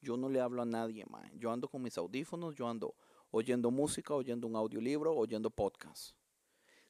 Yo 0.00 0.16
no 0.18 0.28
le 0.28 0.40
hablo 0.40 0.62
a 0.62 0.66
nadie, 0.66 1.04
mae. 1.06 1.30
Yo 1.34 1.50
ando 1.50 1.68
con 1.68 1.82
mis 1.82 1.96
audífonos, 1.96 2.54
yo 2.54 2.68
ando 2.68 2.94
oyendo 3.30 3.70
música, 3.70 4.14
oyendo 4.14 4.46
un 4.46 4.54
audiolibro, 4.56 5.14
oyendo 5.14 5.50
podcast. 5.50 6.14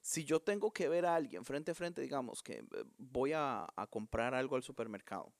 Si 0.01 0.23
yo 0.25 0.39
tengo 0.39 0.71
que 0.71 0.87
ver 0.89 1.05
a 1.05 1.15
alguien 1.15 1.43
frente 1.45 1.71
a 1.71 1.75
frente, 1.75 2.01
digamos 2.01 2.43
que 2.43 2.57
eh, 2.59 2.83
voy 2.97 3.31
a, 3.33 3.65
a 3.75 3.87
comprar 3.87 4.35
algo 4.35 4.55
al 4.55 4.61
supermercado. 4.63 5.33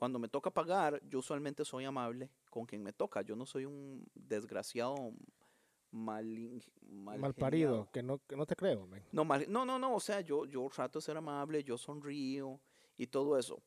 Cuando 0.00 0.18
me 0.18 0.28
toca 0.28 0.50
pagar, 0.50 0.98
yo 1.10 1.18
usualmente 1.18 1.62
soy 1.62 1.84
amable 1.84 2.30
con 2.48 2.64
quien 2.64 2.82
me 2.82 2.90
toca. 2.90 3.20
Yo 3.20 3.36
no 3.36 3.44
soy 3.44 3.66
un 3.66 4.02
desgraciado 4.14 5.12
mal, 5.90 6.62
mal 6.88 7.34
parido, 7.34 7.86
que 7.92 8.02
no, 8.02 8.18
que 8.26 8.34
no 8.34 8.46
te 8.46 8.56
creo, 8.56 8.86
men. 8.86 9.04
no, 9.12 9.26
mal- 9.26 9.44
no, 9.50 9.66
no, 9.66 9.78
no, 9.78 9.94
o 9.94 10.00
sea, 10.00 10.22
yo, 10.22 10.46
yo 10.46 10.66
trato 10.74 11.00
de 11.00 11.04
ser 11.04 11.18
amable, 11.18 11.62
yo 11.64 11.76
sonrío 11.76 12.58
y 12.96 13.08
todo 13.08 13.36
eso. 13.38 13.62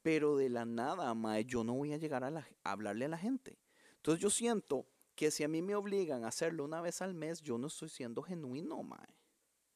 Pero 0.00 0.38
de 0.38 0.48
la 0.48 0.64
nada, 0.64 1.12
mae, 1.12 1.44
yo 1.44 1.62
no 1.64 1.74
voy 1.74 1.92
a 1.92 1.98
llegar 1.98 2.24
a, 2.24 2.30
la- 2.30 2.48
a 2.62 2.72
hablarle 2.72 3.04
a 3.04 3.08
la 3.08 3.18
gente. 3.18 3.58
Entonces 3.96 4.22
yo 4.22 4.30
siento 4.30 4.86
que 5.14 5.30
si 5.30 5.44
a 5.44 5.48
mí 5.48 5.60
me 5.60 5.74
obligan 5.74 6.24
a 6.24 6.28
hacerlo 6.28 6.64
una 6.64 6.80
vez 6.80 7.02
al 7.02 7.12
mes, 7.12 7.42
yo 7.42 7.58
no 7.58 7.66
estoy 7.66 7.90
siendo 7.90 8.22
genuino, 8.22 8.82
mae. 8.82 9.18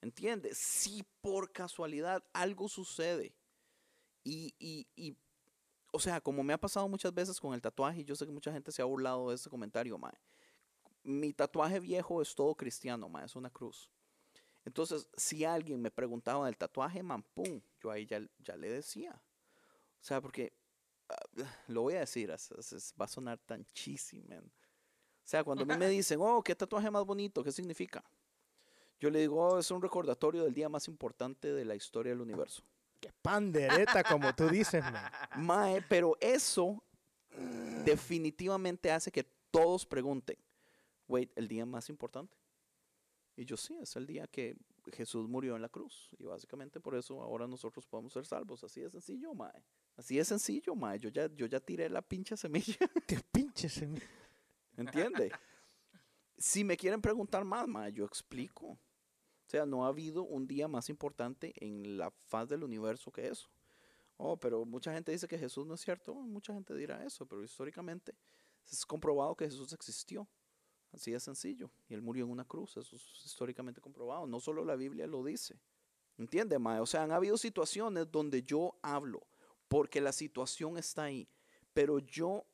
¿Entiendes? 0.01 0.57
Si 0.57 1.05
por 1.21 1.53
casualidad 1.53 2.25
algo 2.33 2.67
sucede 2.71 3.35
y, 4.25 4.55
y, 4.59 4.87
y 4.97 5.15
o 5.93 5.99
sea, 5.99 6.21
como 6.21 6.43
me 6.43 6.53
ha 6.53 6.59
pasado 6.59 6.89
muchas 6.89 7.13
veces 7.15 7.41
con 7.41 7.55
el 7.55 7.61
tatuaje, 7.61 8.01
y 8.01 8.05
yo 8.05 8.15
sé 8.15 8.27
que 8.27 8.33
mucha 8.33 8.53
gente 8.53 8.71
se 8.73 8.83
ha 8.83 8.85
burlado 8.85 9.29
de 9.31 9.35
este 9.37 9.49
comentario, 9.51 9.97
mae. 9.99 10.15
Mi 11.03 11.33
tatuaje 11.33 11.81
viejo 11.81 12.21
es 12.21 12.35
todo 12.35 12.55
cristiano, 12.55 13.09
mae, 13.09 13.25
es 13.27 13.37
una 13.37 13.51
cruz. 13.51 13.91
Entonces, 14.65 15.09
si 15.17 15.45
alguien 15.45 15.81
me 15.81 15.91
preguntaba 15.91 16.45
del 16.47 16.57
tatuaje, 16.57 17.03
man, 17.03 17.23
pum, 17.35 17.61
yo 17.81 17.91
ahí 17.91 18.05
ya, 18.05 18.21
ya 18.41 18.57
le 18.57 18.71
decía. 18.71 19.13
O 19.15 20.05
sea, 20.05 20.21
porque, 20.21 20.53
ah, 21.09 21.17
lo 21.69 21.83
voy 21.83 21.95
a 21.95 22.01
decir, 22.01 22.31
es- 22.31 22.51
es- 22.53 22.73
es- 22.73 22.95
va 23.01 23.07
a 23.07 23.09
sonar 23.09 23.39
tan 23.39 23.65
cheesy, 23.73 24.21
man. 24.23 24.45
O 24.45 25.31
sea, 25.31 25.43
cuando 25.45 25.65
a 25.65 25.67
mí 25.67 25.75
me 25.79 25.89
dicen, 26.05 26.19
oh, 26.21 26.43
qué 26.43 26.55
tatuaje 26.55 26.91
más 26.91 27.05
bonito, 27.05 27.43
¿qué 27.43 27.53
significa? 27.53 28.05
Yo 29.01 29.11
le 29.11 29.21
digo, 29.21 29.37
oh, 29.43 29.59
es 29.59 29.71
un 29.71 29.81
recordatorio 29.81 30.43
del 30.45 30.53
día 30.55 30.69
más 30.69 30.89
importante 30.89 31.53
de 31.53 31.65
la 31.65 31.75
historia 31.75 32.11
del 32.13 32.21
universo. 32.21 32.63
Qué 33.01 33.13
pandereta, 33.23 34.03
como 34.05 34.35
tú 34.35 34.49
dices, 34.49 34.83
man. 34.83 35.11
Mae, 35.37 35.83
pero 35.89 36.17
eso 36.21 36.83
definitivamente 37.85 38.91
hace 38.91 39.11
que 39.13 39.25
todos 39.51 39.87
pregunten, 39.87 40.37
wait, 41.07 41.31
¿el 41.37 41.49
día 41.49 41.65
más 41.65 41.89
importante? 41.89 42.37
Y 43.37 43.45
yo 43.45 43.57
sí, 43.57 43.79
es 43.81 43.95
el 43.97 44.07
día 44.07 44.27
que 44.27 44.57
Jesús 44.93 45.29
murió 45.29 45.55
en 45.55 45.63
la 45.63 45.69
cruz. 45.69 46.11
Y 46.19 46.25
básicamente 46.25 46.81
por 46.81 46.97
eso 46.97 47.23
ahora 47.23 47.47
nosotros 47.47 47.87
podemos 47.87 48.13
ser 48.13 48.27
salvos. 48.27 48.65
Así 48.65 48.81
de 48.81 48.91
sencillo, 48.91 49.33
mae. 49.33 49.63
Así 49.97 50.17
de 50.17 50.25
sencillo, 50.25 50.75
mae. 50.75 50.99
Yo 50.99 51.09
ya, 51.11 51.29
yo 51.35 51.47
ya 51.47 51.61
tiré 51.61 51.89
la 51.89 52.03
pinche 52.03 52.37
semilla. 52.37 52.77
Qué 53.07 53.21
pinche 53.31 53.69
semi- 53.69 54.03
¿Entiende? 54.77 55.31
si 56.37 56.65
me 56.65 56.77
quieren 56.77 57.01
preguntar 57.01 57.45
más, 57.45 57.67
mae, 57.69 57.93
yo 57.93 58.05
explico. 58.05 58.79
O 59.49 59.51
sea, 59.51 59.65
no 59.65 59.87
ha 59.87 59.89
habido 59.89 60.25
un 60.25 60.47
día 60.47 60.69
más 60.69 60.91
importante 60.91 61.55
en 61.57 61.97
la 61.97 62.11
faz 62.27 62.51
del 62.51 62.63
universo 62.65 63.11
que 63.11 63.29
eso. 63.29 63.49
Oh, 64.19 64.37
pero 64.37 64.67
mucha 64.67 64.93
gente 64.93 65.11
dice 65.11 65.27
que 65.27 65.39
Jesús 65.39 65.67
no 65.67 65.73
es 65.73 65.81
cierto. 65.81 66.13
Oh, 66.13 66.21
Mucha 66.21 66.53
gente 66.53 66.75
dirá 66.75 67.03
eso, 67.03 67.25
pero 67.25 67.43
históricamente 67.43 68.15
es 68.71 68.85
comprobado 68.85 69.35
que 69.35 69.47
Jesús 69.47 69.73
existió. 69.73 70.29
Así 70.93 71.13
de 71.13 71.21
sencillo. 71.21 71.71
Y 71.89 71.95
él 71.95 72.03
murió 72.03 72.27
en 72.27 72.31
una 72.31 72.45
cruz. 72.45 72.77
Eso 72.77 72.95
es 72.95 73.03
históricamente 73.25 73.81
comprobado. 73.81 74.27
No 74.27 74.39
solo 74.39 74.67
la 74.67 74.77
Biblia 74.77 75.07
lo 75.07 75.25
dice. 75.25 75.59
¿Entiende, 76.19 76.59
Mae? 76.59 76.81
O 76.81 76.87
sea, 76.87 77.05
han 77.05 77.13
habido 77.13 77.39
situaciones 77.39 78.11
donde 78.11 78.43
yo 78.43 78.79
hablo 78.83 79.27
porque 79.69 80.03
la 80.03 80.13
situación 80.13 80.77
está 80.77 81.05
ahí. 81.05 81.27
Pero 81.73 82.01
yo 82.01 82.45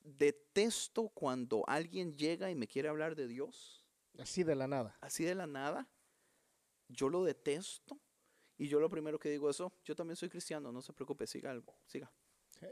detesto 0.00 1.10
cuando 1.10 1.62
alguien 1.68 2.16
llega 2.16 2.50
y 2.50 2.56
me 2.56 2.66
quiere 2.66 2.88
hablar 2.88 3.14
de 3.14 3.28
Dios 3.28 3.84
Así 4.18 4.42
de 4.42 4.56
la 4.56 4.66
nada. 4.66 4.96
así 5.00 5.24
de 5.24 5.36
la 5.36 5.46
nada. 5.46 5.88
Yo 6.88 7.08
lo 7.08 7.24
detesto. 7.24 7.98
Y 8.56 8.68
yo 8.68 8.78
lo 8.78 8.88
primero 8.88 9.18
que 9.18 9.28
digo 9.30 9.50
es, 9.50 9.60
"Oh, 9.60 9.72
yo 9.84 9.96
también 9.96 10.16
soy 10.16 10.28
cristiano, 10.28 10.70
no 10.70 10.80
se 10.80 10.92
preocupe, 10.92 11.26
siga 11.26 11.50
algo, 11.50 11.76
siga. 11.86 12.12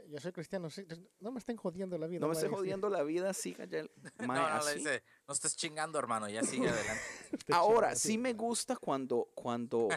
Yo 0.07 0.17
soy 0.19 0.31
cristiano, 0.31 0.69
sí, 0.69 0.87
no 1.19 1.31
me 1.31 1.39
estén 1.39 1.57
jodiendo 1.57 1.97
la 1.97 2.07
vida. 2.07 2.21
No 2.21 2.27
me 2.27 2.33
esté 2.33 2.45
vaya, 2.45 2.55
sí. 2.55 2.59
jodiendo 2.61 2.89
la 2.89 3.03
vida, 3.03 3.33
siga 3.33 3.65
ya. 3.65 3.79
el- 3.79 3.91
No, 4.27 4.27
no, 4.27 4.47
le 4.47 4.53
así. 4.53 4.77
dice, 4.79 5.03
no 5.27 5.33
estés 5.33 5.55
chingando, 5.57 5.99
hermano, 5.99 6.29
ya 6.29 6.41
sigue 6.43 6.69
adelante. 6.69 7.03
Ahora, 7.53 7.95
sí 7.95 8.17
me 8.17 8.33
gusta 8.33 8.77
cuando, 8.77 9.29
cuando 9.35 9.89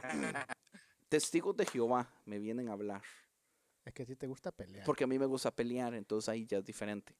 testigos 1.09 1.57
de 1.57 1.67
Jehová 1.67 2.13
me 2.25 2.39
vienen 2.39 2.69
a 2.69 2.73
hablar. 2.73 3.03
Es 3.85 3.95
que 3.95 4.03
a 4.03 4.07
ti 4.07 4.17
te 4.17 4.27
gusta 4.27 4.51
pelear. 4.51 4.85
Porque 4.85 5.05
a 5.05 5.07
mí 5.07 5.19
me 5.19 5.27
gusta 5.27 5.55
pelear, 5.55 5.95
entonces 5.95 6.29
ahí 6.29 6.45
ya 6.47 6.59
es 6.59 6.65
diferente. 6.65 7.15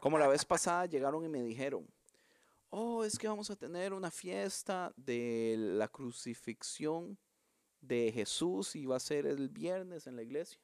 Como 0.00 0.16
la 0.16 0.28
vez 0.28 0.44
pasada 0.44 0.86
llegaron 0.86 1.24
y 1.24 1.28
me 1.28 1.42
dijeron, 1.42 1.92
oh, 2.76 3.04
es 3.04 3.18
que 3.18 3.28
vamos 3.28 3.50
a 3.50 3.56
tener 3.56 3.92
una 3.92 4.10
fiesta 4.10 4.92
de 4.96 5.54
la 5.56 5.86
crucifixión 5.86 7.16
de 7.80 8.10
Jesús 8.12 8.74
y 8.74 8.84
va 8.84 8.96
a 8.96 9.00
ser 9.00 9.26
el 9.26 9.48
viernes 9.48 10.08
en 10.08 10.16
la 10.16 10.22
iglesia. 10.22 10.58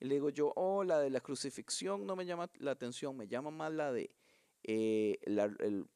Y 0.00 0.06
le 0.06 0.14
digo 0.14 0.30
yo, 0.30 0.54
oh, 0.56 0.84
la 0.84 0.98
de 1.00 1.10
la 1.10 1.20
crucifixión 1.20 2.06
no 2.06 2.16
me 2.16 2.24
llama 2.24 2.50
la 2.58 2.70
atención, 2.70 3.14
me 3.14 3.28
llama 3.28 3.50
más 3.50 3.72
la 3.72 3.92
de 3.92 4.10
eh, 4.62 5.18
el, 5.22 5.86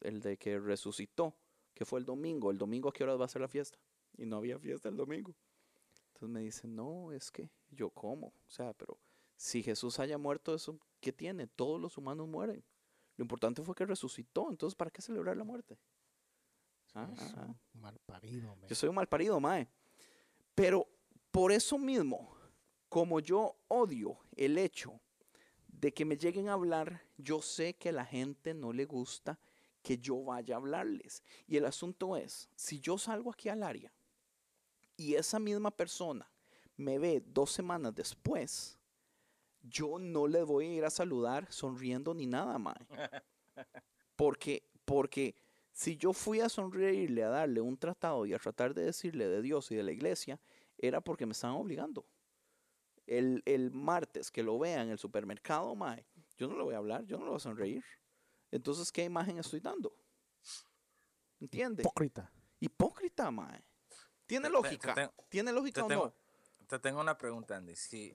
el 0.00 0.20
de 0.20 0.38
que 0.38 0.58
resucitó, 0.58 1.34
que 1.74 1.84
fue 1.84 2.00
el 2.00 2.06
domingo. 2.06 2.50
El 2.50 2.56
domingo 2.56 2.88
a 2.88 2.92
qué 2.92 3.04
horas 3.04 3.20
va 3.20 3.26
a 3.26 3.28
ser 3.28 3.42
la 3.42 3.48
fiesta. 3.48 3.78
Y 4.16 4.24
no 4.24 4.36
había 4.36 4.58
fiesta 4.58 4.88
el 4.88 4.96
domingo. 4.96 5.34
Entonces 6.06 6.28
me 6.30 6.40
dicen, 6.40 6.74
no, 6.74 7.12
es 7.12 7.30
que 7.30 7.50
yo 7.70 7.90
como. 7.90 8.28
O 8.28 8.50
sea, 8.50 8.72
pero 8.72 8.96
si 9.36 9.62
Jesús 9.62 9.98
haya 9.98 10.16
muerto, 10.16 10.54
eso, 10.54 10.78
¿qué 11.00 11.12
tiene? 11.12 11.48
Todos 11.48 11.78
los 11.78 11.98
humanos 11.98 12.28
mueren. 12.28 12.64
Lo 13.16 13.22
importante 13.22 13.62
fue 13.62 13.74
que 13.74 13.86
resucitó. 13.86 14.50
Entonces, 14.50 14.74
¿para 14.74 14.90
qué 14.90 15.02
celebrar 15.02 15.36
la 15.36 15.44
muerte? 15.44 15.78
Ah, 16.94 17.08
ah, 17.18 17.34
ah. 17.36 17.54
un 17.74 17.80
mal 17.80 17.98
parido. 18.06 18.56
Yo 18.68 18.74
soy 18.74 18.88
un 18.88 18.94
mal 18.94 19.08
parido, 19.08 19.38
mae. 19.40 19.68
Pero 20.54 20.86
por 21.30 21.50
eso 21.52 21.78
mismo, 21.78 22.36
como 22.88 23.20
yo 23.20 23.56
odio 23.68 24.18
el 24.36 24.58
hecho 24.58 25.00
de 25.66 25.92
que 25.92 26.04
me 26.04 26.16
lleguen 26.16 26.48
a 26.48 26.54
hablar, 26.54 27.02
yo 27.18 27.42
sé 27.42 27.74
que 27.74 27.88
a 27.88 27.92
la 27.92 28.04
gente 28.04 28.54
no 28.54 28.72
le 28.72 28.84
gusta 28.84 29.38
que 29.82 29.98
yo 29.98 30.22
vaya 30.22 30.54
a 30.54 30.58
hablarles. 30.58 31.22
Y 31.46 31.56
el 31.56 31.66
asunto 31.66 32.16
es, 32.16 32.48
si 32.54 32.80
yo 32.80 32.96
salgo 32.96 33.30
aquí 33.30 33.48
al 33.48 33.62
área 33.62 33.92
y 34.96 35.14
esa 35.14 35.38
misma 35.38 35.70
persona 35.70 36.30
me 36.76 36.98
ve 36.98 37.22
dos 37.26 37.52
semanas 37.52 37.94
después, 37.94 38.78
yo 39.64 39.98
no 39.98 40.26
le 40.26 40.42
voy 40.42 40.66
a 40.66 40.72
ir 40.74 40.84
a 40.84 40.90
saludar 40.90 41.50
sonriendo 41.50 42.14
ni 42.14 42.26
nada, 42.26 42.58
mae. 42.58 42.86
Porque, 44.16 44.70
porque 44.84 45.34
si 45.72 45.96
yo 45.96 46.12
fui 46.12 46.40
a 46.40 46.48
sonreírle, 46.48 47.24
a 47.24 47.28
darle 47.28 47.60
un 47.60 47.76
tratado 47.76 48.26
y 48.26 48.34
a 48.34 48.38
tratar 48.38 48.74
de 48.74 48.84
decirle 48.84 49.26
de 49.26 49.42
Dios 49.42 49.70
y 49.70 49.74
de 49.74 49.82
la 49.82 49.92
iglesia, 49.92 50.38
era 50.78 51.00
porque 51.00 51.26
me 51.26 51.32
estaban 51.32 51.56
obligando. 51.56 52.06
El, 53.06 53.42
el 53.44 53.70
martes 53.70 54.30
que 54.30 54.42
lo 54.42 54.58
vea 54.58 54.82
en 54.82 54.90
el 54.90 54.98
supermercado, 54.98 55.74
mae, 55.74 56.06
yo 56.36 56.48
no 56.48 56.56
le 56.56 56.62
voy 56.62 56.74
a 56.74 56.78
hablar, 56.78 57.04
yo 57.06 57.16
no 57.18 57.24
le 57.24 57.30
voy 57.30 57.36
a 57.36 57.40
sonreír. 57.40 57.84
Entonces, 58.50 58.92
¿qué 58.92 59.04
imagen 59.04 59.38
estoy 59.38 59.60
dando? 59.60 59.96
¿Entiende? 61.40 61.82
Hipócrita. 61.82 62.32
Hipócrita, 62.60 63.30
mae. 63.30 63.64
¿Tiene 64.26 64.44
Te- 64.44 64.48
te- 64.48 64.52
lógica? 64.52 64.94
te- 64.94 65.10
¿Tiene 65.28 65.52
lógica 65.52 65.86
te 65.86 65.94
o 65.94 66.06
no? 66.06 66.14
Te 66.66 66.78
tengo 66.78 67.00
una 67.00 67.18
pregunta, 67.18 67.56
Andy. 67.56 67.76
Si, 67.76 68.14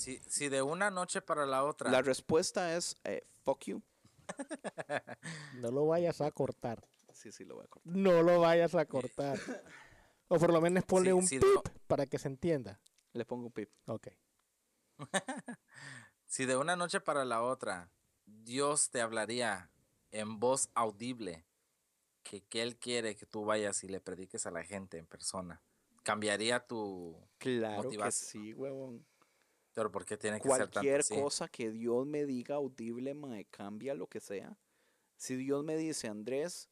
si, 0.00 0.18
si 0.26 0.48
de 0.48 0.62
una 0.62 0.90
noche 0.90 1.20
para 1.22 1.46
la 1.46 1.64
otra, 1.64 1.90
La 1.90 2.02
respuesta 2.02 2.76
es, 2.76 2.96
eh, 3.04 3.26
fuck 3.44 3.64
you. 3.66 3.82
No 5.54 5.70
lo 5.70 5.86
vayas 5.86 6.20
a 6.20 6.30
cortar. 6.30 6.86
Sí, 7.12 7.32
sí, 7.32 7.44
lo 7.44 7.56
voy 7.56 7.64
a 7.64 7.68
cortar. 7.68 7.92
No 7.94 8.22
lo 8.22 8.40
vayas 8.40 8.74
a 8.74 8.84
cortar. 8.86 9.38
O 10.28 10.38
por 10.38 10.52
lo 10.52 10.60
menos 10.60 10.84
ponle 10.84 11.10
Sí, 11.10 11.12
un 11.12 11.26
sí, 11.26 11.38
pip 11.38 11.48
no. 11.54 11.62
para 11.86 12.06
que 12.06 12.18
se 12.18 12.28
entienda. 12.28 12.80
Le 13.12 13.24
pongo 13.24 13.46
un 13.46 13.52
pip. 13.52 13.70
Ok. 13.86 14.08
si 16.26 16.46
de 16.46 16.56
una 16.56 16.76
noche 16.76 17.00
para 17.00 17.24
la 17.24 17.42
otra, 17.42 17.90
Dios 18.26 18.90
te 18.90 19.00
hablaría 19.00 19.70
en 20.12 20.38
voz 20.38 20.70
audible 20.74 21.46
que, 22.22 22.42
que 22.44 22.62
Él 22.62 22.76
quiere 22.78 23.16
que 23.16 23.26
tú 23.26 23.44
vayas 23.44 23.82
y 23.84 23.88
le 23.88 24.00
prediques 24.00 24.46
a 24.46 24.50
la 24.50 24.62
gente 24.64 24.98
en 24.98 25.06
persona, 25.06 25.62
¿cambiaría 26.02 26.66
tu... 26.66 27.16
Claro 27.38 27.82
que 27.82 27.86
Motivación. 27.88 28.30
sí, 28.30 28.54
huevón. 28.54 29.06
Pero 29.72 29.90
¿por 29.90 30.04
qué 30.04 30.16
tiene 30.16 30.40
que 30.40 30.48
ser 30.48 30.68
tanto 30.68 30.80
Cualquier 30.80 31.04
cosa 31.22 31.48
que 31.48 31.70
Dios 31.70 32.06
me 32.06 32.26
diga 32.26 32.56
audible, 32.56 33.14
mae, 33.14 33.44
cambia 33.46 33.94
lo 33.94 34.08
que 34.08 34.20
sea. 34.20 34.56
Si 35.16 35.36
Dios 35.36 35.64
me 35.64 35.76
dice, 35.76 36.08
Andrés, 36.08 36.68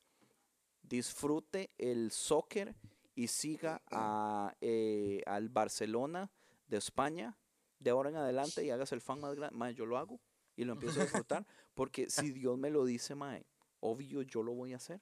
disfrute 0.83 1.71
el 1.79 2.11
soccer 2.11 2.75
y 3.15 3.29
siga 3.29 3.83
a, 3.91 4.55
eh, 4.61 5.23
al 5.27 5.49
Barcelona 5.49 6.31
de 6.67 6.79
España 6.79 7.39
de 7.79 7.91
ahora 7.91 8.11
en 8.11 8.17
adelante 8.17 8.65
y 8.65 8.71
hagas 8.71 8.93
el 8.93 9.01
fan 9.01 9.21
más 9.21 9.35
grande, 9.35 9.57
mae, 9.57 9.75
yo 9.75 9.87
lo 9.87 9.99
hago 9.99 10.21
y 10.57 10.65
lo 10.65 10.73
empiezo 10.73 11.01
a 11.01 11.05
disfrutar. 11.05 11.47
Porque 11.75 12.11
si 12.11 12.33
Dios 12.33 12.59
me 12.59 12.71
lo 12.71 12.85
dice, 12.85 13.15
mae, 13.15 13.47
obvio 13.81 14.23
yo 14.23 14.43
lo 14.43 14.53
voy 14.55 14.73
a 14.73 14.77
hacer. 14.77 15.01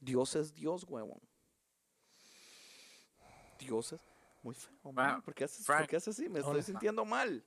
Dios 0.00 0.34
es 0.34 0.54
Dios, 0.54 0.84
huevón. 0.88 1.20
Dios 3.58 3.92
es 3.92 4.00
muy 4.42 4.54
feo. 4.54 4.74
Ah, 4.96 5.20
¿Por 5.24 5.34
qué 5.34 5.44
haces, 5.44 5.66
por 5.66 5.76
Frank. 5.76 5.88
qué 5.88 5.96
haces 5.96 6.18
así? 6.18 6.28
Me 6.28 6.40
estoy 6.40 6.54
Hola. 6.54 6.62
sintiendo 6.62 7.04
mal. 7.04 7.44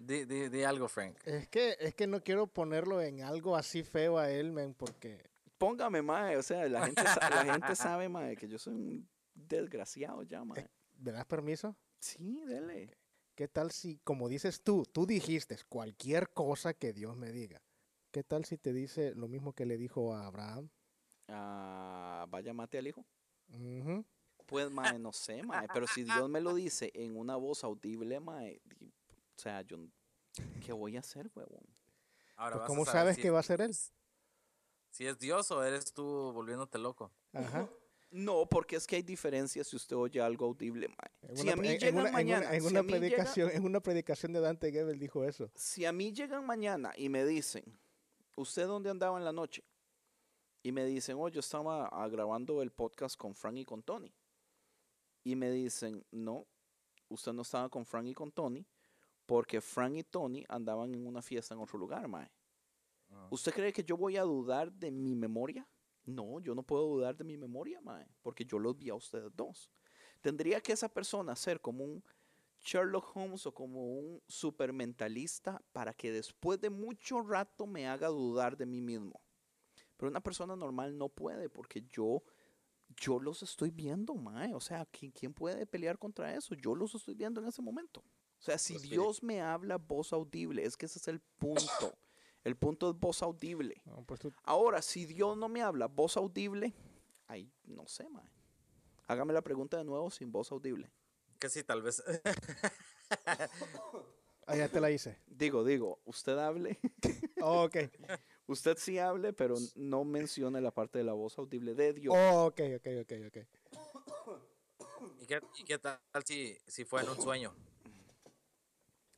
Di, 0.00 0.24
di- 0.24 0.48
di 0.48 0.62
algo, 0.62 0.88
Frank. 0.88 1.16
Es 1.24 1.48
que, 1.48 1.76
es 1.80 1.94
que 1.94 2.06
no 2.06 2.22
quiero 2.22 2.46
ponerlo 2.46 3.00
en 3.00 3.22
algo 3.22 3.56
así 3.56 3.82
feo 3.82 4.18
a 4.18 4.30
él, 4.30 4.52
man, 4.52 4.74
porque 4.74 5.30
Póngame, 5.56 6.02
mae. 6.02 6.36
O 6.36 6.42
sea, 6.42 6.68
la 6.68 6.86
gente, 6.86 7.02
la 7.02 7.44
gente 7.52 7.74
sabe, 7.76 8.08
mae, 8.08 8.36
que 8.36 8.46
yo 8.48 8.58
soy 8.58 8.74
un 8.74 9.08
desgraciado 9.34 10.22
ya, 10.22 10.44
mae. 10.44 10.68
¿me 10.98 11.10
das 11.12 11.24
permiso? 11.26 11.76
Sí, 12.00 12.44
dele. 12.44 12.96
¿Qué 13.34 13.48
tal 13.48 13.70
si, 13.72 13.98
como 14.04 14.28
dices 14.28 14.62
tú, 14.62 14.84
tú 14.92 15.06
dijiste 15.06 15.56
cualquier 15.68 16.30
cosa 16.30 16.74
que 16.74 16.92
Dios 16.92 17.16
me 17.16 17.32
diga? 17.32 17.62
¿Qué 18.12 18.22
tal 18.24 18.44
si 18.44 18.56
te 18.58 18.72
dice 18.72 19.14
lo 19.14 19.26
mismo 19.28 19.52
que 19.52 19.66
le 19.66 19.76
dijo 19.76 20.14
a 20.14 20.26
Abraham? 20.26 20.70
Ah, 21.28 22.26
vaya, 22.28 22.52
mate 22.52 22.78
al 22.78 22.86
hijo. 22.86 23.04
Ujú. 23.48 24.04
Pues, 24.48 24.70
mae, 24.70 24.98
no 24.98 25.12
sé, 25.12 25.42
mae. 25.42 25.68
Pero 25.72 25.86
si 25.86 26.02
Dios 26.04 26.28
me 26.28 26.40
lo 26.40 26.54
dice 26.54 26.90
en 26.94 27.16
una 27.16 27.36
voz 27.36 27.62
audible, 27.64 28.18
mae. 28.18 28.60
di- 28.64 28.92
O 29.36 29.40
sea, 29.40 29.60
yo. 29.62 29.76
¿Qué 30.64 30.72
voy 30.72 30.96
a 30.96 31.00
hacer, 31.00 31.30
huevón? 31.34 31.66
Ahora 32.36 32.56
Pues, 32.56 32.60
vas 32.60 32.64
a 32.64 32.66
¿Cómo 32.66 32.84
saber 32.86 33.00
sabes 33.00 33.16
si 33.16 33.22
que 33.22 33.28
es- 33.28 33.34
va 33.34 33.38
a 33.40 33.42
ser 33.42 33.60
él? 33.60 33.74
Si 34.90 35.06
es 35.06 35.18
Dios 35.18 35.50
o 35.50 35.62
eres 35.62 35.92
tú 35.92 36.02
volviéndote 36.32 36.78
loco. 36.78 37.12
Ajá. 37.34 37.68
No, 38.10 38.46
porque 38.48 38.76
es 38.76 38.86
que 38.86 38.96
hay 38.96 39.02
diferencias 39.02 39.66
si 39.66 39.76
usted 39.76 39.94
oye 39.94 40.18
algo 40.20 40.46
audible, 40.46 40.88
mae. 40.88 41.30
En 41.30 41.36
Si 41.36 41.42
una 41.42 41.52
a 41.52 41.56
mí 41.56 41.68
en- 41.68 41.74
en 41.74 41.78
llegan 41.80 41.94
una- 41.94 42.00
en 42.00 42.08
una- 42.08 42.12
mañana, 42.12 42.54
en 42.54 42.62
si 42.62 42.66
una 42.68 42.80
a 42.80 42.82
mí 42.82 42.88
llegan- 42.92 43.00
predicación, 43.00 43.50
en 43.50 43.64
una 43.66 43.80
predicación 43.80 44.32
de 44.32 44.40
Dante 44.40 44.72
Gebel 44.72 44.98
dijo 44.98 45.24
eso. 45.24 45.50
si 45.54 45.84
a 45.84 45.92
mí 45.92 46.10
llegan 46.12 46.46
mañana 46.46 46.92
y 46.96 47.10
me 47.10 47.26
dicen, 47.26 47.64
¿usted 48.34 48.66
dónde 48.66 48.88
andaba 48.88 49.18
en 49.18 49.24
la 49.26 49.32
noche? 49.32 49.62
Y 50.62 50.72
me 50.72 50.84
dicen, 50.86 51.16
oh, 51.20 51.28
yo 51.28 51.40
estaba 51.40 51.86
ah, 51.88 52.08
grabando 52.08 52.62
el 52.62 52.70
podcast 52.72 53.16
con 53.16 53.34
Frank 53.34 53.58
y 53.58 53.64
con 53.66 53.82
Tony. 53.82 54.12
Y 55.28 55.36
me 55.36 55.50
dicen, 55.50 56.02
no, 56.10 56.46
usted 57.10 57.34
no 57.34 57.42
estaba 57.42 57.68
con 57.68 57.84
Frank 57.84 58.06
y 58.06 58.14
con 58.14 58.32
Tony 58.32 58.66
porque 59.26 59.60
Frank 59.60 59.94
y 59.94 60.02
Tony 60.02 60.42
andaban 60.48 60.94
en 60.94 61.06
una 61.06 61.20
fiesta 61.20 61.52
en 61.52 61.60
otro 61.60 61.78
lugar, 61.78 62.08
mae. 62.08 62.32
Ah. 63.10 63.28
¿Usted 63.30 63.52
cree 63.52 63.74
que 63.74 63.84
yo 63.84 63.94
voy 63.98 64.16
a 64.16 64.22
dudar 64.22 64.72
de 64.72 64.90
mi 64.90 65.14
memoria? 65.14 65.68
No, 66.06 66.40
yo 66.40 66.54
no 66.54 66.62
puedo 66.62 66.86
dudar 66.86 67.14
de 67.14 67.24
mi 67.24 67.36
memoria, 67.36 67.78
mae, 67.82 68.06
porque 68.22 68.46
yo 68.46 68.58
los 68.58 68.78
vi 68.78 68.88
a 68.88 68.94
ustedes 68.94 69.30
dos. 69.36 69.70
Tendría 70.22 70.62
que 70.62 70.72
esa 70.72 70.88
persona 70.88 71.36
ser 71.36 71.60
como 71.60 71.84
un 71.84 72.02
Sherlock 72.60 73.14
Holmes 73.14 73.44
o 73.44 73.52
como 73.52 73.98
un 73.98 74.22
supermentalista 74.26 75.62
para 75.72 75.92
que 75.92 76.10
después 76.10 76.58
de 76.58 76.70
mucho 76.70 77.20
rato 77.20 77.66
me 77.66 77.86
haga 77.86 78.08
dudar 78.08 78.56
de 78.56 78.64
mí 78.64 78.80
mismo. 78.80 79.20
Pero 79.98 80.08
una 80.08 80.22
persona 80.22 80.56
normal 80.56 80.96
no 80.96 81.10
puede 81.10 81.50
porque 81.50 81.84
yo 81.90 82.22
yo 83.00 83.18
los 83.20 83.42
estoy 83.42 83.70
viendo, 83.70 84.14
mae. 84.14 84.54
O 84.54 84.60
sea, 84.60 84.86
¿quién, 84.86 85.10
quién 85.12 85.32
puede 85.32 85.66
pelear 85.66 85.98
contra 85.98 86.34
eso? 86.34 86.54
Yo 86.54 86.74
los 86.74 86.94
estoy 86.94 87.14
viendo 87.14 87.40
en 87.40 87.48
ese 87.48 87.62
momento. 87.62 88.00
O 88.00 88.42
sea, 88.42 88.58
si 88.58 88.74
Pues. 88.74 88.82
Dios 88.84 89.22
me 89.22 89.40
habla 89.40 89.78
voz 89.78 90.12
audible, 90.12 90.64
es 90.64 90.76
que 90.76 90.86
ese 90.86 90.98
es 90.98 91.08
el 91.08 91.20
punto. 91.20 91.94
El 92.44 92.56
punto 92.56 92.90
es 92.90 92.96
voz 92.98 93.22
audible. 93.22 93.80
No, 93.84 94.02
pues 94.04 94.20
tú- 94.20 94.32
Ahora, 94.44 94.80
si 94.82 95.04
Dios 95.06 95.36
no 95.36 95.48
me 95.48 95.60
habla 95.62 95.86
voz 95.86 96.16
audible, 96.16 96.72
ay, 97.26 97.50
no 97.64 97.86
sé, 97.86 98.08
mae. 98.08 98.30
Hágame 99.06 99.32
la 99.32 99.42
pregunta 99.42 99.76
de 99.76 99.84
nuevo 99.84 100.10
sin 100.10 100.30
voz 100.30 100.50
audible. 100.52 100.90
Que 101.38 101.48
sí, 101.48 101.62
tal 101.64 101.82
vez. 101.82 102.02
Ah, 104.46 104.56
ya 104.56 104.68
te 104.68 104.80
la 104.80 104.90
hice. 104.90 105.18
Digo, 105.26 105.62
digo, 105.64 106.00
usted 106.04 106.38
hable, 106.38 106.78
Oh, 107.42 107.64
ok. 107.64 107.76
usted 108.48 108.76
sí 108.78 108.98
hable, 108.98 109.32
pero 109.32 109.54
no 109.76 110.04
mencione 110.04 110.60
la 110.60 110.72
parte 110.72 110.98
de 110.98 111.04
la 111.04 111.12
voz 111.12 111.38
audible 111.38 111.74
de 111.74 111.92
Dios. 111.92 112.14
Oh, 112.16 112.46
ok, 112.46 112.60
ok, 112.76 112.86
ok, 113.02 113.12
ok. 113.28 113.46
¿Y 115.22 115.26
qué, 115.26 115.40
y 115.58 115.64
qué 115.64 115.78
tal 115.78 115.98
si, 116.24 116.58
si 116.66 116.84
fue 116.84 117.02
en 117.02 117.08
un 117.10 117.20
sueño? 117.20 117.54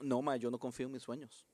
No, 0.00 0.20
mae, 0.22 0.38
yo 0.38 0.50
no 0.50 0.58
confío 0.58 0.86
en 0.86 0.92
mis 0.92 1.02
sueños. 1.02 1.46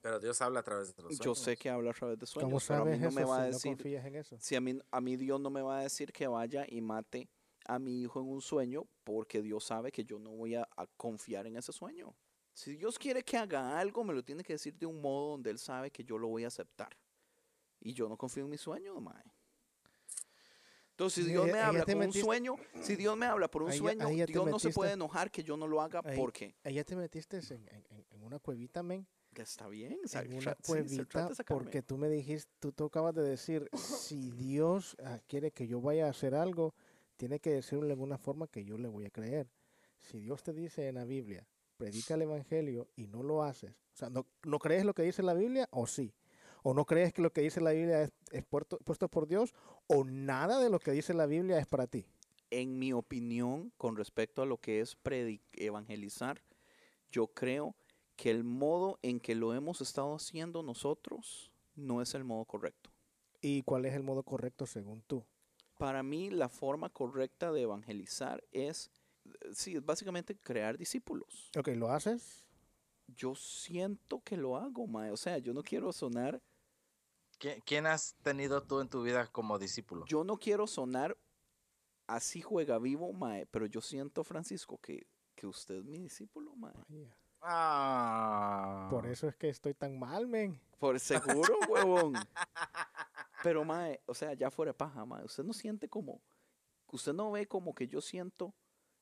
Pero 0.00 0.20
Dios 0.20 0.40
habla 0.40 0.60
a 0.60 0.62
través 0.62 0.94
de 0.94 1.02
los 1.02 1.12
Yo 1.12 1.34
sueños. 1.34 1.38
sé 1.38 1.56
que 1.56 1.68
habla 1.70 1.90
a 1.90 1.94
través 1.94 2.18
de 2.18 2.26
sueños, 2.26 2.50
¿Cómo 2.50 2.60
pero 2.66 2.82
a 2.82 2.84
mí 2.84 2.90
sabes 2.92 3.00
no 3.00 3.08
eso 3.08 3.16
me 3.20 3.24
va 3.24 3.42
a 3.42 3.46
decir, 3.46 3.72
no 3.72 3.76
confías 3.78 4.04
en 4.06 4.14
eso? 4.16 4.36
si 4.40 4.54
a 4.54 4.60
mí, 4.60 4.78
a 4.90 5.00
mí 5.00 5.16
Dios 5.16 5.40
no 5.40 5.50
me 5.50 5.60
va 5.60 5.78
a 5.80 5.82
decir 5.82 6.12
que 6.12 6.26
vaya 6.26 6.64
y 6.68 6.80
mate 6.80 7.28
a 7.66 7.78
mi 7.78 8.00
hijo 8.00 8.20
en 8.20 8.28
un 8.28 8.40
sueño, 8.40 8.86
porque 9.04 9.42
Dios 9.42 9.64
sabe 9.64 9.90
que 9.92 10.04
yo 10.04 10.18
no 10.18 10.30
voy 10.30 10.54
a, 10.54 10.68
a 10.76 10.86
confiar 10.96 11.46
en 11.46 11.56
ese 11.56 11.72
sueño. 11.72 12.14
Si 12.58 12.74
Dios 12.74 12.98
quiere 12.98 13.22
que 13.22 13.36
haga 13.36 13.78
algo, 13.78 14.02
me 14.02 14.12
lo 14.12 14.24
tiene 14.24 14.42
que 14.42 14.54
decir 14.54 14.74
de 14.74 14.84
un 14.84 15.00
modo 15.00 15.30
donde 15.30 15.48
Él 15.48 15.60
sabe 15.60 15.92
que 15.92 16.02
yo 16.02 16.18
lo 16.18 16.26
voy 16.26 16.42
a 16.42 16.48
aceptar. 16.48 16.90
Y 17.78 17.92
yo 17.92 18.08
no 18.08 18.16
confío 18.16 18.42
en 18.42 18.50
mi 18.50 18.58
sueño, 18.58 19.00
mae. 19.00 19.22
Entonces, 20.90 21.24
si 21.24 21.30
Dios 21.30 21.46
me 21.46 21.60
habla 21.60 21.84
por 21.86 21.96
un 21.96 22.12
sueño, 22.12 22.56
si 22.82 22.96
Dios 22.96 23.16
me 23.16 23.26
habla 23.26 23.48
por 23.48 23.62
un 23.62 23.70
Ahí 23.70 23.78
sueño, 23.78 24.04
ahí 24.04 24.24
Dios 24.26 24.50
no 24.50 24.58
se 24.58 24.70
puede 24.70 24.94
enojar 24.94 25.30
que 25.30 25.44
yo 25.44 25.56
no 25.56 25.68
lo 25.68 25.80
haga 25.80 26.02
porque 26.02 26.56
Ahí 26.64 26.74
ya 26.74 26.82
te 26.82 26.96
metiste 26.96 27.38
en, 27.38 27.68
en- 27.68 27.86
en- 28.10 28.22
una 28.24 28.40
cuevita, 28.40 28.82
men. 28.82 29.06
que 29.32 29.42
está 29.42 29.68
bien. 29.68 29.96
En 30.12 30.32
una 30.32 30.56
cuevita, 30.66 31.30
porque 31.46 31.80
tú 31.80 31.96
me 31.96 32.08
dijiste, 32.08 32.50
tú, 32.58 32.72
tú 32.72 32.86
acabas 32.86 33.14
de 33.14 33.22
decir, 33.22 33.68
si 33.74 34.32
Dios 34.32 34.96
ah, 35.04 35.20
quiere 35.28 35.52
que 35.52 35.68
yo 35.68 35.80
vaya 35.80 36.06
a 36.06 36.10
hacer 36.10 36.34
algo, 36.34 36.74
tiene 37.16 37.38
que 37.38 37.50
decirlo 37.50 37.86
de 37.86 37.92
alguna 37.92 38.18
forma 38.18 38.48
que 38.48 38.64
yo 38.64 38.76
le 38.78 38.88
voy 38.88 39.04
a 39.04 39.10
creer. 39.10 39.48
Si 40.00 40.18
Dios 40.18 40.42
te 40.42 40.52
dice 40.52 40.88
en 40.88 40.96
la 40.96 41.04
Biblia, 41.04 41.46
predica 41.78 42.14
el 42.14 42.22
Evangelio 42.22 42.88
y 42.96 43.06
no 43.06 43.22
lo 43.22 43.42
haces, 43.42 43.70
o 43.70 43.96
sea, 43.96 44.10
¿no, 44.10 44.26
no 44.44 44.58
crees 44.58 44.84
lo 44.84 44.94
que 44.94 45.02
dice 45.02 45.22
la 45.22 45.32
Biblia 45.32 45.66
o 45.70 45.86
sí? 45.86 46.12
¿O 46.62 46.74
no 46.74 46.84
crees 46.84 47.14
que 47.14 47.22
lo 47.22 47.32
que 47.32 47.40
dice 47.40 47.60
la 47.60 47.70
Biblia 47.70 48.02
es, 48.02 48.12
es 48.32 48.44
puesto, 48.44 48.78
puesto 48.78 49.08
por 49.08 49.26
Dios? 49.26 49.54
¿O 49.86 50.04
nada 50.04 50.60
de 50.60 50.68
lo 50.68 50.80
que 50.80 50.90
dice 50.90 51.14
la 51.14 51.24
Biblia 51.24 51.58
es 51.58 51.66
para 51.66 51.86
ti? 51.86 52.04
en 52.50 52.78
mi 52.78 52.92
opinión, 52.92 53.72
con 53.76 53.96
respecto 53.96 54.42
a 54.42 54.46
lo 54.46 54.58
que 54.58 54.80
es 54.80 54.96
evangelizar, 55.52 56.42
yo 57.10 57.28
creo 57.28 57.74
que 58.16 58.30
el 58.30 58.44
modo 58.44 58.98
en 59.02 59.20
que 59.20 59.34
lo 59.34 59.54
hemos 59.54 59.80
estado 59.80 60.14
haciendo 60.14 60.62
nosotros 60.62 61.52
no 61.74 62.02
es 62.02 62.14
el 62.14 62.24
modo 62.24 62.44
correcto. 62.44 62.90
¿Y 63.40 63.62
cuál 63.62 63.84
es 63.84 63.94
el 63.94 64.02
modo 64.02 64.22
correcto 64.22 64.66
según 64.66 65.02
tú? 65.02 65.24
Para 65.78 66.02
mí, 66.02 66.30
la 66.30 66.48
forma 66.48 66.88
correcta 66.88 67.52
de 67.52 67.62
evangelizar 67.62 68.42
es, 68.50 68.90
sí, 69.52 69.74
es 69.76 69.84
básicamente 69.84 70.36
crear 70.36 70.76
discípulos. 70.78 71.50
Ok, 71.58 71.68
¿lo 71.68 71.90
haces? 71.90 72.44
Yo 73.06 73.34
siento 73.34 74.20
que 74.22 74.36
lo 74.36 74.56
hago, 74.56 74.86
mae. 74.86 75.10
O 75.10 75.16
sea, 75.16 75.38
yo 75.38 75.52
no 75.54 75.62
quiero 75.62 75.92
sonar, 75.92 76.40
¿Qui- 77.40 77.62
¿Quién 77.64 77.86
has 77.86 78.14
tenido 78.22 78.62
tú 78.64 78.80
en 78.80 78.88
tu 78.88 79.02
vida 79.02 79.26
como 79.28 79.58
discípulo? 79.58 80.04
yo 80.06 80.24
no 80.24 80.38
quiero 80.38 80.66
sonar 80.66 81.16
así 82.08 82.40
juega 82.40 82.78
vivo, 82.78 83.12
mae, 83.12 83.46
pero 83.46 83.66
yo 83.66 83.80
siento, 83.80 84.24
Francisco, 84.24 84.78
que, 84.78 85.06
que 85.36 85.46
usted 85.46 85.76
es 85.76 85.84
mi 85.84 85.98
discípulo, 85.98 86.54
mae. 86.56 86.72
Vaya. 86.88 87.16
Ah. 87.40 88.88
Por 88.90 89.06
eso 89.06 89.28
es 89.28 89.36
que 89.36 89.48
estoy 89.48 89.74
tan 89.74 89.98
mal, 89.98 90.26
men. 90.26 90.60
Por 90.78 90.98
seguro, 91.00 91.54
huevón. 91.68 92.14
Pero, 93.42 93.64
mae, 93.64 94.00
o 94.06 94.14
sea, 94.14 94.34
ya 94.34 94.50
fuera 94.50 94.70
de 94.72 94.78
paja, 94.78 95.04
mae. 95.04 95.24
Usted 95.24 95.44
no 95.44 95.52
siente 95.52 95.88
como. 95.88 96.20
Usted 96.90 97.12
no 97.12 97.30
ve 97.30 97.46
como 97.46 97.74
que 97.74 97.86
yo 97.86 98.00
siento 98.00 98.54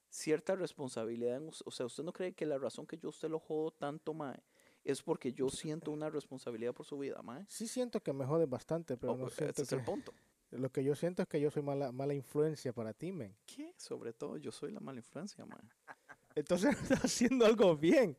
cierta 0.08 0.54
responsabilidad. 0.56 1.36
En, 1.36 1.50
o 1.64 1.70
sea, 1.70 1.86
usted 1.86 2.04
no 2.04 2.12
cree 2.12 2.34
que 2.34 2.46
la 2.46 2.58
razón 2.58 2.86
que 2.86 2.96
yo 2.98 3.08
a 3.08 3.10
usted 3.10 3.28
lo 3.28 3.38
jodo 3.38 3.70
tanto, 3.72 4.14
mae, 4.14 4.42
es 4.84 5.02
porque 5.02 5.32
yo 5.32 5.48
siento 5.50 5.90
una 5.90 6.08
responsabilidad 6.10 6.72
por 6.72 6.86
su 6.86 6.98
vida, 6.98 7.20
mae. 7.22 7.44
Sí 7.48 7.66
siento 7.66 8.00
que 8.00 8.12
me 8.12 8.24
jode 8.24 8.46
bastante, 8.46 8.96
pero 8.96 9.16
no 9.16 9.26
ese 9.26 9.36
siento 9.36 9.62
es 9.62 9.72
el 9.72 9.84
punto. 9.84 10.12
Lo 10.52 10.70
que 10.70 10.84
yo 10.84 10.94
siento 10.94 11.22
es 11.22 11.28
que 11.28 11.40
yo 11.40 11.50
soy 11.50 11.62
mala, 11.62 11.90
mala 11.90 12.14
influencia 12.14 12.72
para 12.72 12.92
ti, 12.94 13.10
men. 13.12 13.36
¿Qué? 13.46 13.74
Sobre 13.76 14.12
todo, 14.12 14.36
yo 14.36 14.52
soy 14.52 14.70
la 14.70 14.80
mala 14.80 14.98
influencia, 15.00 15.44
mae. 15.44 15.60
Entonces 16.36 16.76
estás 16.82 17.04
haciendo 17.04 17.44
algo 17.46 17.76
bien. 17.76 18.16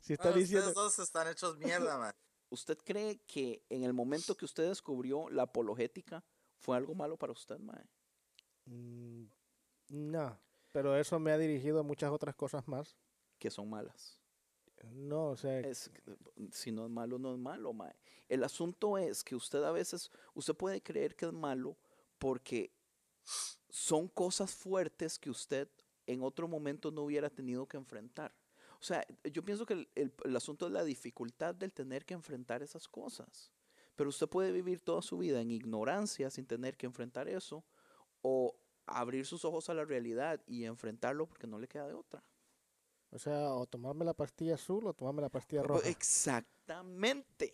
Si 0.00 0.12
No, 0.12 0.14
estás 0.14 0.34
diciendo... 0.34 0.68
Ustedes 0.68 0.74
dos 0.84 0.98
están 0.98 1.28
hechos 1.28 1.56
mierda, 1.58 1.96
man. 1.98 2.14
¿Usted 2.50 2.78
cree 2.84 3.20
que 3.26 3.64
en 3.70 3.82
el 3.82 3.92
momento 3.92 4.36
que 4.36 4.44
usted 4.44 4.68
descubrió 4.68 5.28
la 5.30 5.44
apologética 5.44 6.22
fue 6.58 6.76
algo 6.76 6.94
malo 6.94 7.16
para 7.16 7.32
usted, 7.32 7.58
mae? 7.58 7.84
Mm, 8.66 9.24
No, 9.88 10.38
pero 10.76 10.94
eso 10.94 11.18
me 11.18 11.32
ha 11.32 11.38
dirigido 11.38 11.80
a 11.80 11.82
muchas 11.82 12.12
otras 12.12 12.34
cosas 12.34 12.68
más. 12.68 12.98
Que 13.38 13.50
son 13.50 13.70
malas. 13.70 14.20
No, 14.92 15.28
o 15.30 15.36
sea, 15.38 15.60
Es, 15.60 15.90
si 16.52 16.70
no 16.70 16.84
es 16.84 16.90
malo, 16.90 17.18
no 17.18 17.32
es 17.32 17.38
malo, 17.38 17.72
mae. 17.72 17.94
El 18.28 18.44
asunto 18.44 18.98
es 18.98 19.24
que 19.24 19.34
usted 19.34 19.62
a 19.64 19.70
veces, 19.70 20.10
usted 20.34 20.54
puede 20.54 20.82
creer 20.82 21.16
que 21.16 21.24
es 21.24 21.32
malo 21.32 21.78
porque 22.18 22.74
son 23.70 24.06
cosas 24.08 24.54
fuertes 24.54 25.18
que 25.18 25.30
usted 25.30 25.66
en 26.06 26.22
otro 26.22 26.46
momento 26.46 26.90
no 26.90 27.04
hubiera 27.04 27.30
tenido 27.30 27.66
que 27.66 27.78
enfrentar. 27.78 28.34
O 28.78 28.82
sea, 28.82 29.02
yo 29.32 29.42
pienso 29.42 29.64
que 29.64 29.72
el, 29.72 29.88
el- 29.94 30.12
el 30.24 30.36
asunto 30.36 30.66
es 30.66 30.72
la 30.72 30.84
dificultad 30.84 31.54
del 31.54 31.72
tener 31.72 32.04
que 32.04 32.12
enfrentar 32.12 32.62
esas 32.62 32.86
cosas. 32.86 33.50
Pero 33.96 34.10
usted 34.10 34.28
puede 34.28 34.52
vivir 34.52 34.80
toda 34.80 35.00
su 35.00 35.16
vida 35.16 35.40
en 35.40 35.50
ignorancia 35.50 36.28
sin 36.28 36.44
tener 36.44 36.76
que 36.76 36.84
enfrentar 36.84 37.28
eso 37.30 37.64
o 38.20 38.54
abrir 38.86 39.26
sus 39.26 39.44
ojos 39.44 39.68
a 39.68 39.74
la 39.74 39.84
realidad 39.84 40.40
y 40.46 40.64
enfrentarlo 40.64 41.26
porque 41.26 41.46
no 41.46 41.58
le 41.58 41.68
queda 41.68 41.86
de 41.88 41.94
otra. 41.94 42.22
o 43.10 43.18
sea, 43.18 43.52
o 43.54 43.66
tomarme 43.66 44.04
la 44.04 44.14
pastilla 44.14 44.54
azul 44.54 44.86
o 44.86 44.92
tomarme 44.94 45.22
la 45.22 45.28
pastilla 45.28 45.62
roja. 45.62 45.88
Exactamente. 45.88 47.52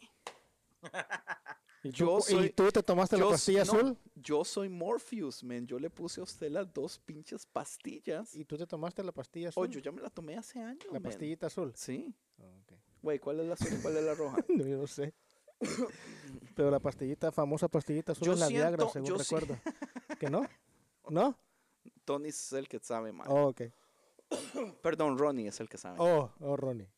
¿Y 1.84 1.90
tú, 1.90 1.96
yo 1.96 2.18
¿Y 2.18 2.22
soy- 2.22 2.50
tú 2.50 2.70
te 2.70 2.82
tomaste 2.82 3.16
la 3.16 3.24
Yo 3.24 3.30
pastilla 3.30 3.64
no, 3.64 3.72
azul? 3.72 3.98
Yo 4.14 4.44
soy 4.44 4.68
Morpheus, 4.68 5.42
man. 5.42 5.66
Yo 5.66 5.78
le 5.80 5.90
puse 5.90 6.20
a 6.20 6.24
usted 6.24 6.48
las 6.50 6.72
dos 6.72 6.98
pinches 7.00 7.44
pastillas. 7.46 8.34
¿Y 8.36 8.44
tú 8.44 8.56
te 8.56 8.66
tomaste 8.68 9.02
la 9.02 9.10
pastilla 9.10 9.48
azul? 9.48 9.64
Oh, 9.64 9.66
yo 9.70 9.80
ya 9.80 9.90
me 9.90 10.00
la 10.00 10.08
tomé 10.10 10.36
hace 10.36 10.60
años, 10.60 10.84
la 10.86 10.92
man. 10.94 11.02
pastillita 11.02 11.46
azul. 11.48 11.72
Sí. 11.74 12.14
Ok. 12.38 12.72
Güey, 13.02 13.18
¿cuál 13.18 13.40
es 13.40 13.46
la 13.46 13.54
azul 13.54 13.68
y 13.76 13.82
cuál 13.82 13.96
es 13.96 14.04
la 14.04 14.14
roja? 14.14 14.36
No, 14.48 14.64
yo 14.64 14.76
no 14.78 14.86
sé. 14.86 15.12
Pero 16.56 16.70
la 16.70 16.78
pastillita, 16.78 17.32
famosa 17.32 17.66
pastillita 17.68 18.12
azul 18.12 18.26
Yo 18.26 18.32
es 18.34 18.38
la 18.40 18.48
Viagra, 18.48 18.88
según 18.88 19.08
yo 19.08 19.16
recuerdo. 19.16 19.58
¿Que 20.20 20.30
no? 20.30 20.42
¿No? 21.08 21.36
Tony 22.04 22.28
es 22.28 22.52
el 22.52 22.68
que 22.68 22.78
sabe, 22.78 23.12
man. 23.12 23.26
Oh, 23.28 23.48
ok. 23.48 23.62
Perdón, 24.82 25.18
Ronnie 25.18 25.48
es 25.48 25.60
el 25.60 25.68
que 25.68 25.78
sabe. 25.78 25.96
Oh, 26.00 26.30
oh, 26.40 26.56
Ronnie. 26.56 26.88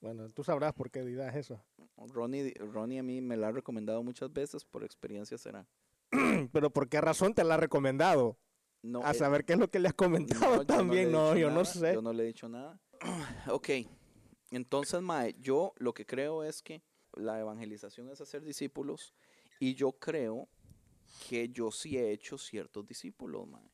Bueno, 0.00 0.28
tú 0.30 0.42
sabrás 0.42 0.72
por 0.72 0.90
qué 0.90 1.04
dirás 1.04 1.36
eso. 1.36 1.62
Ronnie, 1.96 2.54
Ronnie 2.54 2.98
a 2.98 3.02
mí 3.02 3.20
me 3.20 3.36
la 3.36 3.48
ha 3.48 3.52
recomendado 3.52 4.02
muchas 4.02 4.32
veces, 4.32 4.64
por 4.64 4.82
experiencia 4.82 5.38
será. 5.38 5.66
Pero 6.52 6.70
¿por 6.70 6.88
qué 6.88 7.00
razón 7.00 7.34
te 7.34 7.44
la 7.44 7.54
ha 7.54 7.58
recomendado? 7.58 8.36
No, 8.82 9.04
A 9.04 9.12
eh, 9.12 9.14
saber 9.14 9.44
qué 9.44 9.52
es 9.52 9.58
lo 9.60 9.70
que 9.70 9.78
le 9.78 9.88
has 9.88 9.94
comentado 9.94 10.44
no, 10.44 10.56
no 10.56 10.66
también. 10.66 11.12
No, 11.12 11.36
yo 11.36 11.48
no 11.48 11.62
nada, 11.62 11.64
sé. 11.66 11.94
Yo 11.94 12.02
no 12.02 12.12
le 12.12 12.24
he 12.24 12.26
dicho 12.26 12.48
nada. 12.48 12.80
ok. 13.48 13.68
Entonces, 14.50 15.00
Mae, 15.00 15.36
yo 15.40 15.72
lo 15.76 15.94
que 15.94 16.04
creo 16.04 16.42
es 16.42 16.62
que 16.62 16.82
la 17.14 17.38
evangelización 17.38 18.10
es 18.10 18.20
hacer 18.20 18.42
discípulos 18.42 19.14
y 19.60 19.74
yo 19.74 19.92
creo 19.92 20.48
que 21.28 21.48
yo 21.48 21.70
sí 21.70 21.96
he 21.96 22.12
hecho 22.12 22.38
ciertos 22.38 22.86
discípulos, 22.86 23.46
mae. 23.46 23.70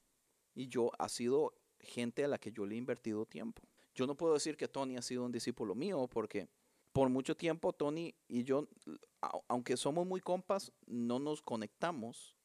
Y 0.55 0.69
yo 0.69 0.91
ha 0.99 1.09
sido 1.09 1.55
gente 1.81 2.25
a 2.25 2.29
la 2.29 2.39
que 2.39 2.53
yo 2.53 2.67
le 2.67 2.75
he 2.75 2.79
invertido 2.79 3.25
tiempo. 3.27 3.63
Yo 3.95 4.07
no 4.07 4.17
puedo 4.17 4.35
decir 4.35 4.57
que 4.57 4.69
Tony 4.69 4.97
ha 4.97 5.03
sido 5.03 5.25
un 5.25 5.33
discípulo 5.33 5.75
mío 5.75 6.09
porque 6.09 6.49
por 6.93 7.09
mucho 7.09 7.37
tiempo 7.37 7.73
Tony 7.73 8.15
y 8.27 8.45
yo, 8.45 8.69
aunque 9.47 9.77
somos 9.77 10.07
muy 10.07 10.21
compas, 10.21 10.73
no 10.87 11.19
nos 11.19 11.43
conectamos. 11.43 12.37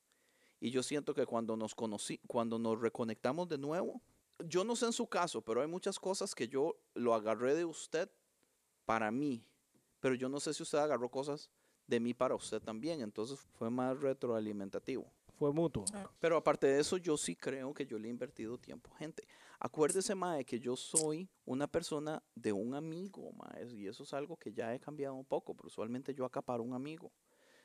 Y 0.59 0.69
yo 0.69 0.81
siento 0.81 1.13
que 1.13 1.25
cuando 1.25 1.57
nos 1.57 1.75
conocí, 1.75 2.19
cuando 2.27 2.57
nos 2.57 2.79
reconectamos 2.79 3.49
de 3.49 3.57
nuevo, 3.57 4.01
yo 4.45 4.63
no 4.63 4.75
sé 4.75 4.85
en 4.85 4.93
su 4.93 5.07
caso, 5.07 5.41
pero 5.41 5.61
hay 5.61 5.67
muchas 5.67 5.99
cosas 5.99 6.33
que 6.33 6.47
yo 6.47 6.75
lo 6.93 7.13
agarré 7.13 7.55
de 7.55 7.65
usted 7.65 8.09
para 8.85 9.11
mí. 9.11 9.45
Pero 9.99 10.15
yo 10.15 10.29
no 10.29 10.39
sé 10.39 10.53
si 10.53 10.63
usted 10.63 10.77
agarró 10.77 11.09
cosas 11.09 11.49
de 11.87 11.99
mí 11.99 12.13
para 12.13 12.35
usted 12.35 12.61
también. 12.61 13.01
Entonces 13.01 13.39
fue 13.57 13.69
más 13.69 13.99
retroalimentativo. 13.99 15.05
Fue 15.37 15.51
mutuo. 15.51 15.83
Pero 16.19 16.37
aparte 16.37 16.67
de 16.67 16.79
eso, 16.79 16.97
yo 16.97 17.17
sí 17.17 17.35
creo 17.35 17.73
que 17.73 17.85
yo 17.85 17.97
le 17.97 18.07
he 18.07 18.11
invertido 18.11 18.57
tiempo. 18.57 18.91
Gente, 18.97 19.27
acuérdese, 19.59 20.13
Mae, 20.15 20.45
que 20.45 20.59
yo 20.59 20.75
soy 20.75 21.27
una 21.45 21.67
persona 21.67 22.21
de 22.35 22.53
un 22.53 22.75
amigo, 22.75 23.31
Mae, 23.33 23.67
y 23.73 23.87
eso 23.87 24.03
es 24.03 24.13
algo 24.13 24.37
que 24.37 24.53
ya 24.53 24.73
he 24.73 24.79
cambiado 24.79 25.15
un 25.15 25.25
poco, 25.25 25.55
pero 25.55 25.67
usualmente 25.67 26.13
yo 26.13 26.23
acaparo 26.25 26.63
un 26.63 26.73
amigo. 26.73 27.11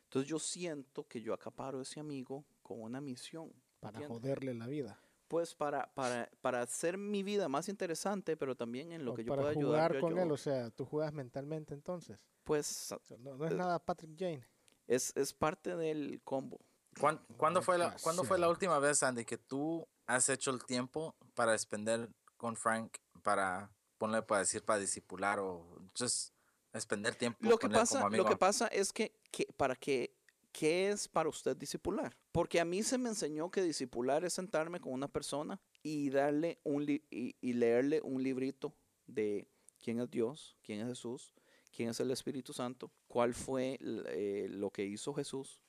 Entonces 0.05 0.29
yo 0.29 0.39
siento 0.39 1.07
que 1.07 1.21
yo 1.21 1.35
acaparo 1.35 1.83
ese 1.83 2.01
amigo 2.01 2.45
con 2.63 2.81
una 2.81 3.01
misión. 3.01 3.53
Para 3.81 4.01
joderle 4.09 4.55
la 4.55 4.67
vida. 4.67 4.99
Pues 5.29 5.55
para, 5.55 5.93
para, 5.93 6.31
para 6.41 6.63
hacer 6.63 6.97
mi 6.97 7.23
vida 7.23 7.51
más 7.51 7.69
interesante, 7.69 8.35
pero 8.39 8.57
también 8.57 8.93
en 8.93 9.05
lo 9.05 9.13
O 9.13 9.15
que 9.15 9.25
yo 9.25 9.29
para 9.29 9.43
pueda 9.43 9.55
jugar 9.55 9.93
ayudar. 9.93 10.01
con 10.01 10.19
él, 10.19 10.33
o 10.33 10.37
sea, 10.39 10.71
tú 10.71 10.87
juegas 10.87 11.13
mentalmente 11.13 11.75
entonces. 11.75 12.27
Pues 12.49 12.95
no, 13.21 13.37
no 13.37 13.45
es 13.47 13.53
Eh, 13.53 13.55
nada 13.57 13.79
Patrick 13.79 14.19
Jane. 14.19 14.43
es, 14.87 15.13
es 15.17 15.35
parte 15.35 15.77
del 15.77 16.21
combo. 16.25 16.59
¿Cuán- 16.99 17.23
¿Cuándo 17.37 17.61
fue, 17.61 17.77
la, 17.77 17.95
¿Cuándo 18.03 18.25
fue 18.25 18.39
la 18.39 18.49
última 18.49 18.79
vez, 18.79 19.03
Andy, 19.03 19.25
que 19.27 19.37
tú 19.37 19.87
has 20.07 20.31
hecho 20.31 20.51
el 20.51 20.65
tiempo 20.65 21.15
para 21.35 21.53
expender 21.53 22.09
con 22.39 22.57
Frank, 22.57 22.97
para, 23.23 23.71
ponle 23.99 24.23
para 24.23 24.41
decir, 24.41 24.63
para 24.65 24.81
disipular 24.81 25.39
o 25.39 25.79
just 25.97 26.33
expender 26.73 27.15
tiempo 27.15 27.39
Lo 27.43 27.59
que 27.59 27.67
con 27.67 27.73
él 27.75 27.81
pasa, 27.81 28.01
como 28.03 28.17
lo 28.17 28.25
que 28.25 28.37
pasa 28.37 28.67
es 28.69 28.93
que, 28.95 29.13
que 29.31 29.47
para 29.57 29.77
que 29.77 30.17
¿qué 30.51 30.89
es 30.89 31.07
para 31.07 31.29
usted 31.29 31.55
discipular? 31.57 32.17
Porque 32.33 32.59
a 32.61 32.65
mí 32.65 32.83
se 32.83 32.97
me 32.97 33.11
enseñó 33.11 33.51
que 33.51 33.63
discipular 33.63 34.25
es 34.25 34.33
sentarme 34.33 34.81
con 34.81 34.93
una 34.95 35.09
persona 35.09 35.61
y 35.83 36.09
darle 36.09 36.59
un 36.65 36.85
y, 36.89 37.37
y 37.41 37.53
leerle 37.53 38.01
un 38.03 38.23
librito 38.23 38.75
de 39.07 39.47
quién 39.79 40.01
es 40.01 40.11
Dios, 40.11 40.57
quién 40.63 40.81
es 40.81 40.89
Jesús, 40.89 41.35
quién 41.71 41.91
es 41.91 42.01
el 42.01 42.11
Espíritu 42.11 42.53
Santo, 42.53 42.91
cuál 43.07 43.35
fue 43.35 43.79
eh, 43.81 44.47
lo 44.51 44.71
que 44.71 44.85
hizo 44.85 45.13
Jesús. 45.15 45.63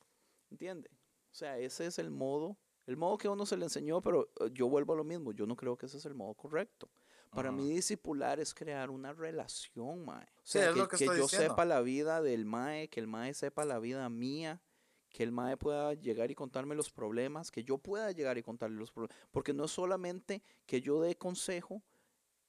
¿Entiende? 0.49 0.89
O 1.31 1.35
sea, 1.35 1.57
ese 1.59 1.85
es 1.85 1.99
el 1.99 2.09
modo, 2.09 2.57
el 2.87 2.97
modo 2.97 3.17
que 3.17 3.27
a 3.27 3.31
uno 3.31 3.45
se 3.45 3.55
le 3.57 3.65
enseñó, 3.65 4.01
pero 4.01 4.31
eh, 4.39 4.49
yo 4.51 4.67
vuelvo 4.67 4.93
a 4.93 4.97
lo 4.97 5.03
mismo, 5.03 5.31
yo 5.31 5.45
no 5.45 5.55
creo 5.55 5.77
que 5.77 5.85
ese 5.85 5.97
es 5.97 6.05
el 6.05 6.15
modo 6.15 6.33
correcto. 6.33 6.89
Para 7.29 7.51
mí 7.51 7.63
Ujú. 7.65 7.75
discipular 7.75 8.39
es 8.39 8.53
crear 8.55 8.89
una 8.89 9.13
relación, 9.13 10.03
mae. 10.03 10.25
O 10.25 10.41
Sí, 10.43 10.57
sea, 10.57 10.69
es 10.69 10.73
que, 10.73 10.79
lo 10.79 10.87
que 10.87 10.97
que 10.97 11.03
estoy 11.03 11.17
yo 11.17 11.23
diciendo. 11.23 11.49
sepa 11.49 11.65
la 11.65 11.81
vida 11.81 12.21
del 12.23 12.45
mae, 12.45 12.89
que 12.89 12.99
el 12.99 13.07
mae 13.07 13.33
sepa 13.35 13.65
la 13.65 13.77
vida 13.77 14.09
mía, 14.09 14.63
que 15.09 15.23
el 15.23 15.31
mae 15.31 15.55
pueda 15.57 15.93
llegar 15.93 16.31
y 16.31 16.35
contarme 16.35 16.73
los 16.75 16.89
problemas, 16.91 17.51
que 17.51 17.63
yo 17.63 17.77
pueda 17.77 18.11
llegar 18.11 18.37
y 18.39 18.43
contarle 18.43 18.77
los 18.77 18.91
problemas. 18.91 19.15
Porque 19.31 19.53
no 19.53 19.65
es 19.65 19.71
solamente 19.71 20.41
que 20.65 20.81
yo 20.81 20.99
dé 21.01 21.15
consejo 21.15 21.83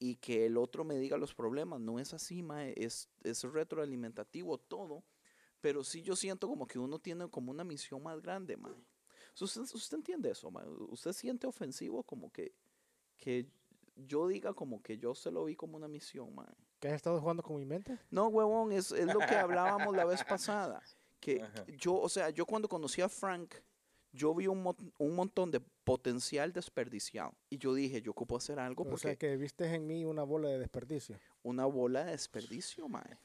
y 0.03 0.15
que 0.15 0.47
el 0.47 0.57
otro 0.57 0.83
me 0.83 0.97
diga 0.97 1.15
los 1.15 1.35
problemas, 1.35 1.79
no 1.79 1.99
es 1.99 2.11
así, 2.13 2.41
mae, 2.41 2.73
es, 2.75 3.07
es 3.23 3.43
retroalimentativo 3.43 4.57
todo. 4.57 5.03
Pero 5.61 5.83
sí 5.83 6.01
yo 6.01 6.15
siento 6.15 6.47
como 6.47 6.65
que 6.65 6.79
uno 6.79 6.97
tiene 6.97 7.29
como 7.29 7.51
una 7.51 7.63
misión 7.63 8.01
más 8.01 8.19
grande, 8.19 8.57
mae. 8.57 8.73
¿Usted, 9.39 9.61
usted 9.61 9.97
entiende 9.97 10.31
eso, 10.31 10.49
mae? 10.49 10.67
¿Usted 10.89 11.13
siente 11.13 11.45
ofensivo 11.45 12.01
como 12.03 12.31
que, 12.31 12.55
que 13.17 13.45
yo 13.95 14.27
diga 14.27 14.53
como 14.55 14.81
que 14.81 14.97
yo 14.97 15.13
se 15.13 15.29
lo 15.29 15.45
vi 15.45 15.55
como 15.55 15.77
una 15.77 15.87
misión, 15.87 16.33
mae? 16.33 16.47
¿Que 16.79 16.87
has 16.87 16.95
estado 16.95 17.19
jugando 17.21 17.43
con 17.43 17.57
mi 17.57 17.65
mente? 17.65 17.99
No, 18.09 18.27
huevón, 18.29 18.71
es, 18.71 18.91
es 18.91 19.05
lo 19.05 19.19
que 19.19 19.35
hablábamos 19.35 19.95
la 19.95 20.05
vez 20.05 20.23
pasada. 20.23 20.81
Que 21.19 21.35
que 21.67 21.77
yo, 21.77 21.93
o 21.93 22.09
sea, 22.09 22.31
yo 22.31 22.47
cuando 22.47 22.67
conocí 22.67 23.01
a 23.01 23.07
Frank, 23.07 23.53
yo 24.11 24.33
vi 24.33 24.47
un, 24.47 24.63
mon- 24.63 24.93
un 24.97 25.15
montón 25.15 25.51
de 25.51 25.61
potencial 25.91 26.53
desperdiciado. 26.53 27.35
Y 27.49 27.57
yo 27.57 27.73
dije, 27.73 28.01
yo 28.01 28.11
ocupo 28.11 28.37
hacer 28.37 28.59
algo 28.59 28.83
O 28.83 28.87
porque 28.87 29.01
sea, 29.01 29.15
que 29.17 29.35
viste 29.35 29.65
en 29.65 29.85
mí 29.85 30.05
una 30.05 30.23
bola 30.23 30.47
de 30.47 30.57
desperdicio. 30.57 31.19
una 31.43 31.65
bola 31.65 32.05
de 32.05 32.11
desperdicio, 32.11 32.87
mae. 32.87 33.17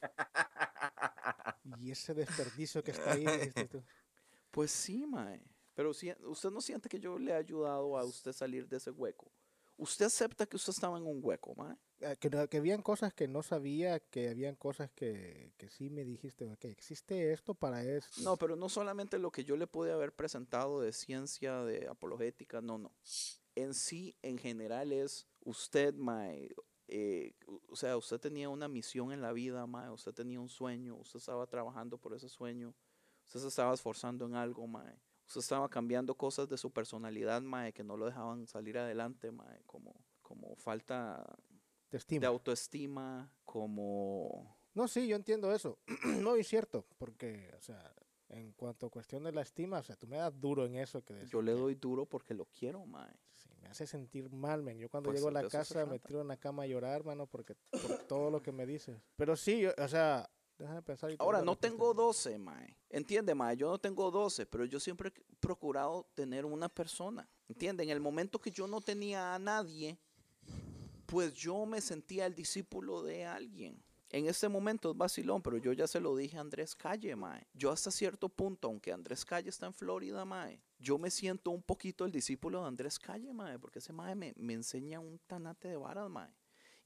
Y 1.79 1.91
ese 1.91 2.13
desperdicio 2.13 2.83
que 2.83 2.91
está 2.91 3.13
ahí, 3.13 3.25
dijiste 3.25 3.67
tú. 3.67 3.83
Pues 4.51 4.71
sí, 4.71 5.05
mae. 5.05 5.41
Pero 5.75 5.93
si, 5.93 6.11
usted 6.25 6.49
no 6.49 6.59
siente 6.59 6.89
que 6.89 6.99
yo 6.99 7.17
le 7.17 7.31
he 7.31 7.35
ayudado 7.35 7.97
a 7.97 8.03
usted 8.03 8.33
salir 8.33 8.67
de 8.67 8.77
ese 8.77 8.91
hueco. 8.91 9.31
Usted 9.77 10.07
acepta 10.07 10.45
que 10.45 10.55
usted 10.57 10.71
estaba 10.71 10.97
en 10.97 11.05
un 11.05 11.19
hueco, 11.21 11.55
mae. 11.55 11.77
Eh, 12.01 12.15
que, 12.19 12.29
no- 12.29 12.47
que 12.47 12.57
habían 12.57 12.81
cosas 12.83 13.13
que 13.13 13.27
no 13.27 13.41
sabía, 13.41 13.99
que 13.99 14.29
habían 14.29 14.55
cosas 14.55 14.91
que, 14.91 15.53
que 15.57 15.69
sí 15.69 15.89
me 15.89 16.03
dijiste, 16.03 16.55
que 16.59 16.69
existe 16.69 17.33
esto 17.33 17.55
para 17.55 17.83
esto. 17.83 18.21
No, 18.21 18.37
pero 18.37 18.55
no 18.55 18.69
solamente 18.69 19.17
lo 19.17 19.31
que 19.31 19.43
yo 19.43 19.57
le 19.57 19.65
pude 19.67 19.91
haber 19.91 20.13
presentado 20.13 20.79
de 20.79 20.93
ciencia, 20.93 21.63
de 21.63 21.87
apologética, 21.87 22.61
no, 22.61 22.77
no. 22.77 22.91
En 23.55 23.73
sí, 23.73 24.15
en 24.21 24.37
general 24.37 24.91
es 24.91 25.27
usted, 25.41 25.95
mae, 25.95 26.53
eh, 26.87 27.33
o 27.67 27.75
sea, 27.75 27.97
usted 27.97 28.19
tenía 28.19 28.49
una 28.49 28.67
misión 28.67 29.11
en 29.11 29.21
la 29.21 29.33
vida, 29.33 29.65
mae, 29.65 29.89
usted 29.89 30.13
tenía 30.13 30.39
un 30.39 30.49
sueño, 30.49 30.95
usted 30.97 31.17
estaba 31.17 31.47
trabajando 31.47 31.97
por 31.97 32.13
ese 32.13 32.29
sueño, 32.29 32.75
usted 33.25 33.39
se 33.39 33.47
estaba 33.47 33.73
esforzando 33.73 34.25
en 34.27 34.35
algo, 34.35 34.67
mae. 34.67 34.99
Usted 35.25 35.41
estaba 35.41 35.67
cambiando 35.67 36.15
cosas 36.15 36.47
de 36.47 36.57
su 36.57 36.71
personalidad, 36.71 37.41
mae, 37.41 37.73
que 37.73 37.83
no 37.83 37.97
lo 37.97 38.05
dejaban 38.05 38.45
salir 38.45 38.77
adelante, 38.77 39.31
mae, 39.31 39.63
como, 39.65 39.95
como 40.21 40.55
falta 40.55 41.25
De 41.91 41.97
estimo. 41.97 42.25
autoestima, 42.27 43.31
como... 43.45 44.57
No, 44.73 44.87
sí, 44.87 45.07
yo 45.07 45.15
entiendo 45.15 45.53
eso. 45.53 45.79
no, 46.21 46.35
es 46.35 46.47
cierto, 46.47 46.85
porque, 46.97 47.51
o 47.57 47.61
sea, 47.61 47.93
en 48.29 48.51
cuanto 48.53 48.87
a 48.87 48.89
cuestión 48.89 49.23
de 49.23 49.31
la 49.31 49.41
estima, 49.41 49.79
o 49.79 49.83
sea, 49.83 49.95
tú 49.95 50.05
me 50.07 50.17
das 50.17 50.39
duro 50.39 50.65
en 50.65 50.75
eso 50.75 51.03
que 51.03 51.13
decir 51.13 51.29
Yo 51.29 51.41
le 51.41 51.53
doy 51.53 51.75
duro 51.75 52.05
porque 52.05 52.33
lo 52.33 52.45
quiero, 52.45 52.85
mae. 52.85 53.11
sí, 53.33 53.49
me 53.61 53.67
hace 53.69 53.87
sentir 53.87 54.29
mal, 54.31 54.61
men. 54.63 54.77
Yo 54.77 54.89
cuando 54.89 55.09
Pues, 55.09 55.19
llego 55.19 55.29
a 55.29 55.31
de 55.39 55.43
la 55.43 55.49
casa 55.49 55.85
me 55.85 55.99
tiro 55.99 56.21
en 56.21 56.27
la 56.27 56.37
cama 56.37 56.63
a 56.63 56.67
llorar, 56.67 57.03
mano, 57.05 57.25
porque 57.25 57.55
por 57.71 58.03
todo 58.07 58.29
lo 58.29 58.41
que 58.43 58.51
me 58.51 58.65
dices. 58.65 59.01
Pero 59.15 59.35
sí, 59.35 59.61
yo- 59.61 59.71
o 59.77 59.87
sea, 59.87 60.29
déjame 60.59 60.81
pensar. 60.83 61.09
y 61.11 61.17
te 61.17 61.23
Ahora, 61.23 61.41
no 61.41 61.55
tengo 61.57 61.93
12, 61.93 62.37
mae. 62.37 62.77
Entiende, 62.89 63.33
mae, 63.33 63.55
yo 63.57 63.69
no 63.69 63.79
tengo 63.79 64.11
12, 64.11 64.45
pero 64.45 64.65
yo 64.65 64.79
siempre 64.79 65.09
he 65.15 65.35
procurado 65.39 66.07
tener 66.13 66.45
una 66.45 66.69
persona. 66.69 67.27
Entiende, 67.47 67.83
en 67.83 67.89
el 67.89 67.99
momento 68.01 68.39
que 68.39 68.51
yo 68.51 68.67
no 68.67 68.81
tenía 68.81 69.33
a 69.33 69.39
nadie, 69.39 69.97
pues 71.07 71.33
yo 71.33 71.65
me 71.65 71.81
sentía 71.81 72.25
el 72.25 72.35
discípulo 72.35 73.01
de 73.01 73.25
alguien. 73.25 73.81
En 74.09 74.27
este 74.27 74.47
momento 74.47 74.91
es 74.91 74.97
vacilón, 74.97 75.41
pero 75.41 75.57
yo 75.57 75.73
ya 75.73 75.87
se 75.87 75.99
lo 75.99 76.15
dije 76.15 76.37
a 76.37 76.41
Andrés 76.41 76.75
Calle, 76.75 77.15
mae. 77.15 77.47
Yo 77.53 77.71
hasta 77.71 77.91
cierto 77.91 78.29
punto, 78.29 78.67
aunque 78.67 78.93
Andrés 78.93 79.25
Calle 79.25 79.49
está 79.49 79.65
en 79.65 79.73
Florida, 79.73 80.23
mae, 80.23 80.61
yo 80.79 80.97
me 80.97 81.09
siento 81.09 81.51
un 81.51 81.61
poquito 81.61 82.05
el 82.05 82.11
discípulo 82.11 82.61
de 82.61 82.67
Andrés 82.67 82.99
Calle, 82.99 83.33
mae, 83.33 83.57
porque 83.59 83.79
ese 83.79 83.91
mae 83.91 84.15
me, 84.15 84.33
enseña 84.53 84.99
un 84.99 85.19
tanate 85.27 85.69
de 85.69 85.77
varas, 85.77 86.09
mae. 86.09 86.31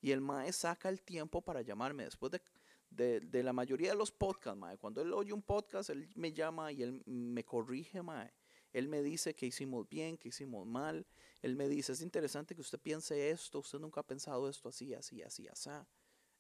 Y 0.01 0.11
el 0.11 0.21
mae 0.21 0.51
saca 0.51 0.89
el 0.89 1.01
tiempo 1.03 1.41
para 1.41 1.61
llamarme 1.61 2.05
después 2.05 2.31
de 2.31 2.41
de, 2.89 3.21
de 3.21 3.41
la 3.41 3.53
mayoría 3.53 3.91
de 3.91 3.97
los 3.97 4.11
podcasts, 4.11 4.59
mae. 4.59 4.77
Cuando 4.77 5.01
él 5.01 5.13
oye 5.13 5.31
un 5.31 5.41
podcast, 5.41 5.89
él 5.89 6.09
me 6.15 6.33
llama 6.33 6.71
y 6.71 6.83
él 6.83 7.01
me 7.05 7.43
corrige, 7.43 8.01
mae. 8.01 8.33
Él 8.73 8.87
me 8.87 9.01
dice 9.01 9.33
que 9.33 9.45
hicimos 9.45 9.87
bien, 9.89 10.17
que 10.17 10.29
hicimos 10.29 10.65
mal. 10.65 11.05
Él 11.41 11.55
me 11.55 11.67
dice, 11.67 11.93
es 11.93 12.01
interesante 12.01 12.53
que 12.55 12.61
usted 12.61 12.79
piense 12.79 13.29
esto, 13.31 13.59
usted 13.59 13.79
nunca 13.79 14.01
ha 14.01 14.05
pensado 14.05 14.47
esto 14.47 14.69
así, 14.69 14.93
así, 14.93 15.21
así, 15.21 15.47
así. 15.47 15.69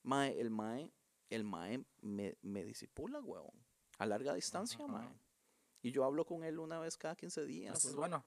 Mae, 0.03 0.39
el 0.39 0.49
mae, 0.49 0.91
el 1.29 1.43
mae 1.43 1.83
me, 2.01 2.37
me 2.41 2.63
disipula, 2.63 3.19
huevón. 3.19 3.55
A 3.97 4.05
larga 4.05 4.33
distancia, 4.33 4.83
Ajá. 4.83 4.87
mae. 4.93 5.19
Y 5.81 5.91
yo 5.91 6.03
hablo 6.03 6.25
con 6.25 6.43
él 6.43 6.59
una 6.59 6.79
vez 6.79 6.97
cada 6.97 7.15
15 7.15 7.45
días. 7.45 7.77
Eso 7.77 7.89
es 7.89 7.95
bueno. 7.95 8.23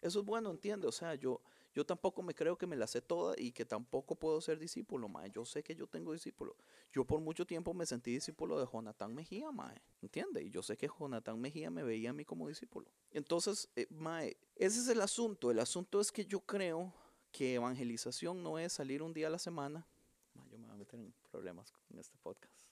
eso 0.00 0.20
es 0.20 0.24
bueno, 0.24 0.50
entiende. 0.50 0.86
O 0.86 0.92
sea, 0.92 1.14
yo, 1.14 1.42
yo 1.74 1.84
tampoco 1.84 2.22
me 2.22 2.34
creo 2.34 2.56
que 2.56 2.66
me 2.66 2.76
la 2.76 2.86
sé 2.86 3.02
toda 3.02 3.34
y 3.36 3.50
que 3.50 3.64
tampoco 3.64 4.14
puedo 4.14 4.40
ser 4.40 4.58
discípulo, 4.58 5.08
mae. 5.08 5.30
Yo 5.30 5.44
sé 5.44 5.64
que 5.64 5.74
yo 5.74 5.88
tengo 5.88 6.12
discípulo. 6.12 6.56
Yo 6.92 7.04
por 7.04 7.20
mucho 7.20 7.44
tiempo 7.44 7.74
me 7.74 7.84
sentí 7.84 8.12
discípulo 8.12 8.60
de 8.60 8.66
Jonathan 8.72 9.12
Mejía, 9.12 9.50
mae. 9.50 9.82
¿Entiende? 10.00 10.42
Y 10.42 10.50
yo 10.50 10.62
sé 10.62 10.76
que 10.76 10.88
Jonathan 10.88 11.40
Mejía 11.40 11.70
me 11.70 11.82
veía 11.82 12.10
a 12.10 12.12
mí 12.12 12.24
como 12.24 12.46
discípulo. 12.46 12.88
Entonces, 13.10 13.68
eh, 13.74 13.88
mae, 13.90 14.36
ese 14.54 14.80
es 14.80 14.88
el 14.88 15.00
asunto. 15.00 15.50
El 15.50 15.58
asunto 15.58 16.00
es 16.00 16.12
que 16.12 16.24
yo 16.24 16.40
creo 16.40 16.94
que 17.32 17.54
evangelización 17.54 18.42
no 18.42 18.58
es 18.58 18.72
salir 18.72 19.02
un 19.02 19.12
día 19.12 19.26
a 19.26 19.30
la 19.30 19.40
semana. 19.40 19.84
Mae, 20.34 20.48
yo 20.48 20.58
me 20.58 20.66
voy 20.66 20.76
a 20.76 20.78
meter 20.78 21.00
en 21.00 21.12
problemas 21.30 21.74
en 21.90 21.98
este 21.98 22.16
podcast. 22.22 22.64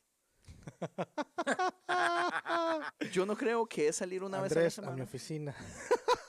Yo 3.13 3.27
no 3.27 3.37
creo 3.37 3.67
que 3.67 3.89
es 3.89 3.97
salir 3.97 4.23
una 4.23 4.41
vez 4.41 4.53
a 4.53 4.55
la 4.55 4.61
Andrés, 4.61 4.79
a 4.79 4.83
semana 4.83 4.97
mi 4.97 5.03
oficina. 5.03 5.57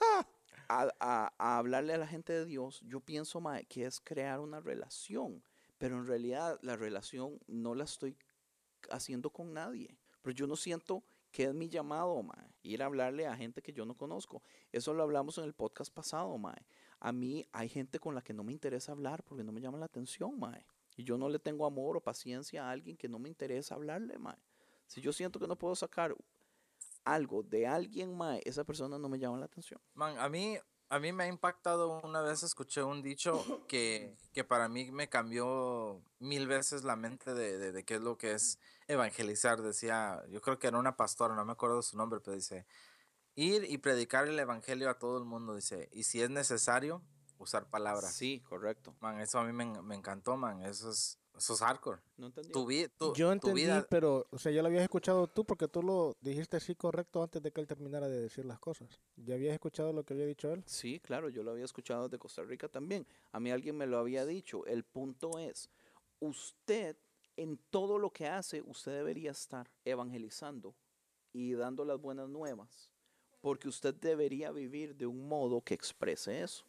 a, 1.00 1.34
hablarle 1.38 1.94
a 1.94 1.98
la 1.98 2.08
gente 2.08 2.34
de 2.34 2.46
Dios, 2.46 2.82
yo 2.86 3.00
pienso 3.00 3.42
que 3.70 3.86
es 3.86 4.00
crear 4.00 4.40
una 4.40 4.60
relación, 4.60 5.44
pero 5.78 5.98
en 5.98 6.08
realidad 6.08 6.60
la 6.62 6.76
relación 6.76 7.40
no 7.48 7.76
la 7.76 7.84
estoy 7.84 8.18
haciendo 8.90 9.30
con 9.30 9.54
nadie. 9.54 9.98
Pero 10.22 10.36
yo 10.36 10.48
no 10.48 10.56
siento 10.56 11.04
¿Qué 11.34 11.46
es 11.46 11.54
mi 11.56 11.68
llamado? 11.68 12.24
Ir 12.62 12.84
a 12.84 12.86
hablarle 12.86 13.26
a 13.26 13.36
gente 13.36 13.64
que 13.64 13.74
yo 13.74 13.86
no 13.86 13.98
conozco. 13.98 14.44
Eso 14.72 14.94
lo 14.94 15.02
hablamos 15.02 15.40
en 15.40 15.46
el 15.46 15.54
podcast 15.54 15.92
pasado. 15.92 16.40
A 17.00 17.12
mí 17.12 17.44
hay 17.52 17.70
gente 17.70 17.98
con 17.98 18.14
la 18.14 18.22
que 18.22 18.36
no 18.36 18.44
me 18.44 18.52
interesa 18.52 18.92
hablar 18.92 19.24
porque 19.24 19.44
no 19.44 19.52
me 19.52 19.60
llama 19.60 19.80
la 19.80 19.86
atención, 19.86 20.40
mae. 20.40 20.64
Y 20.96 21.04
yo 21.04 21.18
no 21.18 21.30
le 21.30 21.40
tengo 21.40 21.66
amor 21.66 21.98
o 21.98 22.02
paciencia 22.02 22.68
a 22.68 22.70
alguien 22.70 22.96
que 22.96 23.10
no 23.10 23.18
me 23.18 23.30
interesa 23.30 23.74
hablarle, 23.74 24.20
mae. 24.20 24.38
Si 24.86 25.02
yo 25.02 25.12
siento 25.12 25.40
que 25.40 25.48
no 25.48 25.58
puedo 25.58 25.76
sacar 25.76 26.16
algo 27.06 27.44
de 27.44 27.68
alguien, 27.68 28.16
mae, 28.16 28.42
esa 28.46 28.64
persona 28.64 28.98
no 28.98 29.10
me 29.10 29.20
llama 29.20 29.38
la 29.38 29.46
atención. 29.46 29.82
Man, 29.94 30.18
a 30.18 30.30
mí, 30.30 30.58
a 30.90 31.00
mí 31.00 31.12
me 31.12 31.24
ha 31.24 31.28
impactado 31.28 32.02
una 32.04 32.22
vez, 32.22 32.44
escuché 32.44 32.84
un 32.84 33.02
dicho 33.02 33.34
que, 33.68 34.16
que 34.32 34.44
para 34.44 34.68
mí 34.68 34.92
me 34.92 35.10
cambió 35.10 36.02
mil 36.20 36.48
veces 36.48 36.84
la 36.84 36.96
mente 36.96 37.34
de, 37.34 37.58
de, 37.58 37.72
de 37.72 37.84
qué 37.84 37.96
es 37.96 38.02
lo 38.02 38.18
que 38.18 38.34
es 38.34 38.60
evangelizar. 38.88 39.62
Decía, 39.62 40.24
yo 40.30 40.42
creo 40.42 40.60
que 40.60 40.68
era 40.68 40.78
una 40.78 40.96
pastora, 40.96 41.36
no 41.36 41.46
me 41.46 41.54
acuerdo 41.54 41.82
su 41.82 41.98
nombre, 41.98 42.20
pero 42.20 42.36
dice, 42.36 42.66
ir 43.36 43.64
y 43.70 43.78
predicar 43.78 44.28
el 44.28 44.40
evangelio 44.40 44.90
a 44.90 45.00
todo 45.00 45.18
el 45.18 45.26
mundo, 45.26 45.56
dice, 45.56 45.90
y 45.92 46.04
si 46.04 46.22
es 46.22 46.30
necesario, 46.30 47.02
usar 47.38 47.70
palabras. 47.70 48.14
Sí, 48.14 48.42
correcto. 48.42 48.96
Man, 49.00 49.20
eso 49.20 49.40
a 49.40 49.44
mí 49.44 49.54
me, 49.54 49.82
me 49.82 49.96
encantó, 49.96 50.38
man, 50.38 50.64
eso 50.64 50.90
es, 50.90 51.20
eso 51.38 51.54
es 51.54 51.60
hardcore. 51.60 52.00
No 52.18 52.28
entendí. 52.28 52.52
Tu, 52.52 52.66
vi- 52.66 52.88
tu, 52.98 53.14
Yo 53.14 53.28
tu 53.28 53.32
entendí, 53.34 53.62
vida, 53.64 53.86
pero, 53.90 54.28
o 54.32 54.38
sea, 54.38 54.52
ya 54.52 54.62
lo 54.62 54.68
habías 54.68 54.84
escuchado 54.84 55.28
tú 55.28 55.44
porque 55.46 55.68
tú 55.68 55.82
lo 55.82 56.16
dijiste 56.22 56.58
así 56.58 56.76
correcto 56.76 57.22
antes 57.24 57.42
de 57.42 57.52
que 57.52 57.60
él 57.62 57.68
terminara 57.68 58.08
de 58.08 58.22
decir 58.22 58.46
las 58.46 58.60
cosas. 58.60 58.88
¿Ya 59.16 59.36
habías 59.36 59.54
escuchado 59.54 59.92
lo 59.94 60.04
que 60.04 60.14
había 60.14 60.26
dicho 60.26 60.52
él? 60.52 60.64
Sí, 60.66 61.00
claro, 61.00 61.30
yo 61.30 61.44
lo 61.44 61.52
había 61.52 61.66
escuchado 61.66 62.08
de 62.10 62.20
Costa 62.20 62.44
Rica 62.44 62.68
también. 62.70 63.06
A 63.32 63.40
mí 63.40 63.52
alguien 63.52 63.76
me 63.78 63.88
lo 63.88 63.98
había 63.98 64.26
dicho. 64.26 64.66
El 64.66 64.84
punto 64.84 65.40
es, 65.40 65.70
usted 66.20 66.96
en 67.36 67.58
todo 67.70 67.98
lo 67.98 68.12
que 68.12 68.28
hace, 68.28 68.62
usted 68.62 68.92
debería 68.94 69.32
estar 69.32 69.70
evangelizando 69.86 70.76
y 71.32 71.54
dando 71.54 71.84
las 71.84 72.00
buenas 72.00 72.30
nuevas, 72.30 72.92
porque 73.42 73.68
usted 73.68 73.96
debería 73.96 74.52
vivir 74.52 74.96
de 74.96 75.08
un 75.08 75.28
modo 75.28 75.62
que 75.62 75.74
exprese 75.74 76.44
eso. 76.44 76.64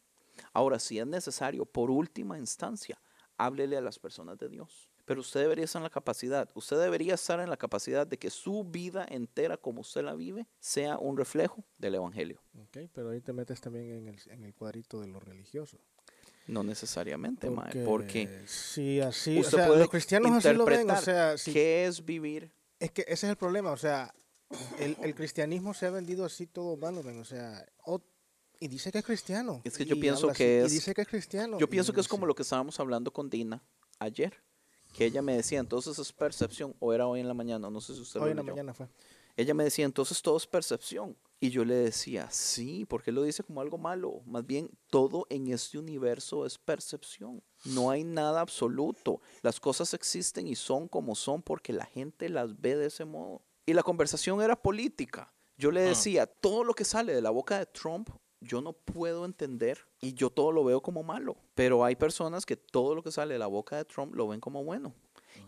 Ahora, 0.53 0.79
si 0.79 0.99
es 0.99 1.07
necesario, 1.07 1.65
por 1.67 1.91
última 1.91 2.39
instancia, 2.39 2.99
háblele 3.39 3.77
a 3.77 3.81
las 3.81 3.99
personas 3.99 4.39
de 4.39 4.49
Dios. 4.49 4.89
Pero 5.05 5.21
usted 5.21 5.41
debería 5.41 5.65
estar 5.67 5.81
en 5.81 5.85
la 5.85 5.91
capacidad, 5.91 6.49
usted 6.55 6.79
debería 6.81 7.15
estar 7.15 7.39
en 7.41 7.51
la 7.51 7.57
capacidad 7.59 8.07
de 8.07 8.19
que 8.19 8.31
su 8.31 8.65
vida 8.65 9.07
entera 9.11 9.57
como 9.59 9.83
usted 9.83 10.03
la 10.03 10.15
vive 10.15 10.47
sea 10.61 10.97
un 10.99 11.17
reflejo 11.19 11.63
del 11.77 11.97
Evangelio. 11.97 12.41
Ok, 12.59 12.89
pero 12.95 13.11
ahí 13.11 13.21
te 13.21 13.33
metes 13.35 13.61
también 13.61 13.91
en 13.91 14.09
el, 14.09 14.21
en 14.31 14.45
el 14.45 14.55
cuadrito 14.55 15.01
de 15.01 15.09
lo 15.09 15.21
religioso. 15.21 15.79
No 16.47 16.63
necesariamente, 16.63 17.49
mae, 17.51 17.85
porque 17.85 18.43
si 18.47 19.01
así, 19.01 19.39
o 19.39 19.41
usted 19.41 19.57
sea, 19.59 19.67
puede 19.67 19.81
los 19.81 19.89
cristianos 19.91 20.33
así 20.37 20.55
lo 20.57 20.65
ven, 20.67 20.91
o 20.91 20.97
sea, 21.01 21.39
si- 21.39 21.53
¿qué 21.53 21.87
es 21.87 22.05
vivir? 22.05 22.53
es 22.81 22.91
que 22.91 23.03
ese 23.03 23.27
es 23.27 23.31
el 23.31 23.37
problema, 23.37 23.73
o 23.73 23.77
sea, 23.79 24.15
el, 24.79 24.97
el 25.03 25.15
cristianismo 25.15 25.73
se 25.73 25.87
ha 25.87 25.91
vendido 25.91 26.25
así 26.25 26.47
todo 26.47 26.77
malo, 26.77 27.01
o 27.01 27.25
sea, 27.25 27.65
o- 27.85 28.03
y 28.61 28.69
dice 28.69 28.91
que 28.93 28.99
es 28.99 29.05
cristiano. 29.05 29.61
Es 29.65 29.77
que 29.77 29.85
yo 29.85 29.99
pienso 29.99 30.29
que 30.33 30.61
así, 30.63 30.67
es- 30.67 30.73
Y 30.73 30.75
dice 30.77 30.95
que 30.95 31.03
es 31.03 31.09
cristiano. 31.09 31.59
Yo 31.59 31.69
pienso 31.69 31.93
que 31.93 32.01
es 32.01 32.09
como 32.09 32.27
lo 32.27 32.35
que 32.35 32.43
estábamos 32.43 32.79
hablando 32.81 33.13
con 33.13 33.29
Dina 33.31 33.63
ayer, 33.99 34.43
que 34.93 35.05
ella 35.05 35.23
me 35.23 35.35
decía, 35.37 35.59
entonces 35.61 35.99
es 35.99 36.13
percepción, 36.13 36.75
o 36.79 36.93
era 36.93 37.07
hoy 37.07 37.21
en 37.21 37.29
la 37.29 37.35
mañana, 37.35 37.69
no 37.71 37.81
sé 37.81 37.95
si 37.95 38.01
usted 38.01 38.21
lo 38.21 38.27
Hoy 38.27 38.31
en 38.33 38.37
la 38.39 38.43
mañana 38.43 38.75
fue. 38.75 38.89
Ella 39.37 39.53
me 39.55 39.65
decía, 39.65 39.85
entonces 39.85 40.23
todo 40.23 40.37
es 40.37 40.47
percepción. 40.47 41.17
Y 41.41 41.51
yo 41.51 41.65
le 41.65 41.75
decía, 41.75 42.31
sí, 42.31 42.87
porque 42.89 43.11
lo 43.11 43.25
dice 43.25 43.43
como 43.43 43.61
algo 43.61 43.77
malo. 43.77 44.23
Más 44.25 44.47
bien, 44.47 44.71
todo 44.89 45.27
en 45.29 45.49
este 45.49 45.77
universo 45.77 46.47
es 46.47 46.57
percepción. 46.57 47.43
No 47.65 47.91
hay 47.91 48.05
nada 48.05 48.41
absoluto. 48.41 49.21
Las 49.43 49.59
cosas 49.59 49.93
existen 49.93 50.47
y 50.47 50.55
son 50.55 50.87
como 50.89 51.17
son 51.17 51.43
porque 51.43 51.73
la 51.73 51.85
gente 51.85 52.29
las 52.29 52.59
ve 52.61 52.77
de 52.77 52.87
ese 52.87 53.05
modo. 53.05 53.43
Y 53.67 53.75
la 53.75 53.83
conversación 53.83 54.41
era 54.41 54.55
política. 54.63 55.35
Yo 55.59 55.71
le 55.73 55.81
Ujú. 55.81 55.89
decía, 55.91 56.27
todo 56.27 56.63
lo 56.65 56.73
que 56.73 56.85
sale 56.85 57.13
de 57.13 57.21
la 57.21 57.31
boca 57.31 57.59
de 57.59 57.67
Trump, 57.67 58.09
yo 58.45 58.61
no 58.61 58.73
puedo 58.73 59.25
entender 59.25 59.79
y 60.01 60.15
yo 60.15 60.31
todo 60.31 60.53
lo 60.53 60.65
veo 60.65 60.83
como 60.83 61.03
malo. 61.03 61.37
Pero 61.55 61.85
hay 61.85 61.97
personas 61.97 62.47
que 62.47 62.57
todo 62.57 62.95
lo 62.95 63.03
que 63.03 63.11
sale 63.11 63.35
de 63.35 63.39
la 63.39 63.47
boca 63.47 63.77
de 63.77 63.85
Trump 63.85 64.15
lo 64.15 64.29
ven 64.29 64.41
como 64.41 64.63
bueno. 64.65 64.95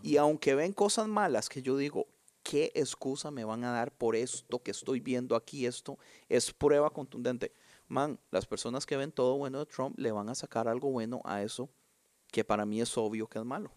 Y 0.02 0.16
aunque 0.16 0.54
ven 0.54 0.72
cosas 0.72 1.08
malas 1.08 1.48
que 1.48 1.62
yo 1.62 1.76
digo, 1.76 2.06
¿qué 2.42 2.72
excusa 2.74 3.30
me 3.30 3.44
van 3.44 3.64
a 3.64 3.72
dar 3.72 3.92
por 3.92 4.16
esto 4.16 4.62
que 4.62 4.70
estoy 4.70 5.00
viendo 5.00 5.36
aquí? 5.36 5.66
Esto 5.66 5.98
es 6.28 6.52
prueba 6.52 6.90
contundente. 6.90 7.52
Man, 7.88 8.18
las 8.30 8.46
personas 8.46 8.84
que 8.86 8.96
ven 8.96 9.12
todo 9.12 9.36
bueno 9.36 9.60
de 9.60 9.66
Trump 9.66 9.98
le 9.98 10.10
van 10.10 10.28
a 10.28 10.34
sacar 10.34 10.68
algo 10.68 10.90
bueno 10.90 11.20
a 11.24 11.42
eso 11.42 11.68
que 12.32 12.44
para 12.44 12.66
mí 12.66 12.80
es 12.80 12.96
obvio 12.98 13.28
que 13.28 13.38
es 13.38 13.44
malo. 13.44 13.70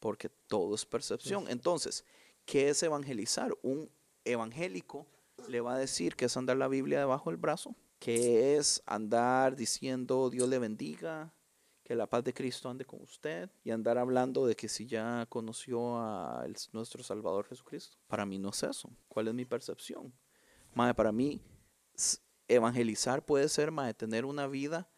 Porque 0.00 0.28
todo 0.28 0.74
es 0.74 0.84
percepción. 0.84 1.46
Entonces, 1.48 2.04
¿qué 2.44 2.68
es 2.68 2.82
evangelizar? 2.82 3.56
Un 3.62 3.90
evangélico 4.24 5.06
le 5.48 5.60
va 5.60 5.74
a 5.74 5.78
decir 5.78 6.16
que 6.16 6.26
es 6.26 6.36
andar 6.36 6.56
la 6.56 6.68
Biblia 6.68 6.98
debajo 6.98 7.30
del 7.30 7.36
brazo, 7.36 7.74
que 7.98 8.56
es 8.56 8.82
andar 8.86 9.56
diciendo 9.56 10.30
Dios 10.30 10.48
le 10.48 10.58
bendiga, 10.58 11.32
que 11.88 11.94
la 11.94 12.06
paz 12.06 12.22
de 12.22 12.34
Cristo 12.34 12.68
ande 12.68 12.84
con 12.84 13.00
usted 13.00 13.48
y 13.64 13.70
andar 13.70 13.96
hablando 13.96 14.46
de 14.46 14.54
que 14.54 14.68
si 14.68 14.86
ya 14.86 15.24
conoció 15.30 15.96
a 15.96 16.46
nuestro 16.72 17.02
Salvador 17.02 17.46
Jesucristo. 17.46 17.96
Para 18.06 18.26
mí 18.26 18.38
no 18.38 18.50
es 18.50 18.62
eso. 18.62 18.90
¿Cuál 19.08 19.28
es 19.28 19.34
mi 19.34 19.46
percepción? 19.46 20.12
Mae, 20.74 20.92
para 20.92 21.12
mí 21.12 21.40
evangelizar 22.46 23.24
puede 23.24 23.48
ser 23.48 23.70
mae, 23.70 23.94
tener 23.94 24.26
una 24.26 24.46
vida 24.46 24.90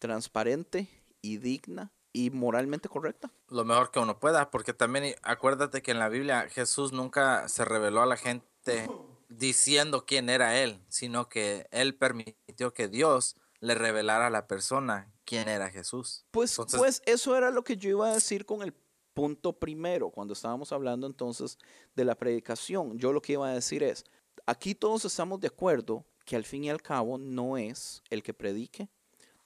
transparente 0.00 0.88
y 1.20 1.36
digna 1.36 1.92
y 2.12 2.30
moralmente 2.30 2.88
correcta. 2.88 3.30
lo 3.48 3.64
mejor 3.64 3.92
que 3.92 4.00
uno 4.00 4.18
pueda, 4.18 4.50
porque 4.50 4.74
también 4.74 5.14
acuérdate 5.22 5.80
que 5.80 5.92
en 5.92 6.00
la 6.00 6.08
Biblia 6.08 6.48
Jesús 6.50 6.92
nunca 6.92 7.48
se 7.48 7.64
reveló 7.64 8.02
a 8.02 8.06
la 8.06 8.16
gente 8.16 8.88
diciendo 9.38 10.04
quién 10.06 10.28
era 10.28 10.60
él, 10.60 10.80
sino 10.88 11.28
que 11.28 11.66
él 11.70 11.94
permitió 11.96 12.72
que 12.72 12.88
Dios 12.88 13.36
le 13.60 13.74
revelara 13.74 14.26
a 14.26 14.30
la 14.30 14.46
persona 14.46 15.12
quién 15.24 15.48
era 15.48 15.70
Jesús. 15.70 16.24
Pues, 16.30 16.52
Entonces- 16.52 16.78
pues 16.78 17.02
eso 17.06 17.36
era 17.36 17.50
lo 17.50 17.62
que 17.64 17.76
yo 17.76 17.90
iba 17.90 18.10
a 18.10 18.14
decir 18.14 18.44
con 18.44 18.62
el 18.62 18.74
punto 19.14 19.52
primero, 19.52 20.10
cuando 20.10 20.32
estábamos 20.32 20.72
hablando 20.72 21.06
entonces 21.06 21.58
de 21.94 22.04
la 22.04 22.14
predicación. 22.14 22.98
Yo 22.98 23.12
lo 23.12 23.20
que 23.20 23.34
iba 23.34 23.48
a 23.48 23.54
decir 23.54 23.82
es, 23.82 24.04
aquí 24.46 24.74
todos 24.74 25.04
estamos 25.04 25.38
de 25.40 25.48
acuerdo 25.48 26.04
que 26.24 26.36
al 26.36 26.44
fin 26.44 26.64
y 26.64 26.70
al 26.70 26.82
cabo 26.82 27.18
no 27.18 27.56
es 27.56 28.02
el 28.10 28.22
que 28.22 28.32
predique, 28.34 28.88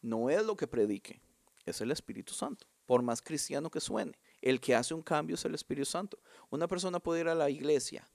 no 0.02 0.30
es 0.30 0.44
lo 0.44 0.56
que 0.56 0.66
predique, 0.68 1.20
es 1.64 1.80
el 1.80 1.90
Espíritu 1.90 2.32
Santo, 2.32 2.66
por 2.86 3.02
más 3.02 3.20
cristiano 3.20 3.70
que 3.70 3.80
suene. 3.80 4.18
El 4.40 4.60
que 4.60 4.74
hace 4.74 4.94
un 4.94 5.02
cambio 5.02 5.34
es 5.34 5.44
el 5.44 5.54
Espíritu 5.54 5.86
Santo. 5.86 6.18
Una 6.50 6.68
persona 6.68 7.00
puede 7.00 7.22
ir 7.22 7.28
a 7.28 7.34
la 7.34 7.50
iglesia 7.50 8.08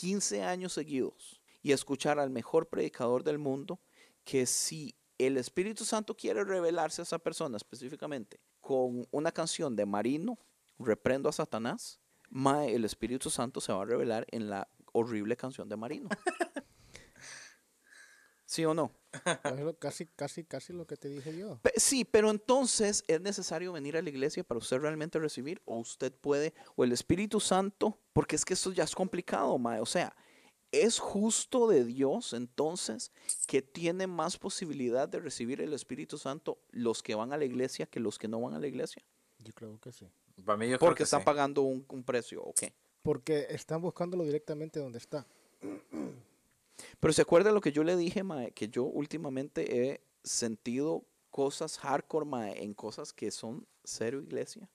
15 0.00 0.42
años 0.44 0.72
seguidos 0.72 1.42
y 1.60 1.72
escuchar 1.72 2.18
al 2.18 2.30
mejor 2.30 2.70
predicador 2.70 3.22
del 3.22 3.38
mundo 3.38 3.82
que 4.24 4.46
si 4.46 4.96
el 5.18 5.36
Espíritu 5.36 5.84
Santo 5.84 6.16
quiere 6.16 6.42
revelarse 6.42 7.02
a 7.02 7.04
esa 7.04 7.18
persona 7.18 7.58
específicamente 7.58 8.40
con 8.62 9.06
una 9.10 9.30
canción 9.30 9.76
de 9.76 9.84
Marino, 9.84 10.38
Reprendo 10.78 11.28
a 11.28 11.32
Satanás, 11.32 12.00
mae, 12.30 12.74
el 12.74 12.86
Espíritu 12.86 13.28
Santo 13.28 13.60
se 13.60 13.70
va 13.74 13.82
a 13.82 13.84
revelar 13.84 14.26
en 14.30 14.48
la 14.48 14.70
horrible 14.94 15.36
canción 15.36 15.68
de 15.68 15.76
Marino. 15.76 16.08
¿Sí 18.46 18.64
o 18.64 18.72
no? 18.72 18.90
Es 19.44 19.60
lo- 19.60 19.76
casi, 19.78 20.06
casi, 20.06 20.44
casi 20.44 20.72
lo 20.72 20.86
que 20.86 20.96
te 20.96 21.08
dije 21.08 21.36
yo. 21.36 21.58
Pe- 21.62 21.72
Sí, 21.76 22.04
pero 22.04 22.30
entonces 22.30 23.04
es 23.08 23.20
necesario 23.20 23.72
venir 23.72 23.96
a 23.96 24.02
la 24.02 24.08
iglesia 24.08 24.44
para 24.44 24.58
usted 24.58 24.78
realmente 24.78 25.18
recibir, 25.18 25.60
o 25.64 25.78
usted 25.78 26.12
puede, 26.12 26.54
o 26.76 26.84
el 26.84 26.92
Espíritu 26.92 27.40
Santo, 27.40 27.98
porque 28.12 28.36
es 28.36 28.44
que 28.44 28.54
esto 28.54 28.72
ya 28.72 28.84
es 28.84 28.94
complicado, 28.94 29.58
mae. 29.58 29.80
O 29.80 29.86
sea, 29.86 30.14
es 30.72 31.00
justo 31.00 31.66
de 31.66 31.84
Dios 31.84 32.32
entonces 32.32 33.10
que 33.48 33.60
tiene 33.62 34.06
más 34.06 34.38
posibilidad 34.38 35.08
de 35.08 35.18
recibir 35.18 35.60
el 35.60 35.72
Espíritu 35.72 36.16
Santo 36.16 36.58
los 36.70 37.02
que 37.02 37.16
van 37.16 37.32
a 37.32 37.36
la 37.36 37.44
iglesia 37.44 37.86
que 37.86 37.98
los 37.98 38.18
que 38.18 38.28
no 38.28 38.40
van 38.40 38.54
a 38.54 38.60
la 38.60 38.68
iglesia, 38.68 39.02
Yo 39.38 39.52
creo 39.52 39.80
que 39.80 39.90
sí. 39.90 40.06
Para 40.44 40.56
mí 40.56 40.66
yo 40.68 40.78
creo 40.78 40.88
porque 40.90 40.98
que 40.98 41.02
están 41.04 41.20
sí. 41.20 41.24
pagando 41.24 41.62
un, 41.62 41.84
un 41.88 42.04
precio, 42.04 42.42
ok. 42.44 42.62
Porque 43.02 43.46
están 43.50 43.82
buscándolo 43.82 44.24
directamente 44.24 44.78
donde 44.78 44.98
está. 44.98 45.26
Pero 46.98 47.12
se 47.12 47.22
acuerda 47.22 47.52
lo 47.52 47.60
que 47.60 47.72
yo 47.72 47.84
le 47.84 47.96
dije, 47.96 48.22
mae, 48.22 48.52
que 48.52 48.68
yo 48.68 48.84
últimamente 48.84 49.92
he 49.92 50.04
sentido 50.22 51.04
cosas 51.30 51.78
hardcore, 51.78 52.26
mae, 52.26 52.62
en 52.62 52.74
cosas 52.74 53.12
que 53.12 53.30
son 53.30 53.66
cero 53.84 54.20
iglesia, 54.20 54.68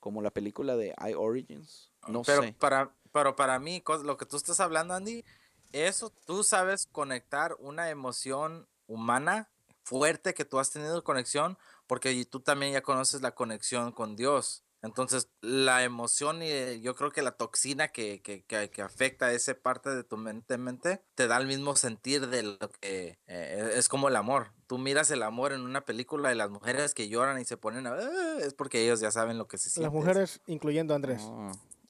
como 0.00 0.22
la 0.22 0.30
película 0.30 0.76
de 0.76 0.94
I 0.98 1.14
Origins. 1.14 1.90
No 2.08 2.22
pero 2.22 2.42
sé. 2.42 2.52
para 2.54 2.94
pero 3.12 3.36
para 3.36 3.58
mí 3.58 3.82
lo 4.04 4.16
que 4.16 4.26
tú 4.26 4.36
estás 4.36 4.58
hablando 4.58 4.94
Andy 4.94 5.24
eso 5.72 6.10
tú 6.26 6.42
sabes 6.42 6.86
conectar 6.86 7.56
una 7.58 7.90
emoción 7.90 8.66
humana 8.86 9.50
fuerte 9.84 10.34
que 10.34 10.44
tú 10.44 10.58
has 10.58 10.70
tenido 10.70 11.02
conexión 11.04 11.58
porque 11.86 12.24
tú 12.24 12.40
también 12.40 12.72
ya 12.72 12.82
conoces 12.82 13.22
la 13.22 13.34
conexión 13.34 13.92
con 13.92 14.16
Dios 14.16 14.64
entonces 14.82 15.30
la 15.40 15.84
emoción 15.84 16.42
y 16.42 16.46
eh, 16.48 16.80
yo 16.80 16.94
creo 16.94 17.10
que 17.10 17.22
la 17.22 17.32
toxina 17.32 17.88
que, 17.88 18.20
que, 18.22 18.44
que, 18.44 18.70
que 18.70 18.82
afecta 18.82 19.26
a 19.26 19.32
esa 19.32 19.54
parte 19.54 19.90
de 19.90 20.04
tu 20.04 20.16
mente, 20.16 20.58
mente 20.58 21.02
te 21.14 21.26
da 21.26 21.36
el 21.38 21.46
mismo 21.46 21.76
sentir 21.76 22.28
de 22.28 22.42
lo 22.42 22.58
que 22.80 23.18
eh, 23.26 23.72
es 23.76 23.88
como 23.88 24.08
el 24.08 24.16
amor 24.16 24.52
tú 24.66 24.78
miras 24.78 25.10
el 25.10 25.22
amor 25.22 25.52
en 25.52 25.60
una 25.60 25.84
película 25.84 26.30
de 26.30 26.34
las 26.34 26.48
mujeres 26.48 26.94
que 26.94 27.08
lloran 27.08 27.38
y 27.38 27.44
se 27.44 27.58
ponen 27.58 27.86
a, 27.86 27.92
"Ah", 27.92 28.38
es 28.40 28.54
porque 28.54 28.82
ellos 28.82 29.00
ya 29.00 29.10
saben 29.10 29.36
lo 29.36 29.46
que 29.46 29.58
se 29.58 29.68
siente 29.68 29.84
Las 29.84 29.92
mujeres, 29.92 30.40
incluyendo 30.46 30.94
a 30.94 30.96
Andrés. 30.96 31.20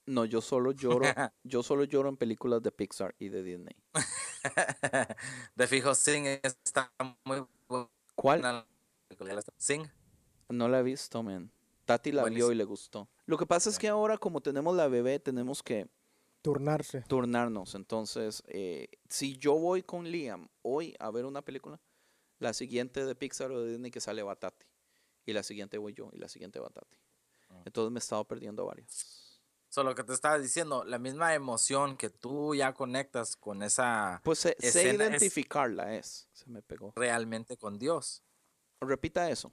No, 0.05 0.25
yo 0.25 0.41
solo 0.41 0.73
lloro, 0.73 1.05
yo 1.45 1.63
solo 1.63 1.85
lloro 1.85 2.09
en 2.09 2.17
películas 2.17 2.61
de 2.61 2.73
Pixar 2.73 3.15
y 3.21 3.29
de 3.29 3.45
Disney. 3.45 3.77
de 5.55 5.67
fijo, 5.69 5.95
Sing 5.95 6.27
está 6.27 6.93
muy 7.25 7.47
¿Cuál? 8.17 8.41
buena. 8.41 8.67
Sing. 9.59 9.89
No 10.49 10.67
la 10.69 10.81
he 10.81 10.83
visto, 10.83 11.23
man. 11.23 11.53
Tati 11.85 12.13
la 12.13 12.23
vio 12.23 12.31
Buenísimo. 12.31 12.53
y 12.53 12.55
le 12.57 12.65
gustó. 12.65 13.09
Lo 13.27 13.37
que 13.39 13.47
pasa 13.47 13.71
es 13.71 13.79
que 13.79 13.89
ahora, 13.89 14.19
como 14.19 14.41
tenemos 14.41 14.77
la 14.77 14.89
bebé, 14.89 15.19
tenemos 15.19 15.63
que 15.63 15.89
Turnarse. 16.43 17.03
turnarnos. 17.09 17.75
Entonces, 17.75 18.43
eh, 18.47 18.89
si 19.09 19.37
yo 19.39 19.55
voy 19.55 19.83
con 19.83 20.05
Liam 20.11 20.49
hoy 20.63 20.95
a 20.99 21.11
ver 21.11 21.25
una 21.25 21.43
película, 21.43 21.81
la 22.39 22.53
siguiente 22.53 23.05
de 23.05 23.15
Pixar 23.15 23.51
o 23.53 23.61
de 23.63 23.71
Disney 23.73 23.91
que 23.91 24.01
sale 24.01 24.23
va 24.23 24.37
Tati. 24.37 24.67
Y 25.25 25.33
la 25.33 25.43
siguiente 25.43 25.79
voy 25.79 25.93
yo 25.95 26.11
y 26.13 26.19
la 26.19 26.29
siguiente 26.29 26.59
va 26.59 26.69
Tati. 26.71 26.99
Ah. 27.51 27.63
Entonces 27.65 27.93
me 27.93 27.99
he 27.99 28.01
estado 28.03 28.25
perdiendo 28.27 28.65
varias. 28.67 29.41
Solo 29.69 29.95
que 29.95 30.05
te 30.05 30.13
estaba 30.13 30.39
diciendo, 30.39 30.85
la 30.85 30.99
misma 30.99 31.35
emoción 31.35 31.97
que 31.97 32.11
tú 32.11 32.55
ya 32.55 32.75
conectas 32.75 33.37
con 33.37 33.63
esa 33.63 34.21
Pues 34.25 34.41
sé, 34.41 34.57
sé 34.59 34.67
Escena 34.69 35.05
es- 35.05 35.11
identificarla, 35.11 35.97
es. 35.97 36.29
Se 36.33 36.47
me 36.51 36.61
pegó. 36.63 36.93
realmente 36.97 37.57
con 37.57 37.79
Dios. 37.79 38.23
Repita 38.81 39.31
eso. 39.31 39.51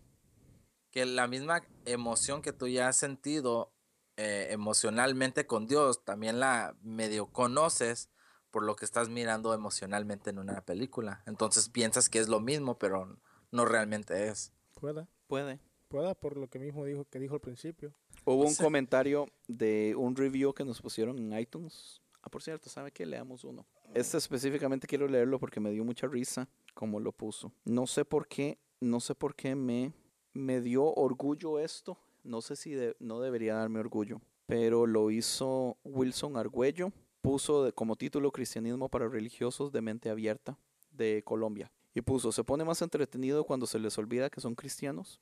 Que 0.92 1.06
la 1.06 1.28
misma 1.28 1.62
emoción 1.86 2.42
que 2.42 2.54
tú 2.54 2.68
ya 2.68 2.88
has 2.88 2.98
sentido 2.98 3.72
eh, 4.18 4.48
emocionalmente 4.52 5.48
con 5.48 5.68
Dios, 5.68 6.04
también 6.04 6.40
la 6.40 6.76
medio 6.82 7.28
conoces 7.28 8.10
por 8.52 8.64
lo 8.64 8.76
que 8.76 8.86
estás 8.86 9.10
mirando 9.10 9.54
emocionalmente 9.54 10.30
en 10.30 10.40
una 10.40 10.62
película. 10.62 11.24
Entonces 11.26 11.70
piensas 11.70 12.10
que 12.10 12.20
es 12.20 12.28
lo 12.28 12.40
mismo, 12.40 12.78
pero 12.78 13.18
no 13.52 13.66
realmente 13.66 14.28
es. 14.28 14.52
Pueda. 14.74 15.08
Puede. 15.28 15.60
Pueda 15.88 16.14
por 16.16 16.38
lo 16.38 16.50
que 16.50 16.60
mismo 16.60 16.86
dijo 16.86 17.06
que 17.06 17.20
dijo 17.20 17.36
al 17.36 17.42
principio. 17.42 17.94
Hubo 18.26 18.44
un 18.44 18.56
comentario 18.56 19.28
de 19.48 19.96
un 19.96 20.16
review 20.16 20.54
que 20.54 20.66
nos 20.66 20.82
pusieron 20.82 21.18
en 21.18 21.40
iTunes. 21.40 22.02
Ah, 22.22 22.30
por 22.30 22.44
cierto, 22.44 22.70
¿sabe 22.70 22.92
qué? 22.92 23.06
Leamos 23.06 23.44
uno. 23.44 23.66
Este 23.94 24.18
específicamente 24.18 24.88
quiero 24.88 25.08
leerlo 25.08 25.40
porque 25.40 25.60
me 25.60 25.72
dio 25.72 25.84
mucha 25.84 26.08
risa 26.08 26.48
como 26.74 27.00
lo 27.00 27.12
puso. 27.12 27.52
No 27.66 27.88
sé 27.88 28.06
por 28.06 28.28
qué, 28.28 28.60
no 28.80 29.00
sé 29.00 29.16
por 29.16 29.36
qué 29.36 29.56
me, 29.56 29.94
me 30.40 30.62
dio 30.62 30.94
orgullo 30.94 31.60
esto. 31.60 31.98
No 32.24 32.42
sé 32.42 32.56
si 32.56 32.76
no 33.00 33.20
debería 33.22 33.56
darme 33.56 33.80
orgullo, 33.80 34.22
pero 34.46 34.88
lo 34.88 35.12
hizo 35.12 35.78
Wilson 35.84 36.38
Argüello. 36.38 36.92
Puso 37.22 37.74
como 37.76 37.96
título 37.96 38.32
Cristianismo 38.32 38.90
para 38.90 39.08
religiosos 39.08 39.72
de 39.72 39.82
mente 39.82 40.10
abierta 40.10 40.58
de 40.92 41.22
Colombia. 41.26 41.72
Y 41.94 42.02
puso, 42.02 42.32
se 42.32 42.44
pone 42.44 42.64
más 42.64 42.82
entretenido 42.82 43.44
cuando 43.44 43.66
se 43.66 43.80
les 43.80 43.98
olvida 43.98 44.30
que 44.30 44.42
son 44.42 44.56
cristianos 44.56 45.20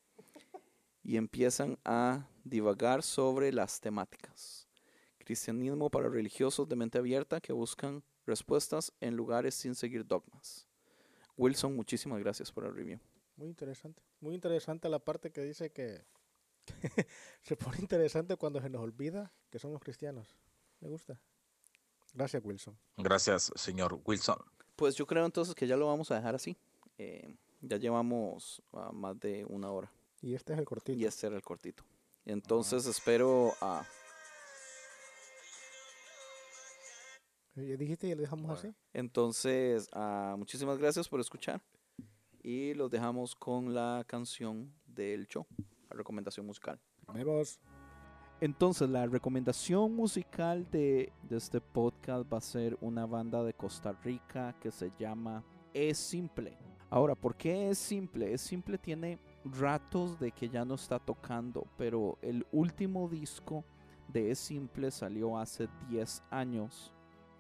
y 1.04 1.16
empiezan 1.16 1.80
a 1.86 2.28
divagar 2.44 3.02
sobre 3.02 3.52
las 3.54 3.80
temáticas. 3.80 4.68
Cristianismo 5.18 5.90
para 5.90 6.10
religiosos 6.10 6.68
de 6.68 6.76
mente 6.76 6.98
abierta 6.98 7.42
que 7.42 7.54
buscan 7.54 8.04
respuestas 8.26 8.92
en 9.00 9.16
lugares 9.16 9.56
sin 9.56 9.74
seguir 9.74 10.06
dogmas. 10.06 10.68
Wilson, 11.38 11.76
muchísimas 11.76 12.20
gracias 12.20 12.52
por 12.52 12.66
el 12.66 12.74
review. 12.74 13.00
Muy 13.38 13.48
interesante. 13.48 14.07
Muy 14.20 14.34
interesante 14.36 14.90
la 14.90 15.00
parte 15.00 15.32
que 15.32 15.42
dice 15.42 15.72
que 15.72 16.06
se 17.44 17.56
pone 17.56 17.78
interesante 17.80 18.36
cuando 18.36 18.62
se 18.62 18.70
nos 18.70 18.82
olvida 18.82 19.32
que 19.50 19.60
somos 19.60 19.82
cristianos. 19.82 20.36
Me 20.80 20.90
gusta. 20.90 21.20
Gracias, 22.14 22.44
Wilson. 22.44 22.78
Gracias, 22.98 23.52
señor 23.56 24.00
Wilson. 24.06 24.38
Pues 24.76 24.96
yo 24.96 25.06
creo 25.06 25.26
entonces 25.26 25.54
que 25.56 25.68
ya 25.68 25.78
lo 25.78 25.88
vamos 25.88 26.10
a 26.12 26.16
dejar 26.16 26.36
así. 26.36 26.58
Eh, 26.98 27.36
ya 27.62 27.78
llevamos 27.78 28.62
ah, 28.74 28.92
más 28.92 29.20
de 29.20 29.46
una 29.46 29.72
hora 29.72 29.92
Y 30.22 30.34
este 30.34 30.54
es 30.54 30.60
el 30.60 30.66
cortito. 30.66 30.98
y 30.98 31.06
este 31.06 31.28
era 31.28 31.36
el 31.36 31.42
cortito. 31.44 31.84
Entonces 32.26 32.86
espero 32.88 33.54
a... 33.62 33.86
¿Ya 37.56 37.76
dijiste 37.76 38.08
y 38.08 38.14
lo 38.16 38.22
dejamos 38.22 38.46
Bueno. 38.46 38.60
así? 38.60 38.76
Entonces, 38.94 39.90
ah, 39.94 40.36
muchísimas 40.38 40.78
gracias 40.78 41.08
por 41.08 41.20
escuchar. 41.20 41.62
Y 42.48 42.74
los 42.76 42.90
dejamos 42.90 43.36
con 43.36 43.74
la 43.74 44.06
canción 44.08 44.74
del 44.86 45.28
show, 45.28 45.46
la 45.90 45.98
recomendación 45.98 46.46
musical. 46.46 46.80
Vemos. 47.14 47.60
Entonces, 48.40 48.90
la 48.90 49.06
recomendación 49.06 49.94
musical 49.94 50.66
de, 50.72 51.12
de 51.24 51.36
este 51.36 51.60
podcast 51.60 52.32
va 52.32 52.38
a 52.38 52.42
ser 52.42 52.78
una 52.80 53.06
banda 53.06 53.44
de 53.44 53.54
Costa 53.54 53.92
Rica 54.02 54.56
que 54.62 54.72
se 54.72 54.94
llama 54.98 55.44
Es 55.74 55.98
Simple. 55.98 56.58
Ahora, 56.90 57.16
¿por 57.16 57.36
qué 57.36 57.70
es 57.70 57.80
simple? 57.80 58.34
Es 58.34 58.40
simple 58.40 58.78
tiene 58.78 59.20
ratos 59.44 60.18
de 60.18 60.32
que 60.32 60.48
ya 60.48 60.64
no 60.64 60.76
está 60.76 61.00
tocando, 61.00 61.68
pero 61.78 62.18
el 62.22 62.48
último 62.54 63.10
disco 63.10 63.66
de 64.08 64.32
Es 64.32 64.40
Simple 64.40 64.90
salió 64.92 65.38
hace 65.38 65.68
10 65.90 66.24
años 66.30 66.94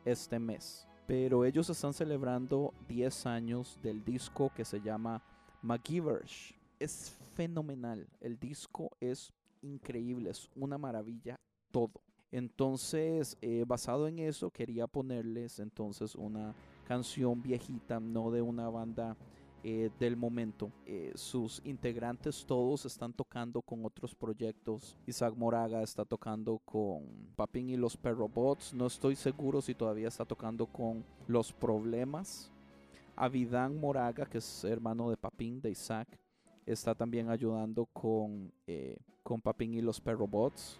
este 0.03 0.38
mes. 0.38 0.87
Pero 1.08 1.45
ellos 1.45 1.70
están 1.70 1.93
celebrando 1.93 2.74
10 2.89 3.26
años 3.26 3.80
del 3.82 4.03
disco 4.03 4.51
que 4.53 4.66
se 4.66 4.82
llama 4.82 5.24
McGivers. 5.62 6.53
Es 6.80 7.16
fenomenal. 7.34 8.05
El 8.20 8.38
disco 8.38 8.91
es 8.99 9.32
increíble, 9.62 10.30
es 10.30 10.49
una 10.55 10.78
maravilla 10.78 11.39
todo. 11.72 12.01
Entonces, 12.30 13.38
eh, 13.41 13.64
basado 13.66 14.08
en 14.08 14.20
eso, 14.20 14.51
quería 14.51 14.86
ponerles 14.86 15.60
entonces 15.60 16.14
una 16.14 16.53
canción 16.86 17.41
viejita, 17.41 18.01
no 18.01 18.30
de 18.30 18.41
una 18.41 18.70
banda 18.70 19.16
eh, 19.64 19.89
del 19.99 20.16
momento. 20.16 20.72
Eh, 20.86 21.12
sus 21.16 21.62
integrantes 21.66 22.45
todos 22.45 22.86
están 22.86 23.14
tocando 23.14 23.62
con 23.62 23.86
otros 23.86 24.14
proyectos. 24.16 24.95
Isaac 25.05 25.36
Moraga 25.36 25.82
está 25.82 26.05
tocando 26.05 26.60
con 26.60 27.03
Papín 27.36 27.70
y 27.70 27.78
los 27.78 27.97
Perrobots. 27.97 28.74
No 28.74 28.86
estoy 28.86 29.16
seguro 29.16 29.62
si 29.62 29.74
todavía 29.74 30.08
está 30.08 30.26
tocando 30.26 30.68
con 30.68 31.03
Los 31.28 31.51
Problemas. 31.51 32.51
Avidán 33.16 33.80
Moraga, 33.80 34.26
que 34.26 34.38
es 34.38 34.64
hermano 34.64 35.10
de 35.10 35.18
Papín, 35.18 35.60
de 35.60 35.72
Isaac, 35.72 36.08
está 36.66 36.93
también 36.93 37.30
ayudando 37.30 37.88
con, 37.88 38.53
eh, 38.68 38.97
con 39.24 39.41
Papín 39.41 39.74
y 39.74 39.82
los 39.82 39.99
Perrobots. 39.99 40.80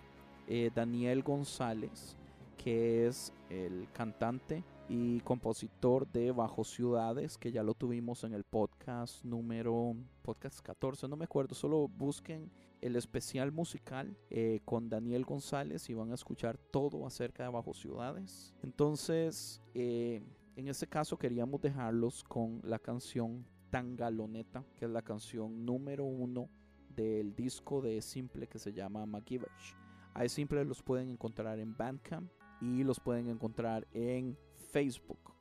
Daniel 0.74 1.24
González, 1.24 2.16
que 2.58 3.06
es 3.06 3.34
el 3.50 3.86
cantante 3.92 4.64
y 4.90 5.20
compositor 5.22 6.08
de 6.12 6.32
Bajo 6.32 6.64
Ciudades, 6.64 7.38
que 7.38 7.52
ya 7.52 7.64
lo 7.64 7.74
tuvimos 7.74 8.24
en 8.24 8.34
el 8.34 8.44
podcast 8.44 9.24
número 9.24 9.96
podcast 10.22 10.62
14, 10.62 11.08
no 11.08 11.18
me 11.18 11.26
acuerdo, 11.26 11.56
solo 11.56 11.88
busquen 11.88 12.52
el 12.82 12.96
especial 12.96 13.52
musical 13.52 14.16
eh, 14.30 14.62
con 14.66 14.90
Daniel 14.90 15.26
González 15.26 15.90
y 15.90 15.94
van 15.94 16.12
a 16.12 16.16
escuchar 16.16 16.58
todo 16.58 17.06
acerca 17.06 17.44
de 17.44 17.50
Bajo 17.50 17.74
Ciudades. 17.74 18.54
Entonces, 18.64 19.62
eh, 19.74 20.22
en 20.56 20.68
este 20.68 20.88
caso 20.88 21.18
queríamos 21.18 21.62
dejarlos 21.62 22.24
con 22.24 22.62
la 22.64 22.80
canción 22.80 23.46
Tangaloneta, 23.70 24.64
que 24.76 24.86
es 24.86 24.92
la 24.92 25.02
canción 25.02 25.66
número 25.66 26.06
uno 26.06 26.50
del 26.96 27.36
disco 27.36 27.82
de 27.82 28.02
Simple 28.02 28.48
que 28.48 28.60
se 28.60 28.74
llama 28.74 29.06
McGivers. 29.06 29.76
A 30.14 30.28
Simple 30.28 30.66
los 30.66 30.82
pueden 30.82 31.10
encontrar 31.10 31.60
en 31.60 31.76
Bandcamp 31.76 32.32
y 32.60 32.84
los 32.84 33.00
pueden 33.00 33.30
encontrar 33.30 33.88
en 33.92 34.38
Facebook. 34.72 35.34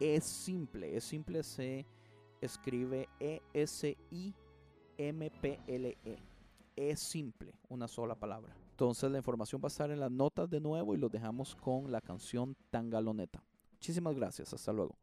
Es 0.00 0.24
simple, 0.24 0.96
es 0.96 1.04
simple 1.04 1.42
se 1.42 1.86
escribe 2.40 3.08
E 3.20 3.40
L 5.66 5.98
E. 6.04 6.18
Es 6.76 7.00
simple, 7.00 7.54
una 7.68 7.86
sola 7.86 8.14
palabra. 8.14 8.56
Entonces 8.70 9.10
la 9.10 9.18
información 9.18 9.60
va 9.62 9.66
a 9.66 9.68
estar 9.68 9.90
en 9.90 10.00
las 10.00 10.10
notas 10.10 10.50
de 10.50 10.60
nuevo 10.60 10.94
y 10.94 10.98
los 10.98 11.10
dejamos 11.10 11.54
con 11.54 11.92
la 11.92 12.00
canción 12.00 12.56
Tangaloneta. 12.70 13.42
Muchísimas 13.74 14.14
gracias, 14.16 14.52
hasta 14.52 14.72
luego. 14.72 14.96